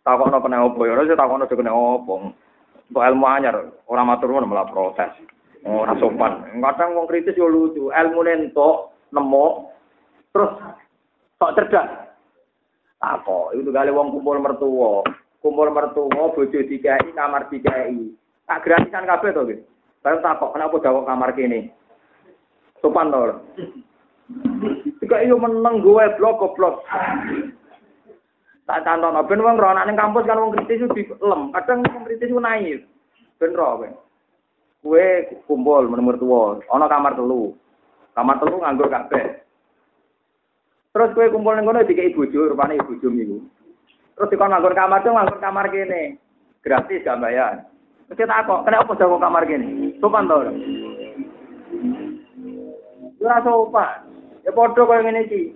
[0.04, 2.32] Takokno kena opo ya, ora takokno kena opo.
[2.90, 3.56] Untuk ilmu anyar,
[3.86, 5.12] orang matur malah protes.
[5.64, 6.56] Ora sopan.
[6.60, 9.46] Kadang wong kritis yo lucu, ilmu nentok nemu
[10.32, 10.52] terus
[11.36, 12.09] sok cerdas.
[13.00, 15.00] Tako, itu kali wong kumpul mertua.
[15.40, 17.96] Kumpul mertua, bojo dikai, kamar dikai.
[18.44, 19.64] Tak gratisan kabeh to, gitu.
[20.04, 21.72] Baru takok, kenapa jawab kamar kini?
[22.84, 23.40] Sopan to.
[25.00, 26.84] Jika iyo meneng gue blok blok.
[28.70, 31.50] Tak canton, ben wong ronak ning kampus kan wong kritis itu lem.
[31.50, 32.86] Kadang wong kritis naif.
[33.42, 33.98] Ben ro ben.
[34.78, 37.50] Kue kumpul menurut tua, ono kamar telu.
[38.14, 39.42] Kamar telu nganggur kabeh.
[40.90, 43.38] Terus kue kumpul ning kono dikai bojo, rupane bojo niku.
[44.18, 46.18] Terus dikon nganggur kamar tuh nganggur kamar kene.
[46.60, 47.64] Gratis gak bayar.
[48.10, 49.94] Terus kita kok, kenapa jago kamar kene?
[50.02, 50.36] Sopan to.
[53.22, 53.98] Ora sopan.
[54.42, 55.54] Ya padha koyo ngene iki.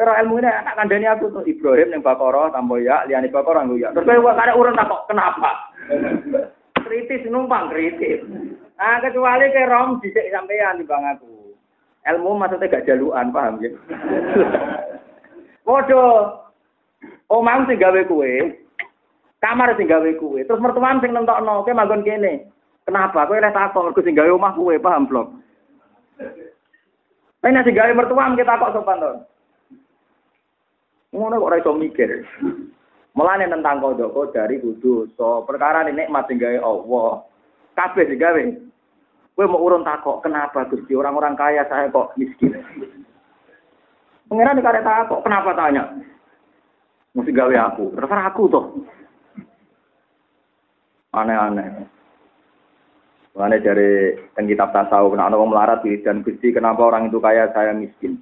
[0.00, 3.78] Kira ilmu ini tak kandani aku tuh Ibrahim yang Bakoro tambah ya, liani Bakoro nggak
[3.84, 3.88] ya.
[3.92, 5.52] Terus kowe kada urun tak kok kenapa?
[6.90, 8.24] kritis numpang kritis.
[8.74, 11.29] Nah kecuali ke rom dicek sampean di bang aku.
[12.00, 13.70] Ilmu maksudnya gak jaluan, paham ya?
[15.68, 16.40] Waduh.
[17.30, 18.58] Omang sing gawe kue,
[19.38, 22.50] kamar sing gawe kue, terus mertuan sing nentokno, kowe manggon kene.
[22.82, 23.22] Kenapa?
[23.30, 25.30] Kowe lek takok mergo sing gawe omah kue, paham blok?
[27.40, 29.12] Nek sing gawe mertuan kita kok sopan to.
[31.14, 32.26] Ngono kok ora iso mikir.
[33.14, 37.22] Mulane tentang kodoko dari kudu so perkara ini nikmat sing gawe Allah.
[37.78, 38.42] Kabeh sing gawe
[39.40, 42.60] Gue mau urun takok, kenapa Gusti orang-orang kaya saya kok miskin?
[44.28, 45.96] Pengiran dikare takok, kenapa tanya?
[47.16, 48.64] Mesti gawe aku, terserah aku toh.
[51.16, 51.88] Aneh-aneh.
[53.32, 57.72] Mana dari teng kitab tasawuf, nah orang melarat dan gusti kenapa orang itu kaya saya
[57.72, 58.20] miskin.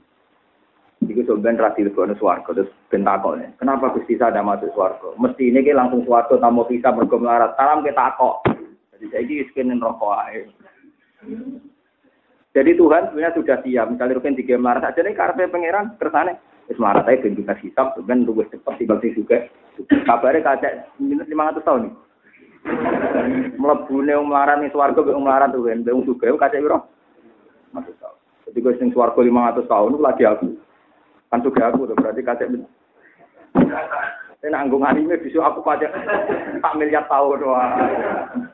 [1.03, 3.51] Iku sebenarnya rasi lebih suarga terus bentakok nih.
[3.59, 5.19] Kenapa gusti saya ada masuk suarga?
[5.19, 7.59] Mesti ini langsung suarga tamu bisa mergo melarat.
[7.59, 8.47] Salam kita kok.
[8.95, 10.15] Jadi saya ini miskin rokok.
[12.57, 13.86] Jadi Tuhan sebenarnya sudah siap.
[13.93, 16.39] Misalnya Rukin tiga melarat aja nih karpe pangeran kersane.
[16.66, 19.47] Wis melarat aja kita ben luwes cepet timbang sing juga.
[20.05, 21.95] Kabarnya kacek lima ratus tahun nih.
[23.57, 26.78] Mlebune wong melarat ning swarga mek melarat tuh kan, wong sugih kacek piro?
[27.73, 28.16] Tahun.
[28.49, 30.49] Jadi gue sing swarga 500 tahun itu lagi aku.
[31.31, 32.49] Kan sugih aku tuh berarti kacek
[34.39, 35.90] Saya nanggung anime bisa aku pajak
[36.62, 38.48] tak miliar tahun doang.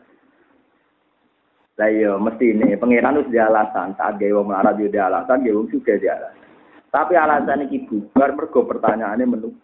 [1.74, 5.68] Lah iya mesti ini pangeran itu alasan saat gawe wong melarat yo alasan gawe wong
[5.74, 6.46] juga dia alasan.
[6.94, 9.56] Tapi alasan iki bubar mergo pertanyaannya menurut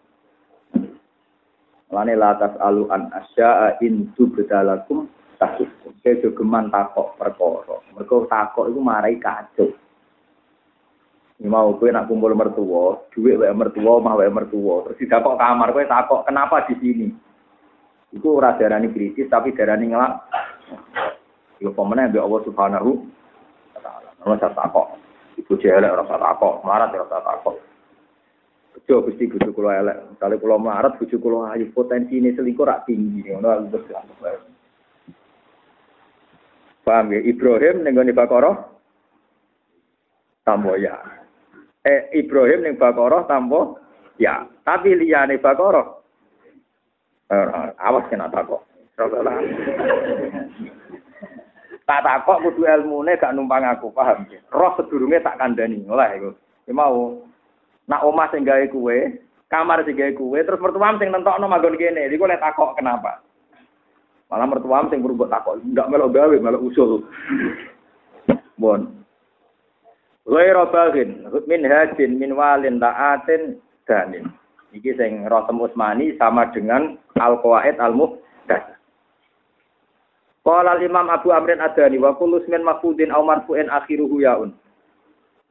[1.91, 5.91] Lane latas alu an asya in tubdalakum tasukum.
[5.99, 7.83] Saya geman takok perkara.
[7.91, 9.75] Mergo takok iku marai kacau.
[11.41, 14.85] Ini mau gue nak kumpul mertua, duit wae mertua, mah wae mertua.
[14.85, 17.09] Terus didakok kamar gue takok, kenapa di sini?
[18.13, 20.13] Iku ora darani kritis tapi darani ngelak.
[21.61, 22.91] Iku pemene mbek Allah Subhanahu
[23.77, 24.09] wa taala.
[24.25, 24.87] Ora takok.
[25.37, 27.55] Ibu jelek ora takok, marah ora takok.
[28.71, 29.97] Bejo Gusti bojo kula elek.
[30.09, 31.69] Misale kula melarat bojo kula ayu
[32.09, 33.77] ini selingkuh rak tinggi ngono aku
[36.81, 37.21] Paham ya?
[37.21, 38.51] Ibrahim ning gone Bakara
[40.41, 40.97] tambo ya.
[41.85, 43.77] Eh Ibrahim ning Bakara tambo
[44.17, 44.49] ya.
[44.65, 45.85] Tapi liyane Bakara
[47.29, 48.65] eh, awas kena takok.
[51.89, 54.23] Tak takok kudu ilmune gak numpang aku, paham?
[54.53, 55.83] Roh sedurunge tak kandhani.
[55.89, 56.31] Olah iku.
[56.69, 57.19] Ya mau
[57.91, 59.19] Nak omah sing gawe kue,
[59.51, 62.07] kamar sing gawe kue, terus mertuam sing nentokno manggon kene.
[62.07, 63.19] Iku lek takok kenapa?
[64.31, 67.03] Malah mertuam sing berubah takok, enggak melok gawe, melok usul.
[68.55, 68.87] Bon.
[70.23, 74.31] Ghairu bagin, min hajin min walin ta'atin danin.
[74.71, 78.79] Iki sing Rosem Usmani sama dengan Al-Qawaid Al-Muhdatsah.
[80.41, 84.57] Qala Imam Abu Amrin Adani wa kullu ismin mafudin aw marfu'in akhiruhu yaun.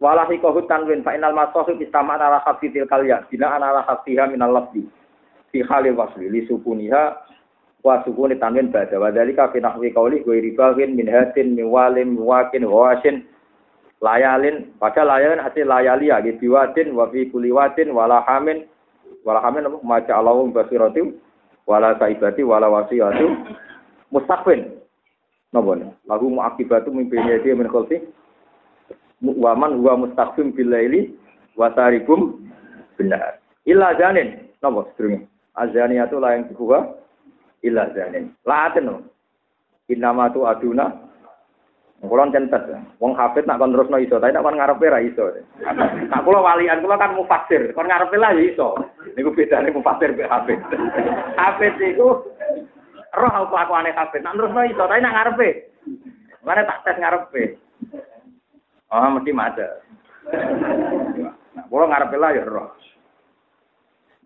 [0.02, 4.50] Walahi kohut tanwin fa inal masohib istama ala khaffi tilkal ya bina ala khaffiha minal
[4.50, 4.82] lafzi.
[5.54, 7.02] Fi khalil wasli li sukuniha
[7.86, 8.98] wa sukuni tanwin ba'da.
[8.98, 13.22] Wa dzalika fi nahwi qawli wa ribawin min hatin min walim wakin wasin
[14.02, 14.74] layalin.
[14.82, 18.66] Pada layalin hasil layali ya gitu watin wa fi kulli watin wala hamin
[19.22, 21.14] wala hamin maca Allahum basiratim
[21.68, 23.36] wala saibati wala wasiyatu
[24.10, 24.79] mustaqbin
[25.50, 28.02] napa lagu muakibatu mimpinnya dia min khalfi
[29.22, 31.14] waman huwa mustaqim bil laili
[31.58, 32.40] wa tarikum
[32.96, 33.42] benar.
[33.66, 34.50] Illa janin.
[34.62, 35.26] Napa sedurunge?
[35.56, 36.96] Azaniyatu la yang kedua
[37.66, 38.32] illa janin.
[38.46, 38.96] Laaten no.
[39.90, 41.10] Innama tu aduna
[42.00, 42.64] Kulon centet,
[42.96, 45.36] wong hafid nak kon terusno iso, tapi nak kon ngarepe ra iso.
[46.08, 48.72] Nak kula walian kula kan mufasir, kon ngarepe lah ya iso.
[49.20, 50.56] Niku bedane mufasir mbek hafid.
[51.40, 52.24] Hafid iku
[53.16, 55.48] roh kelakuane hafid, nak terusno iso, tapi nak ngarepe.
[56.46, 57.42] Mana tak tes ngarepe.
[58.90, 59.68] Oh, mesti maca.
[60.30, 62.70] Nah, kalau ngarep lah ya roh.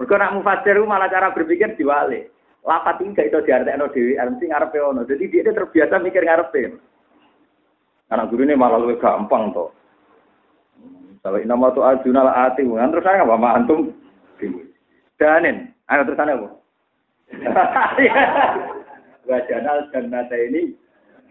[0.00, 2.26] Mereka nak mufasir malah cara berpikir diwali.
[2.64, 5.04] Lapat ini gak itu diartekno dewi, mesti ngarepe ono.
[5.04, 6.80] Jadi dia terbiasa mikir ngarepe.
[8.08, 9.72] Anak guru ini malah lebih gampang toh.
[11.24, 13.96] Kalau nama tuh ajunal ati, kan terus saya nggak antum.
[15.16, 16.48] Danin, ayo terus apa?
[19.24, 20.76] Wajanal dan nada ini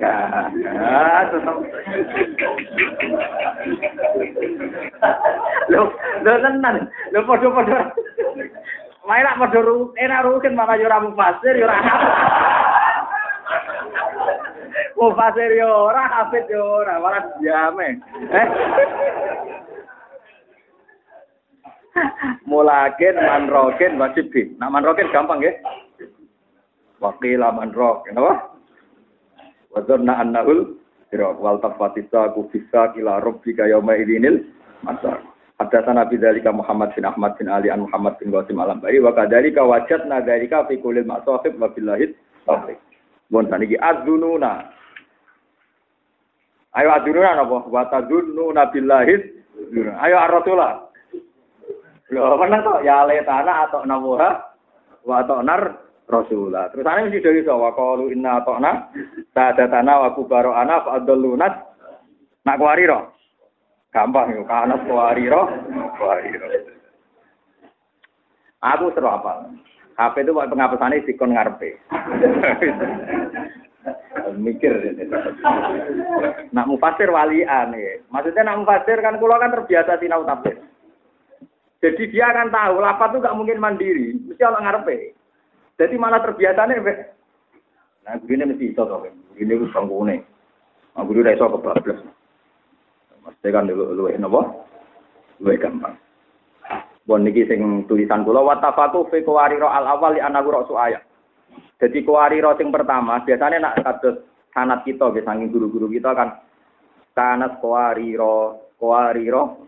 [0.02, 0.50] Ah,
[1.30, 1.58] tetap.
[5.70, 5.82] Lo,
[6.26, 6.90] lo tenan.
[7.14, 7.78] Lo podo-podo.
[9.04, 9.52] Main nak
[10.00, 11.78] enak rukin maka yo ora mufasir yo ora.
[14.98, 18.00] Mufasir yo ora, hafid yo ora, ora jame.
[18.32, 18.48] Eh.
[22.50, 25.54] Mulakin manrokin wajib Nak manrokin gampang nggih.
[27.04, 28.56] Wakil manrokin, apa?
[29.76, 30.80] Wa dhanna annahul
[31.12, 34.48] firaq wal tafatisa ku bisa ila rabbika yauma idinil
[34.88, 35.20] masar.
[35.60, 39.12] Hadatsana bi dzalika Muhammad bin Ahmad bin Ali an Muhammad bin Qasim alam bari wa
[39.12, 42.16] kadzalika wajadna dzalika fi kulli ma'sahib wa billahi
[42.48, 42.80] taufiq.
[43.28, 44.72] Bon saniki adzununa.
[46.74, 47.68] Ayo adzununa napa?
[47.68, 49.16] Wa tadzununa billahi.
[50.00, 50.88] Ayo ar-rasulah.
[52.14, 54.30] Lho, menang kok ya letana atau namuha
[55.04, 56.68] wa atau nar Rasulullah.
[56.72, 58.92] Terus ane mesti dari sawa qalu inna ta'na
[59.32, 61.54] sadatana wa kubaroana fa adallunat
[62.44, 63.16] nak kuwariro.
[63.94, 65.42] Gampang yo kana kuwariro,
[65.98, 66.46] kuwariro.
[68.64, 69.48] Aku seru apa?
[69.94, 71.78] HP itu pengapesannya sikon ngarepe.
[74.40, 74.74] mikir.
[76.56, 77.94] nak mufasir walian ya.
[78.10, 80.58] Maksudnya nak mufasir kan kulo kan terbiasa sinau tafsir.
[81.84, 85.12] Jadi dia akan tahu lapat itu gak mungkin mandiri, mesti orang ngarepe.
[85.74, 86.78] Jadi malah terbiasa nih,
[88.06, 88.84] nah begini mesti iso
[89.34, 90.22] begini gue banggune.
[90.94, 92.00] Nah, gue udah iso kebablas.
[93.26, 94.70] Mesti kan dulu lu nopo,
[95.42, 95.98] lu gampang.
[97.04, 101.04] Bon niki sing tulisan kula wa tafaqu fi qawariro al awal li anahu rasu ayat.
[101.76, 104.24] Jadi qawariro sing pertama biasanya nak kados
[104.56, 106.40] sanat kita nggih saking guru-guru kita kan
[107.12, 109.68] kanat qawariro qawariro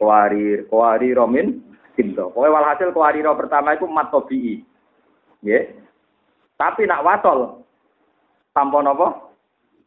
[0.00, 1.60] qawarir qawariro min
[1.92, 2.32] sinto.
[2.32, 4.64] Pokoke walhasil qawariro pertama iku mat tabii.
[5.44, 5.62] Nggih.
[6.60, 7.64] Tapi nak watol
[8.52, 9.08] tanpa napa?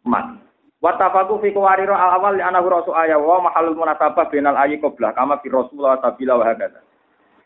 [0.04, 0.42] Mat.
[0.84, 5.16] Wattafaku fi qawariro al awal li anahu rasu ayat wa mahalul munasabah binal ayyi qabla
[5.16, 6.84] kama fi rasulullah tabila wa hakadha.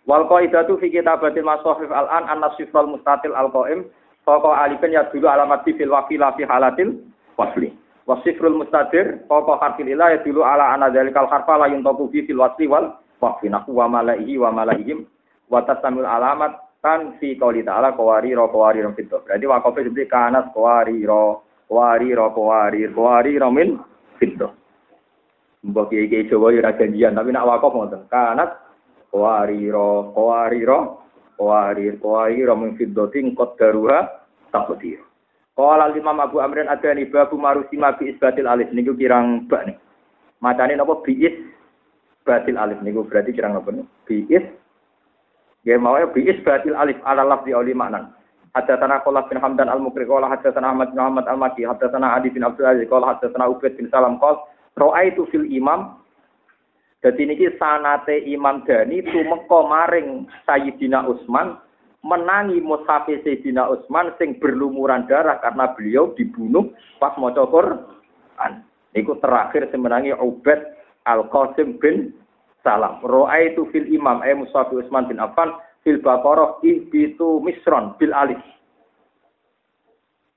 [0.09, 3.85] Wal qaidatu fi kitabatil masahif al an an nasifal mustatil al qaim
[4.27, 6.99] Pokok alifin ya dulu alamat fil wakila fi halatil
[7.39, 7.71] wasli.
[8.03, 12.67] Wasifrul mustadir pokok harfil ilah ya dulu ala anadzalikal harfa la yuntaku fi fil wasli
[12.67, 12.91] wal
[13.23, 15.07] waqfi nahu wa malaihi wa malaihim
[15.47, 19.19] wa tasamul alamat kan fi qouli ta'ala qawari ro qawari ro fito.
[19.27, 23.75] Berarti wakofe seperti kanas qawari ro qawari ro qawari qawari ro min
[24.15, 24.55] fito.
[25.67, 28.07] Mbok kiai-kiai Jawa ya janjian tapi nak wakof ngoten.
[28.07, 28.55] Kanas
[29.11, 30.79] qawari ro qawari ro
[31.37, 34.97] Qawarir, qawarir min fiddatin qaddaruha taqdir.
[35.53, 39.77] Qala Imam Abu Amrin adani babu marusima bi isbatil alif niku kirang bak nih.
[40.41, 41.37] Macane napa bi is
[42.25, 43.85] batil alif niku berarti kirang napa nih?
[44.09, 44.45] Bi is
[45.67, 48.07] Ya mau bi is batil alif ala lafzi auli maknan.
[48.55, 52.71] Haddatsana Qullah bin Hamdan al-Mukri qala haddatsana Ahmad bin Muhammad al-Maki haddatsana Adi bin Abdul
[52.71, 54.47] Aziz qala haddatsana Ubaid bin Salam qala
[54.79, 55.99] ra'aitu fil imam
[57.05, 61.61] jadi niki sanate Imam Dani tumeka maring Sayyidina Utsman
[62.01, 68.65] menangi mushafi Sayyidina Utsman sing berlumuran darah karena beliau dibunuh pas maca Quran.
[68.97, 70.73] Niku terakhir semenangi Ubaid
[71.05, 72.17] Al-Qasim bin
[72.67, 72.99] Salam.
[72.99, 75.55] Ra'aitu fil imam ay Mushafi Utsman bin Affan
[75.87, 78.43] fil Baqarah ibitu misron bil alif.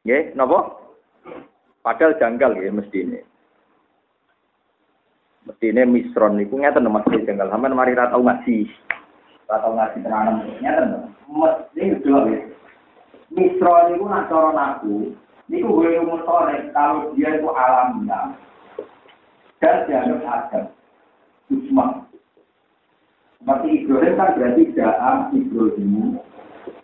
[0.06, 0.78] Nggih, napa?
[1.82, 3.20] Padahal janggal ya mesti ini.
[5.50, 8.70] Mestine misron niku ngeten mesti jenggal sampean mari ra tau ngaji.
[9.50, 10.88] Ra tau ngaji tenanan ngeten.
[11.26, 12.18] Mesti yo
[13.30, 15.14] Misron niku nak cara naku
[15.50, 18.34] niku gue umur sore kalau dia itu alamiah
[19.58, 20.64] dan dianggap adam.
[21.50, 22.09] Usman.
[23.40, 26.20] Seperti Ibrahim kan berarti Jaam Ibrahim.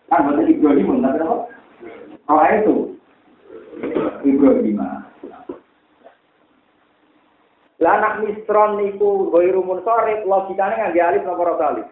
[0.08, 1.36] Kan berarti Ibrahim, nggak apa?
[2.24, 2.76] Kalau itu
[4.24, 4.80] Ibrahim.
[7.76, 11.88] Lah anak misron niku ghairu munsorif ngangge alif napa ora alif.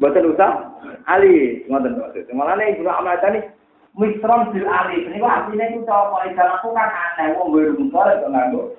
[0.00, 0.72] Mboten usah
[1.04, 2.32] alif, ngoten maksud.
[2.32, 3.44] Mulane Ibnu Ahmad tani
[3.92, 8.72] misron bil alif niku artine iku cara ikan aku kan aneh wong ghairu munsorif nganggo.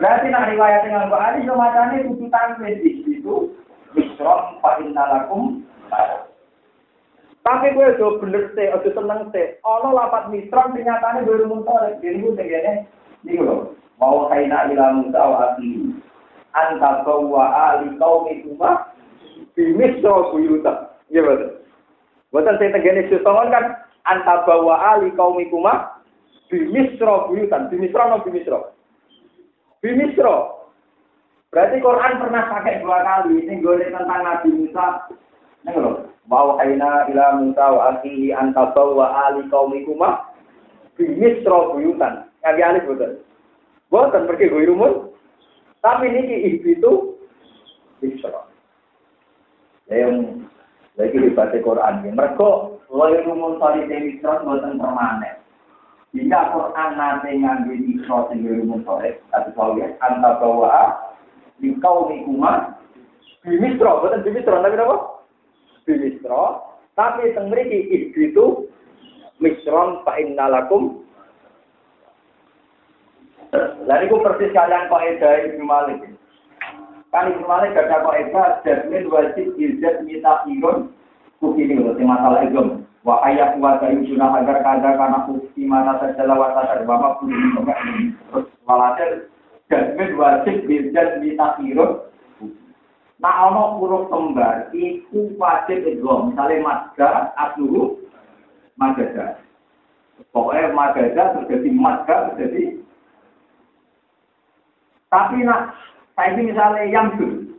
[0.00, 3.52] Berarti nak riwayat nganggo alif yo macane kudu tanwin di situ
[3.92, 5.62] misron fa innalakum
[7.42, 9.58] tapi gue do bener sih, aja seneng sih.
[9.66, 11.98] Ono lapat misron ternyata rumun sore.
[11.98, 12.86] Jadi gue tegene,
[13.26, 13.74] nih loh.
[13.98, 15.90] Mau kaina ila Musa wa akhi.
[16.54, 18.94] Anta bawa ali qaumi kuma
[19.58, 20.94] bimisra buyuta.
[21.10, 21.50] Iya betul.
[22.30, 23.64] Buatan saya tegene sesongon kan
[24.06, 25.98] anta bawa ali qaumi kuma
[26.46, 27.70] bimisra buyutan.
[27.74, 28.71] Bimisra no bimisra.
[29.82, 30.62] Bimisra.
[31.50, 33.44] Berarti Quran pernah pakai dua kali.
[33.44, 35.10] Ini gue tentang Nabi Musa.
[35.66, 36.08] Ini loh.
[36.30, 40.22] Mau kaina ila Musa wa akhi anta bawa ali qaumi kuma
[40.94, 42.30] bimisra buyutan.
[42.40, 43.20] Kali alif betul.
[43.90, 45.12] Bukan pergi gue rumun.
[45.82, 47.18] Tapi ini itu
[48.02, 48.46] Isra.
[49.90, 50.46] Yang
[50.94, 52.06] lagi dibaca Quran.
[52.06, 52.50] Mereka
[53.58, 55.42] tadi dari Isra buatan permanen.
[56.14, 60.98] Jika Quran nanti ngambil Sehingga rumun sore, tapi kalau ya anta bawa
[61.62, 62.74] di kau nikuma
[63.46, 64.96] bimisro, bukan bimisro, tapi apa?
[65.86, 66.42] Bimisro.
[66.92, 68.68] Tapi teng mriki itu
[69.40, 71.02] misron fa innalakum
[73.84, 76.00] Lalu itu persis kalian kok edah Ibnu Malik.
[77.12, 80.88] Kan Ibnu Malik gak ada kok edah, jasmin wajib izat mita irun.
[81.36, 82.80] Kukini loh, masalah itu.
[83.02, 87.34] Wa ayat wa kayu sunah agar kada karena bukti mana saja lawat sadar bapak pun
[87.34, 89.26] ini terus walhasil
[89.66, 92.06] jasmin wajib izat mita irun.
[93.22, 96.02] Nah, ono huruf kembar, itu wajib itu.
[96.02, 98.02] Misalnya madga, abduru,
[98.74, 99.38] madga.
[100.34, 102.82] Pokoknya madga terjadi madga terjadi
[105.12, 105.76] tapi nak
[106.16, 107.52] saya ini misalnya yang tuh,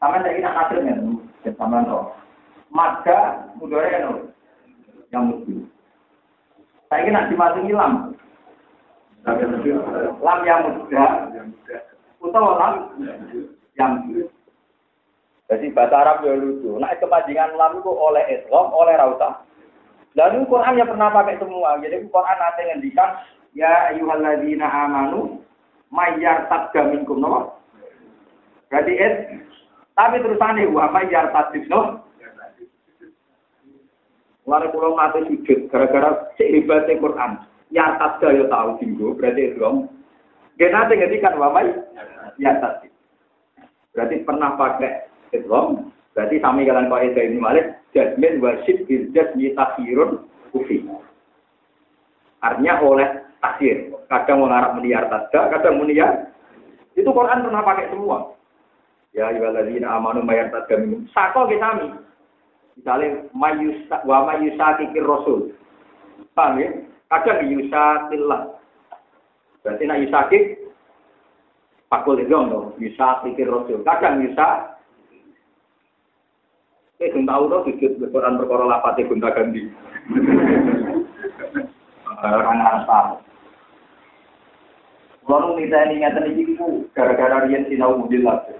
[0.00, 1.78] sama saya nak nasir kan, sama.
[2.72, 4.32] Maka mudore kan
[5.12, 5.54] yang mesti.
[6.88, 8.16] Saya kira dimasuki lam.
[10.24, 11.06] Lam yang muda.
[12.18, 12.74] Utawa lam
[13.76, 13.92] yang
[15.48, 16.76] Jadi bahasa Arab ya lucu.
[16.76, 19.48] Nah kepanjangan lam itu oleh Islam, oleh rauta.
[20.12, 21.80] Dan Quran yang pernah pakai semua.
[21.80, 23.10] Jadi Quran nanti ngendikan
[23.56, 25.40] ya ayyuhalladzina amanu
[25.88, 27.56] mayyar tadga minkum no.
[28.68, 29.14] Berarti es
[29.96, 32.04] tapi terusannya wa mayyar tadga
[34.48, 37.32] Lalu pulau mati sujud gara-gara hebatnya Quran.
[37.68, 39.52] Ya tadga ya tahu tinggu berarti.
[40.56, 42.88] Dia nanti ngendikan wa mayyar tadga.
[43.92, 49.52] Berarti pernah pakai Islam, berarti sami kalian Pak Eda ini Malik, jasmin wasid bil jasmi
[49.52, 50.80] takhirun kufi.
[52.40, 53.08] Artinya oleh
[53.44, 53.92] takhir.
[54.08, 56.32] Kadang mengarap meniar tadga, kadang meniar.
[56.96, 58.32] Itu Quran pernah pakai semua.
[59.12, 61.04] Ya ayyuhalladzina amanu mayar tadga minum.
[61.12, 61.92] Sako sami.
[62.78, 65.50] Misalnya mayusa wa mayusakikir rasul.
[66.38, 66.70] Paham ya?
[67.10, 68.54] Kadang yusakillah.
[69.66, 70.42] Berarti nak yusakik
[71.90, 73.82] pakul itu dong, yusakikir rasul.
[73.82, 74.78] Kadang yusak
[76.98, 79.70] Eh, sing tahu tuh sujud Quran perkara lapate gonta ganti.
[82.18, 82.58] Orang
[82.90, 83.22] tahu.
[85.28, 86.58] Kalau kita ini ngeten iki
[86.90, 88.50] gara-gara dia sinau mudilat.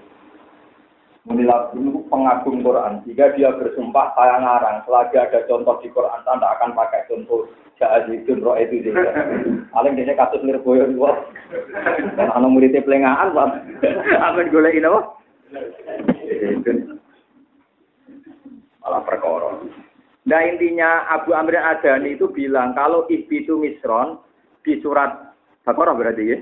[1.29, 3.05] Mudilat itu pengagum Quran.
[3.05, 7.45] Jika dia bersumpah saya ngarang, selagi ada contoh di Quran, anda akan pakai contoh
[7.77, 9.13] Ja'azidun roh itu juga.
[9.71, 11.15] Paling dia kasus nirboyo dua.
[12.17, 13.49] Dan anak muridnya pelengahan, Pak.
[14.19, 14.99] Apa digolekin apa?
[18.89, 19.61] malah perkara.
[20.25, 24.17] Nah intinya Abu Amr Adani itu bilang kalau itu misron
[24.65, 25.29] di surat
[25.61, 26.37] Baqarah berarti ya.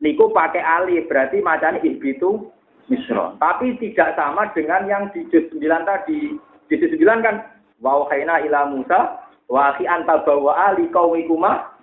[0.00, 2.48] Niku pakai alif berarti macamnya itu
[2.86, 3.38] misron.
[3.38, 6.34] Tapi tidak sama dengan yang di juz 9 tadi.
[6.70, 7.36] Di juz 9 kan
[7.82, 11.76] wa khaina ila Musa wa akhi anta bawa ali qaumikuma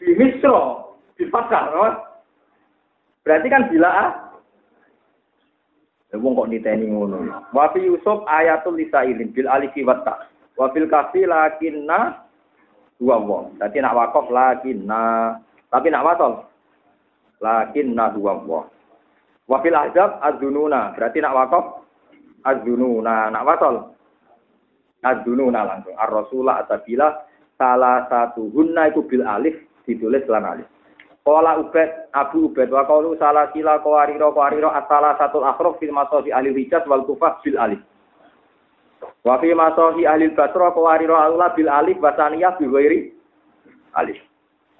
[0.00, 1.72] misro di fakar.
[3.20, 4.10] Berarti kan bila ah
[6.10, 7.22] Wong kok niteni ngono.
[7.54, 10.26] Wa fi Yusuf ayatul lisailin bil alifi wa ta.
[10.58, 12.26] Wa fil kafi lakinna
[12.98, 13.62] dua wong.
[13.62, 15.38] Dadi nak wakaf lakinna.
[15.70, 16.32] Tapi nak watol
[17.38, 18.66] lakinna dua wong.
[19.50, 20.94] Wa fil ahzab adzununa.
[20.94, 21.64] Berarti nak wakaf
[22.46, 23.34] adzununa.
[23.34, 23.76] Nak watol
[25.02, 25.98] adzununa langsung.
[25.98, 27.26] Ar-rasulah atabila
[27.58, 30.70] salah satu hunna itu bil alif ditulis lan alif.
[31.20, 32.88] Kala Ubed, Abu Ubed, wa
[33.20, 37.80] salah sila kawariro kawariro asala satu akhraf fil masohi ahli hijaz wal kufah bil alif.
[39.20, 43.00] Wa fi masohi ahli basra kawariro Allah bil alif basaniyah bi ghairi
[44.00, 44.16] alif.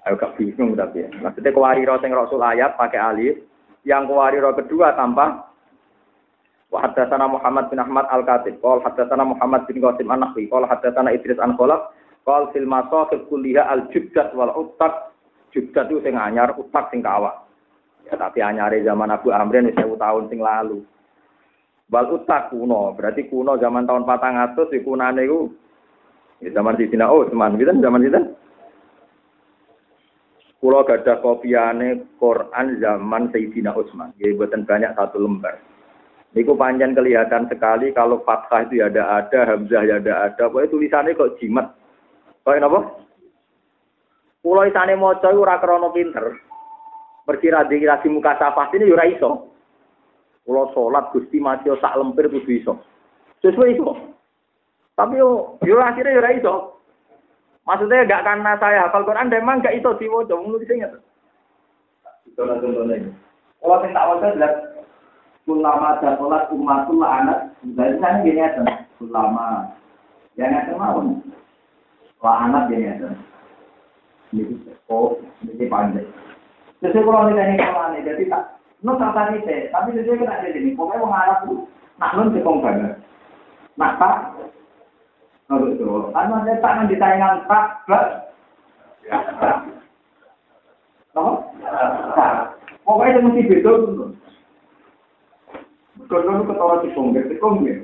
[0.01, 1.13] Ayo gak bingung tapi ya.
[1.21, 3.37] Maksudnya kawariro sing rasul ayat pakai alif,
[3.87, 5.51] yang kawariro kedua tanpa
[6.71, 11.35] Wa haddatsana Muhammad bin Ahmad Al-Katib, qol haddatsana Muhammad bin Qasim An-Nahwi, qol haddatsana Idris
[11.43, 11.91] an Khalaf,
[12.23, 15.11] qol fil masahif kulliha al-jubdat wal uttak
[15.51, 17.43] juga tuh sing anyar, utak sing kawak.
[18.07, 20.79] Ya tapi anyare zaman Abu Amrin wis tahun sing lalu.
[21.91, 25.51] Bal utak kuno, berarti kuno zaman tahun patang atus di kunane iku
[26.39, 28.19] ya zaman oh teman kita zaman kita.
[30.61, 34.13] Kulo gadah kopiane Quran zaman Sayyidina Utsman.
[34.21, 35.57] Jadi buatan banyak satu lembar.
[36.37, 40.43] Niku panjang kelihatan sekali kalau fathah itu ya ada ada, hamzah ya ada ada.
[40.53, 41.73] Pokoknya tulisannya kok jimat.
[42.45, 42.79] Kok apa?
[44.45, 46.37] Pulau isane maca ora krana pinter.
[47.25, 49.49] Pergi radhi lagi muka safah ini ora iso.
[50.45, 52.77] Pulau salat Gusti mati sak lempir kudu iso.
[53.41, 53.97] Sesuai iso.
[54.93, 56.37] Tapi yo yo akhirnya ora.
[57.71, 60.91] Maksudnya gak karena saya hafal Quran memang gak iso diwaca wong nulis inget.
[62.27, 63.15] Itu lah contohnya.
[63.63, 64.27] Kalau sing tak waca
[65.47, 68.59] ulama dan sholat umatul anak, misalnya sana gini aja,
[68.99, 69.71] ulama,
[70.35, 73.07] yang ada lah anak gini aja.
[74.35, 74.51] Ini
[74.91, 75.15] oh,
[75.47, 76.03] ini pandai.
[76.83, 78.43] Sesuai kalau ini teknik kalau ini, jadi tak,
[78.83, 80.75] tak tadi teh, tapi sesuai kena jadi ini.
[80.75, 81.71] Pokoknya mau ngarap tuh,
[82.03, 82.11] nak.
[83.79, 84.15] Nak tak,
[85.51, 85.83] kalau itu,
[86.15, 88.07] anu ada tangan di tayangan tak, bas,
[91.11, 91.43] No?
[92.87, 93.71] Pokoknya itu mesti beda.
[96.07, 97.75] Kalau ketawa cekong, cekong ya.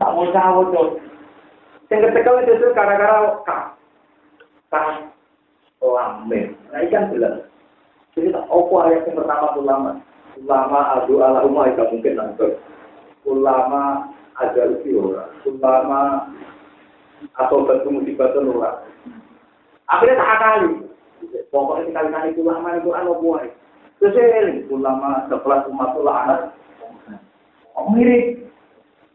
[0.00, 0.88] Tak mau jawab tuh.
[1.92, 3.76] Yang ketekel itu gara-gara kak
[4.72, 5.04] pas
[5.84, 6.56] lambe.
[6.72, 7.44] Nah ikan jelas.
[8.16, 9.90] Jadi tak ayat yang pertama ulama.
[10.40, 12.48] Ulama adu ala umma itu mungkin nanti.
[13.28, 14.08] Ulama
[14.38, 15.28] ada usi ora.
[15.44, 16.32] Ulama
[17.36, 18.84] atau batu musibah itu ora.
[19.90, 20.72] Akhirnya tak kali.
[21.52, 23.48] Pokoknya sekali kali ulama itu anu buai.
[24.02, 26.50] Ini ulama sekelas umat ulama
[27.78, 28.42] Oh mirip.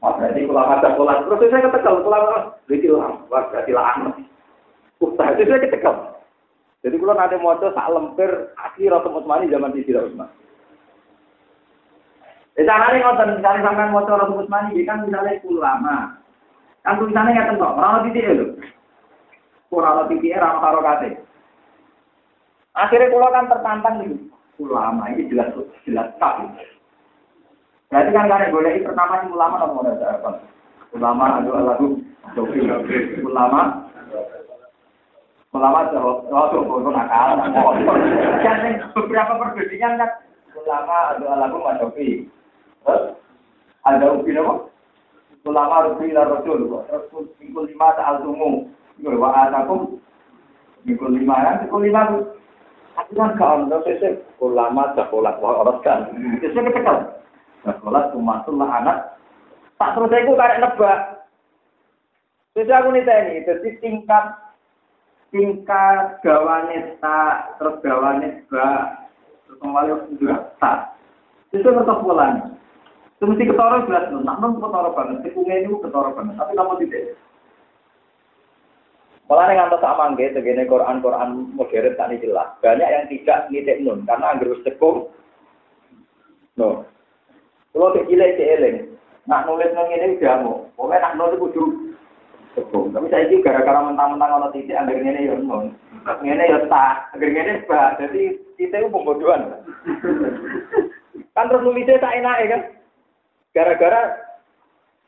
[0.01, 1.25] Oh, berarti ulama sekelas.
[1.25, 4.09] Terus saya katakan ulama, berarti ulama, berarti ulama.
[4.97, 5.25] susah.
[5.37, 5.95] Itu saya kecekel.
[6.85, 10.29] Jadi kalau nanti mau sak lemper asli Rasul Utsmani zaman di Sirah Utsman.
[12.57, 16.17] Sana nih nonton misalnya sampai mau Rasul Utsmani, kan misalnya ulama.
[16.81, 18.45] Kan tulisannya nggak tentu, orang titik itu.
[19.69, 21.09] Kurang titik orang karo kate.
[22.73, 24.09] Akhirnya kalau kan tertantang nih,
[24.57, 25.53] ulama ini jelas
[25.85, 26.49] jelas tak.
[27.93, 30.31] Berarti kan karena boleh pertama sih ulama nomor apa?
[30.97, 32.01] Ulama adalah lagu.
[33.21, 33.61] Ulama
[35.55, 37.29] ulama oh tuh itu nakal.
[38.43, 38.57] Kan
[38.93, 40.11] beberapa perbedaan kan
[40.57, 42.27] ulama adalah lagu Mas Sofi.
[43.87, 44.67] Ada ubi apa?
[45.47, 46.67] Ulama rubi la rasul.
[46.91, 48.67] Rasul minggu lima ta'al tumu.
[48.99, 49.95] Minggu wa atakum.
[50.83, 51.55] Minggu lima kan.
[51.63, 52.01] Minggu lima
[52.97, 56.09] Aku kan gak ono sesek ulama sekolah orang kan.
[56.41, 57.13] Sesek ketekel.
[57.61, 58.97] Sekolah umatul lah anak.
[59.77, 60.99] Tak terus aku karek nebak.
[62.57, 64.33] Jadi aku nih tadi, jadi tingkat
[65.29, 68.97] tingkat gawane tak, terus gawane ba,
[69.45, 70.97] terus kembali juga tak.
[71.53, 72.56] Itu tetap polanya.
[73.17, 77.17] Itu mesti ketara jelas, nak non ketara banget, tikungnya itu ketara banget, tapi kamu tidak.
[79.27, 82.47] Malah yang antar sama nggak, segini Quran Quran modern tadi jelas.
[82.63, 85.11] Banyak yang tidak ngitik nun, karena anggur sekung.
[86.55, 86.85] No.
[87.73, 88.95] Kalau kecilnya cieling,
[89.25, 90.65] nak nulis nang ini udah mau.
[90.77, 91.63] Pokoknya nak nulis kudu
[92.57, 92.89] Cukup.
[92.89, 95.77] Tapi saya ini gara-gara mentang-mentang kalau titik anggar ini ya non.
[96.25, 97.89] Ini ya tak, anggar ini sebab.
[98.01, 98.21] Jadi
[98.57, 99.61] kita itu pembodohan.
[101.37, 102.61] kan terus nulisnya tak enak ya kan?
[103.57, 104.13] Gara-gara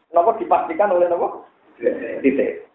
[0.10, 1.46] nopo dipastikan oleh nopo
[2.26, 2.66] titik.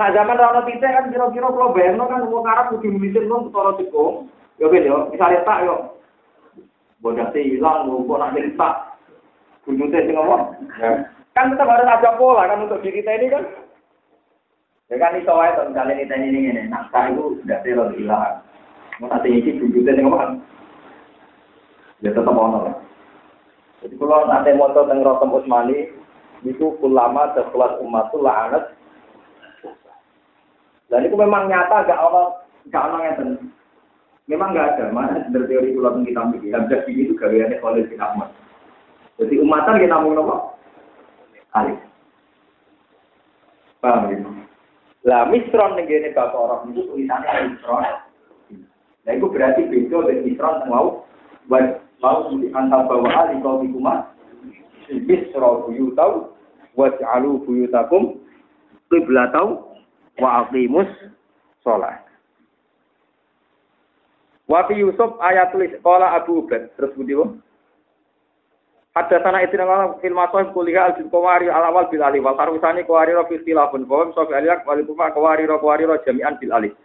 [0.00, 3.76] Nah zaman rano titik kan kira-kira kalau bayang kan mau ngarap kudu nulisin non ketara
[3.76, 4.24] cukup.
[4.56, 5.76] Ya kan ya, misalnya tak yo.
[7.04, 8.74] Bodoh hilang, kok nak jadi tak.
[9.68, 10.42] Kunjungnya sih ngomong.
[11.36, 13.44] Kan tetap harus ada pola kan untuk diri kita ini kan.
[14.88, 18.44] Ya kan iso wae to misalnya kita ini ngene, naskah itu tidak terlalu hilang.
[19.00, 20.26] Mau nanti ini wujudnya dengan apa?
[22.04, 22.76] Ya tetap ono lah.
[23.82, 25.90] Jadi kalau nanti moto tentang Rotem Usmani
[26.46, 28.64] itu ulama sekelas umat itu la'anat.
[30.86, 33.18] Dan itu memang nyata gak ono gak ono yang
[34.30, 37.98] Memang gak ada, mana dari teori pulau kita mikir, yang jadi itu gaweannya Khalid bin
[37.98, 38.30] Ahmad.
[39.18, 40.36] Jadi umatan kita mau nopo?
[41.58, 41.74] Alif.
[43.82, 44.30] Paham gitu?
[45.02, 47.82] Lah misron ning kene bapak orang itu tulisannya misron.
[49.02, 51.02] Nah itu berarti beda dengan misron mau
[51.50, 54.10] buat mau antar bawa ali kau di rumah.
[54.90, 56.34] Misro buyutau
[56.74, 58.18] waj'alu buyutakum
[58.90, 59.78] qiblatau
[60.18, 60.90] wa aqimus
[61.62, 62.02] sholat.
[64.50, 67.16] Wa fi Yusuf ayat tulis qala Abu Ubaid terus budi
[68.92, 72.20] ada sana itu dengan film atau kuliah al kawari al awal bil alif.
[72.20, 76.36] Wal harusani kawari ro istilahun bahwa sofi aliak wal kuma kawari ro kawari ro jami'an
[76.36, 76.76] bil alif.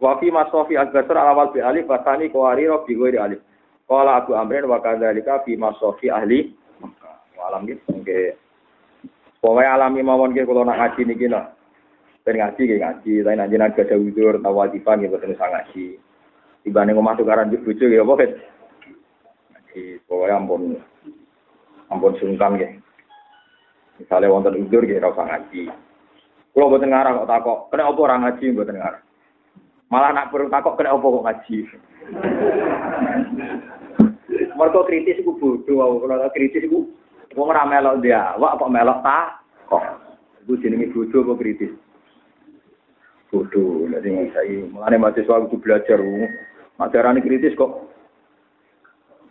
[0.00, 3.36] Wa fi masofi al basar al awal bil alif wasani kawari ro bi ghairi
[3.90, 6.54] qala abu amrin wa kadzalika fi masofi ahli
[7.40, 8.38] alam gitu nggih
[9.40, 11.40] Pokoknya alami mawon ke kalau nak ngaji niki no.
[12.28, 15.96] Ben ngaji ke ngaji, tapi nanti nanti ada widur, tahu wajiban gitu terus ngaji.
[16.60, 18.36] Tiba nih ngomong tukaran di bujuk ya pokoknya.
[19.56, 20.62] Ngaji, pokoknya ampun
[21.88, 22.68] ampun sungkan ya.
[23.96, 25.72] Misalnya wonten udur ya rasa ngaji.
[26.52, 29.04] Kalau buat ngarang kok takok, kena apa orang ngaji buat ngarang.
[29.88, 31.56] Malah nak perlu takok kena apa kok ngaji.
[34.60, 36.84] Mereka kritis iku bodoh, kalau kritis iku
[37.32, 39.40] wong ora melok dia, wak kok melok tak
[39.72, 39.84] kok.
[40.44, 41.72] Iku jenenge bodoh apa kritis.
[43.32, 45.96] Bodoh, jadi saya mulane mahasiswa itu belajar,
[46.76, 47.88] ajaran kritis kok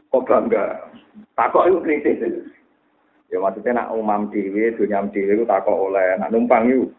[0.09, 0.89] kok bangga.
[1.37, 2.17] Takok itu kritis.
[3.29, 6.89] Ya maksudnya nak umam dewi, dunia dewi itu takok oleh, nak numpang itu.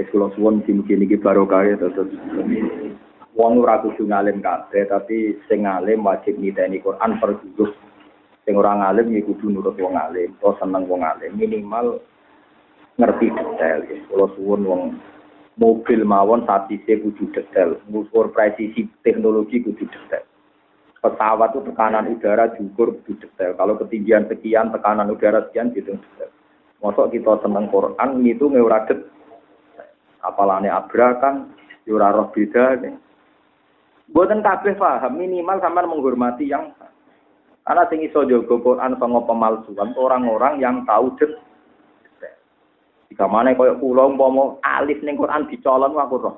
[0.00, 2.08] Ya kalau suwon mugi ini barokah ya terus.
[3.34, 7.74] Wong ora kudu ngalim kabeh, tapi sing ngalim wajib niteni Quran per juzuk.
[8.46, 11.98] Sing ora ngalim ya kudu nurut wong ngalim, atau seneng wong ngalim, minimal
[12.94, 13.98] ngerti detail ya.
[14.06, 14.82] Kalau suwon wong
[15.58, 20.22] mobil mawon satise kudu detail, ngukur presisi teknologi kudu detail
[21.04, 23.52] pesawat itu tekanan udara diukur di detail.
[23.60, 26.32] Kalau ketinggian sekian, tekanan udara sekian, gitu detail.
[26.80, 29.12] Masuk kita seneng Quran, itu ngewura detail.
[30.24, 31.52] Apalane abra kan,
[31.84, 32.80] yura roh beda.
[32.80, 32.96] Nih.
[34.14, 36.70] Buatan kabeh paham, minimal sama menghormati yang
[37.66, 41.42] karena sing iso jaga Quran sama pemalsuan orang-orang yang tahu detail.
[43.10, 46.36] Jika mana kaya kula umpama alif ning Quran dicolon aku roh.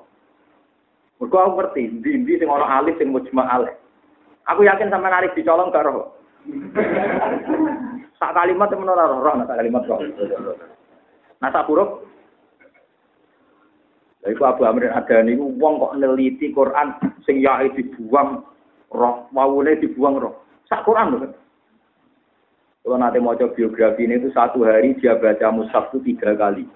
[1.21, 3.77] Mergo aku ngerti, ndi-ndi sing ana alif sing mujma' alif.
[4.49, 6.17] Aku yakin sampai narik dicolong gak roh.
[8.17, 10.01] Sak kalimat temen ora roh, roh kalimat roh.
[11.45, 12.01] Nah sak huruf.
[14.27, 18.43] Iku Abu Amr Adani ku wong kok neliti Quran sing yae dibuang
[18.91, 20.35] roh, wawune dibuang roh.
[20.67, 21.31] Sak Quran lho.
[22.83, 26.67] Kalau nanti mau coba biografi ini itu satu hari dia baca mushaf itu tiga kali.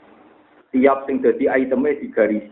[0.74, 2.46] Tiap sing jadi itemnya digaris.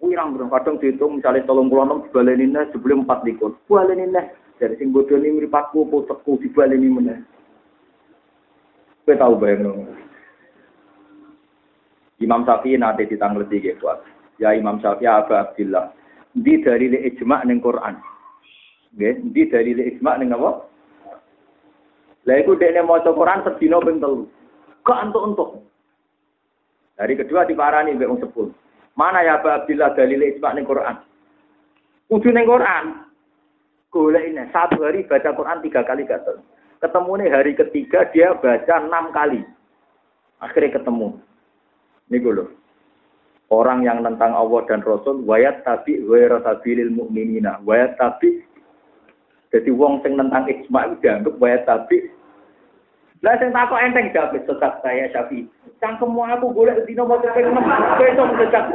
[0.00, 3.54] Wirang bro, kadang dihitung misalnya tolong pulau enam dibalenin sebelum empat likur.
[3.68, 4.16] Balenin
[4.56, 7.16] dari sing bodoh ini meripatku potekku dibaleni mana.
[9.04, 10.01] Kita tahu bayang
[12.22, 13.90] Imam Syafi'i nanti ditangleti gitu.
[14.38, 15.90] Ya Imam Syafi'i Abu Abdillah.
[16.32, 17.98] Di dari li ijma' ning Quran.
[18.96, 20.50] Nggih, di dari li ijma' ning apa?
[22.22, 24.30] Lah iku dekne maca Quran sedina ping telu.
[24.86, 25.50] Kok entuk-entuk.
[26.96, 28.48] Dari kedua diparani mbek wong sepul.
[28.94, 30.96] Mana ya Abu Abdillah dalil ijma' ning Quran?
[32.06, 32.84] Kudu ning Quran.
[33.92, 36.40] Golek ini satu hari baca Quran tiga kali gatel.
[36.80, 39.44] Ketemu nih hari ketiga dia baca enam kali.
[40.40, 41.20] Akhirnya ketemu.
[42.12, 42.48] Ini loh.
[43.48, 47.64] Orang yang tentang Allah dan Rasul, wayat tapi wayat sabilil mu'minina.
[47.64, 48.44] Wayat tapi
[49.52, 52.08] jadi wong sing tentang ijma itu dianggap wayat tapi
[53.22, 55.46] lah sing takok enteng jawab sesat saya Syafi.
[55.78, 57.62] Cangkemmu aku golek dino mau cepet enam.
[57.94, 58.66] Kowe iso sesat.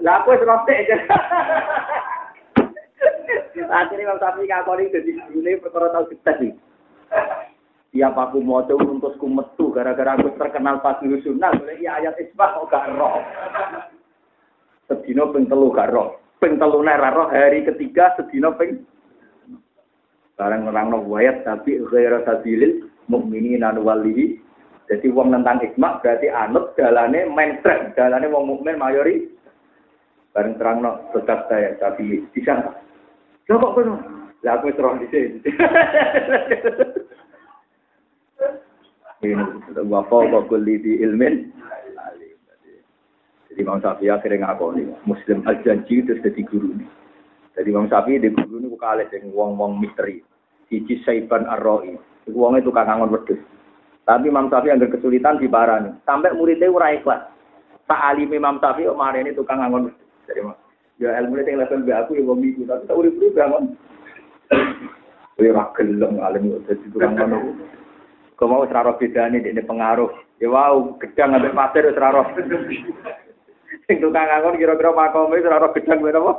[0.00, 0.88] Lah wis rotek.
[3.68, 6.48] Akhirnya Imam Syafi ngakoni dadi ini perkara tau kita sih.
[7.90, 12.54] Tiap aku mau coba untukku metu gara-gara aku terkenal pasti sunnah, boleh iya ayat isbah
[12.54, 13.18] kok gak roh.
[14.86, 16.22] Sedino ping telu gak roh.
[16.38, 18.86] Ping telu roh hari ketiga sedino ping
[20.40, 24.40] Barang orang no wayat tapi ghaira sabilil mukminin anu walihi.
[24.88, 29.28] Jadi wong tentang isma berarti anut dalane mainstream, dalane wong mukmin mayori.
[30.32, 32.56] Bareng terang no tetap saya tapi bisa.
[33.44, 34.00] Coba kono.
[34.40, 35.38] Lah aku terus di sini.
[39.20, 41.60] Wa fawqa kulli di ilmin
[43.50, 46.86] jadi Imam Syafi'i akhirnya ngakoni Muslim al-janji itu jadi guru ini.
[47.58, 50.22] Jadi Imam Syafi'i di guru ini bukan alis yang wong-wong misteri.
[50.70, 51.98] Siji Saiban Ar-Ra'i.
[52.30, 53.42] Itu kangen wedus.
[54.06, 55.98] Tapi Imam Syafi'i ada kesulitan di barani.
[56.06, 57.26] Sampai muridnya ora ikhlas.
[57.90, 60.08] Tak alim Imam Syafi'i kemarin ini tukang ngangon wedus.
[60.30, 60.40] Jadi
[61.02, 62.62] ya ilmu ini yang level aku ya wong itu.
[62.70, 63.64] Tapi tak urip-urip bangun.
[65.42, 65.58] Ya
[66.22, 67.58] alim jadi tukang ngangon
[68.40, 70.08] Kau mau seraro beda nih, ini pengaruh.
[70.40, 72.24] Ya wow, gedang ngambil pasir seraro.
[73.84, 76.32] Sing tukang ngangon kira-kira makome seraro gedang beda apa?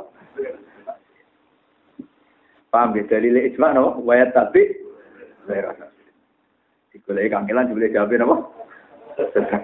[2.74, 3.06] Paham ya?
[3.06, 4.82] Dalil ijma no, wayat tapi
[6.90, 8.36] Digoleki kangelan boleh jawab apa?
[9.30, 9.62] Sedang.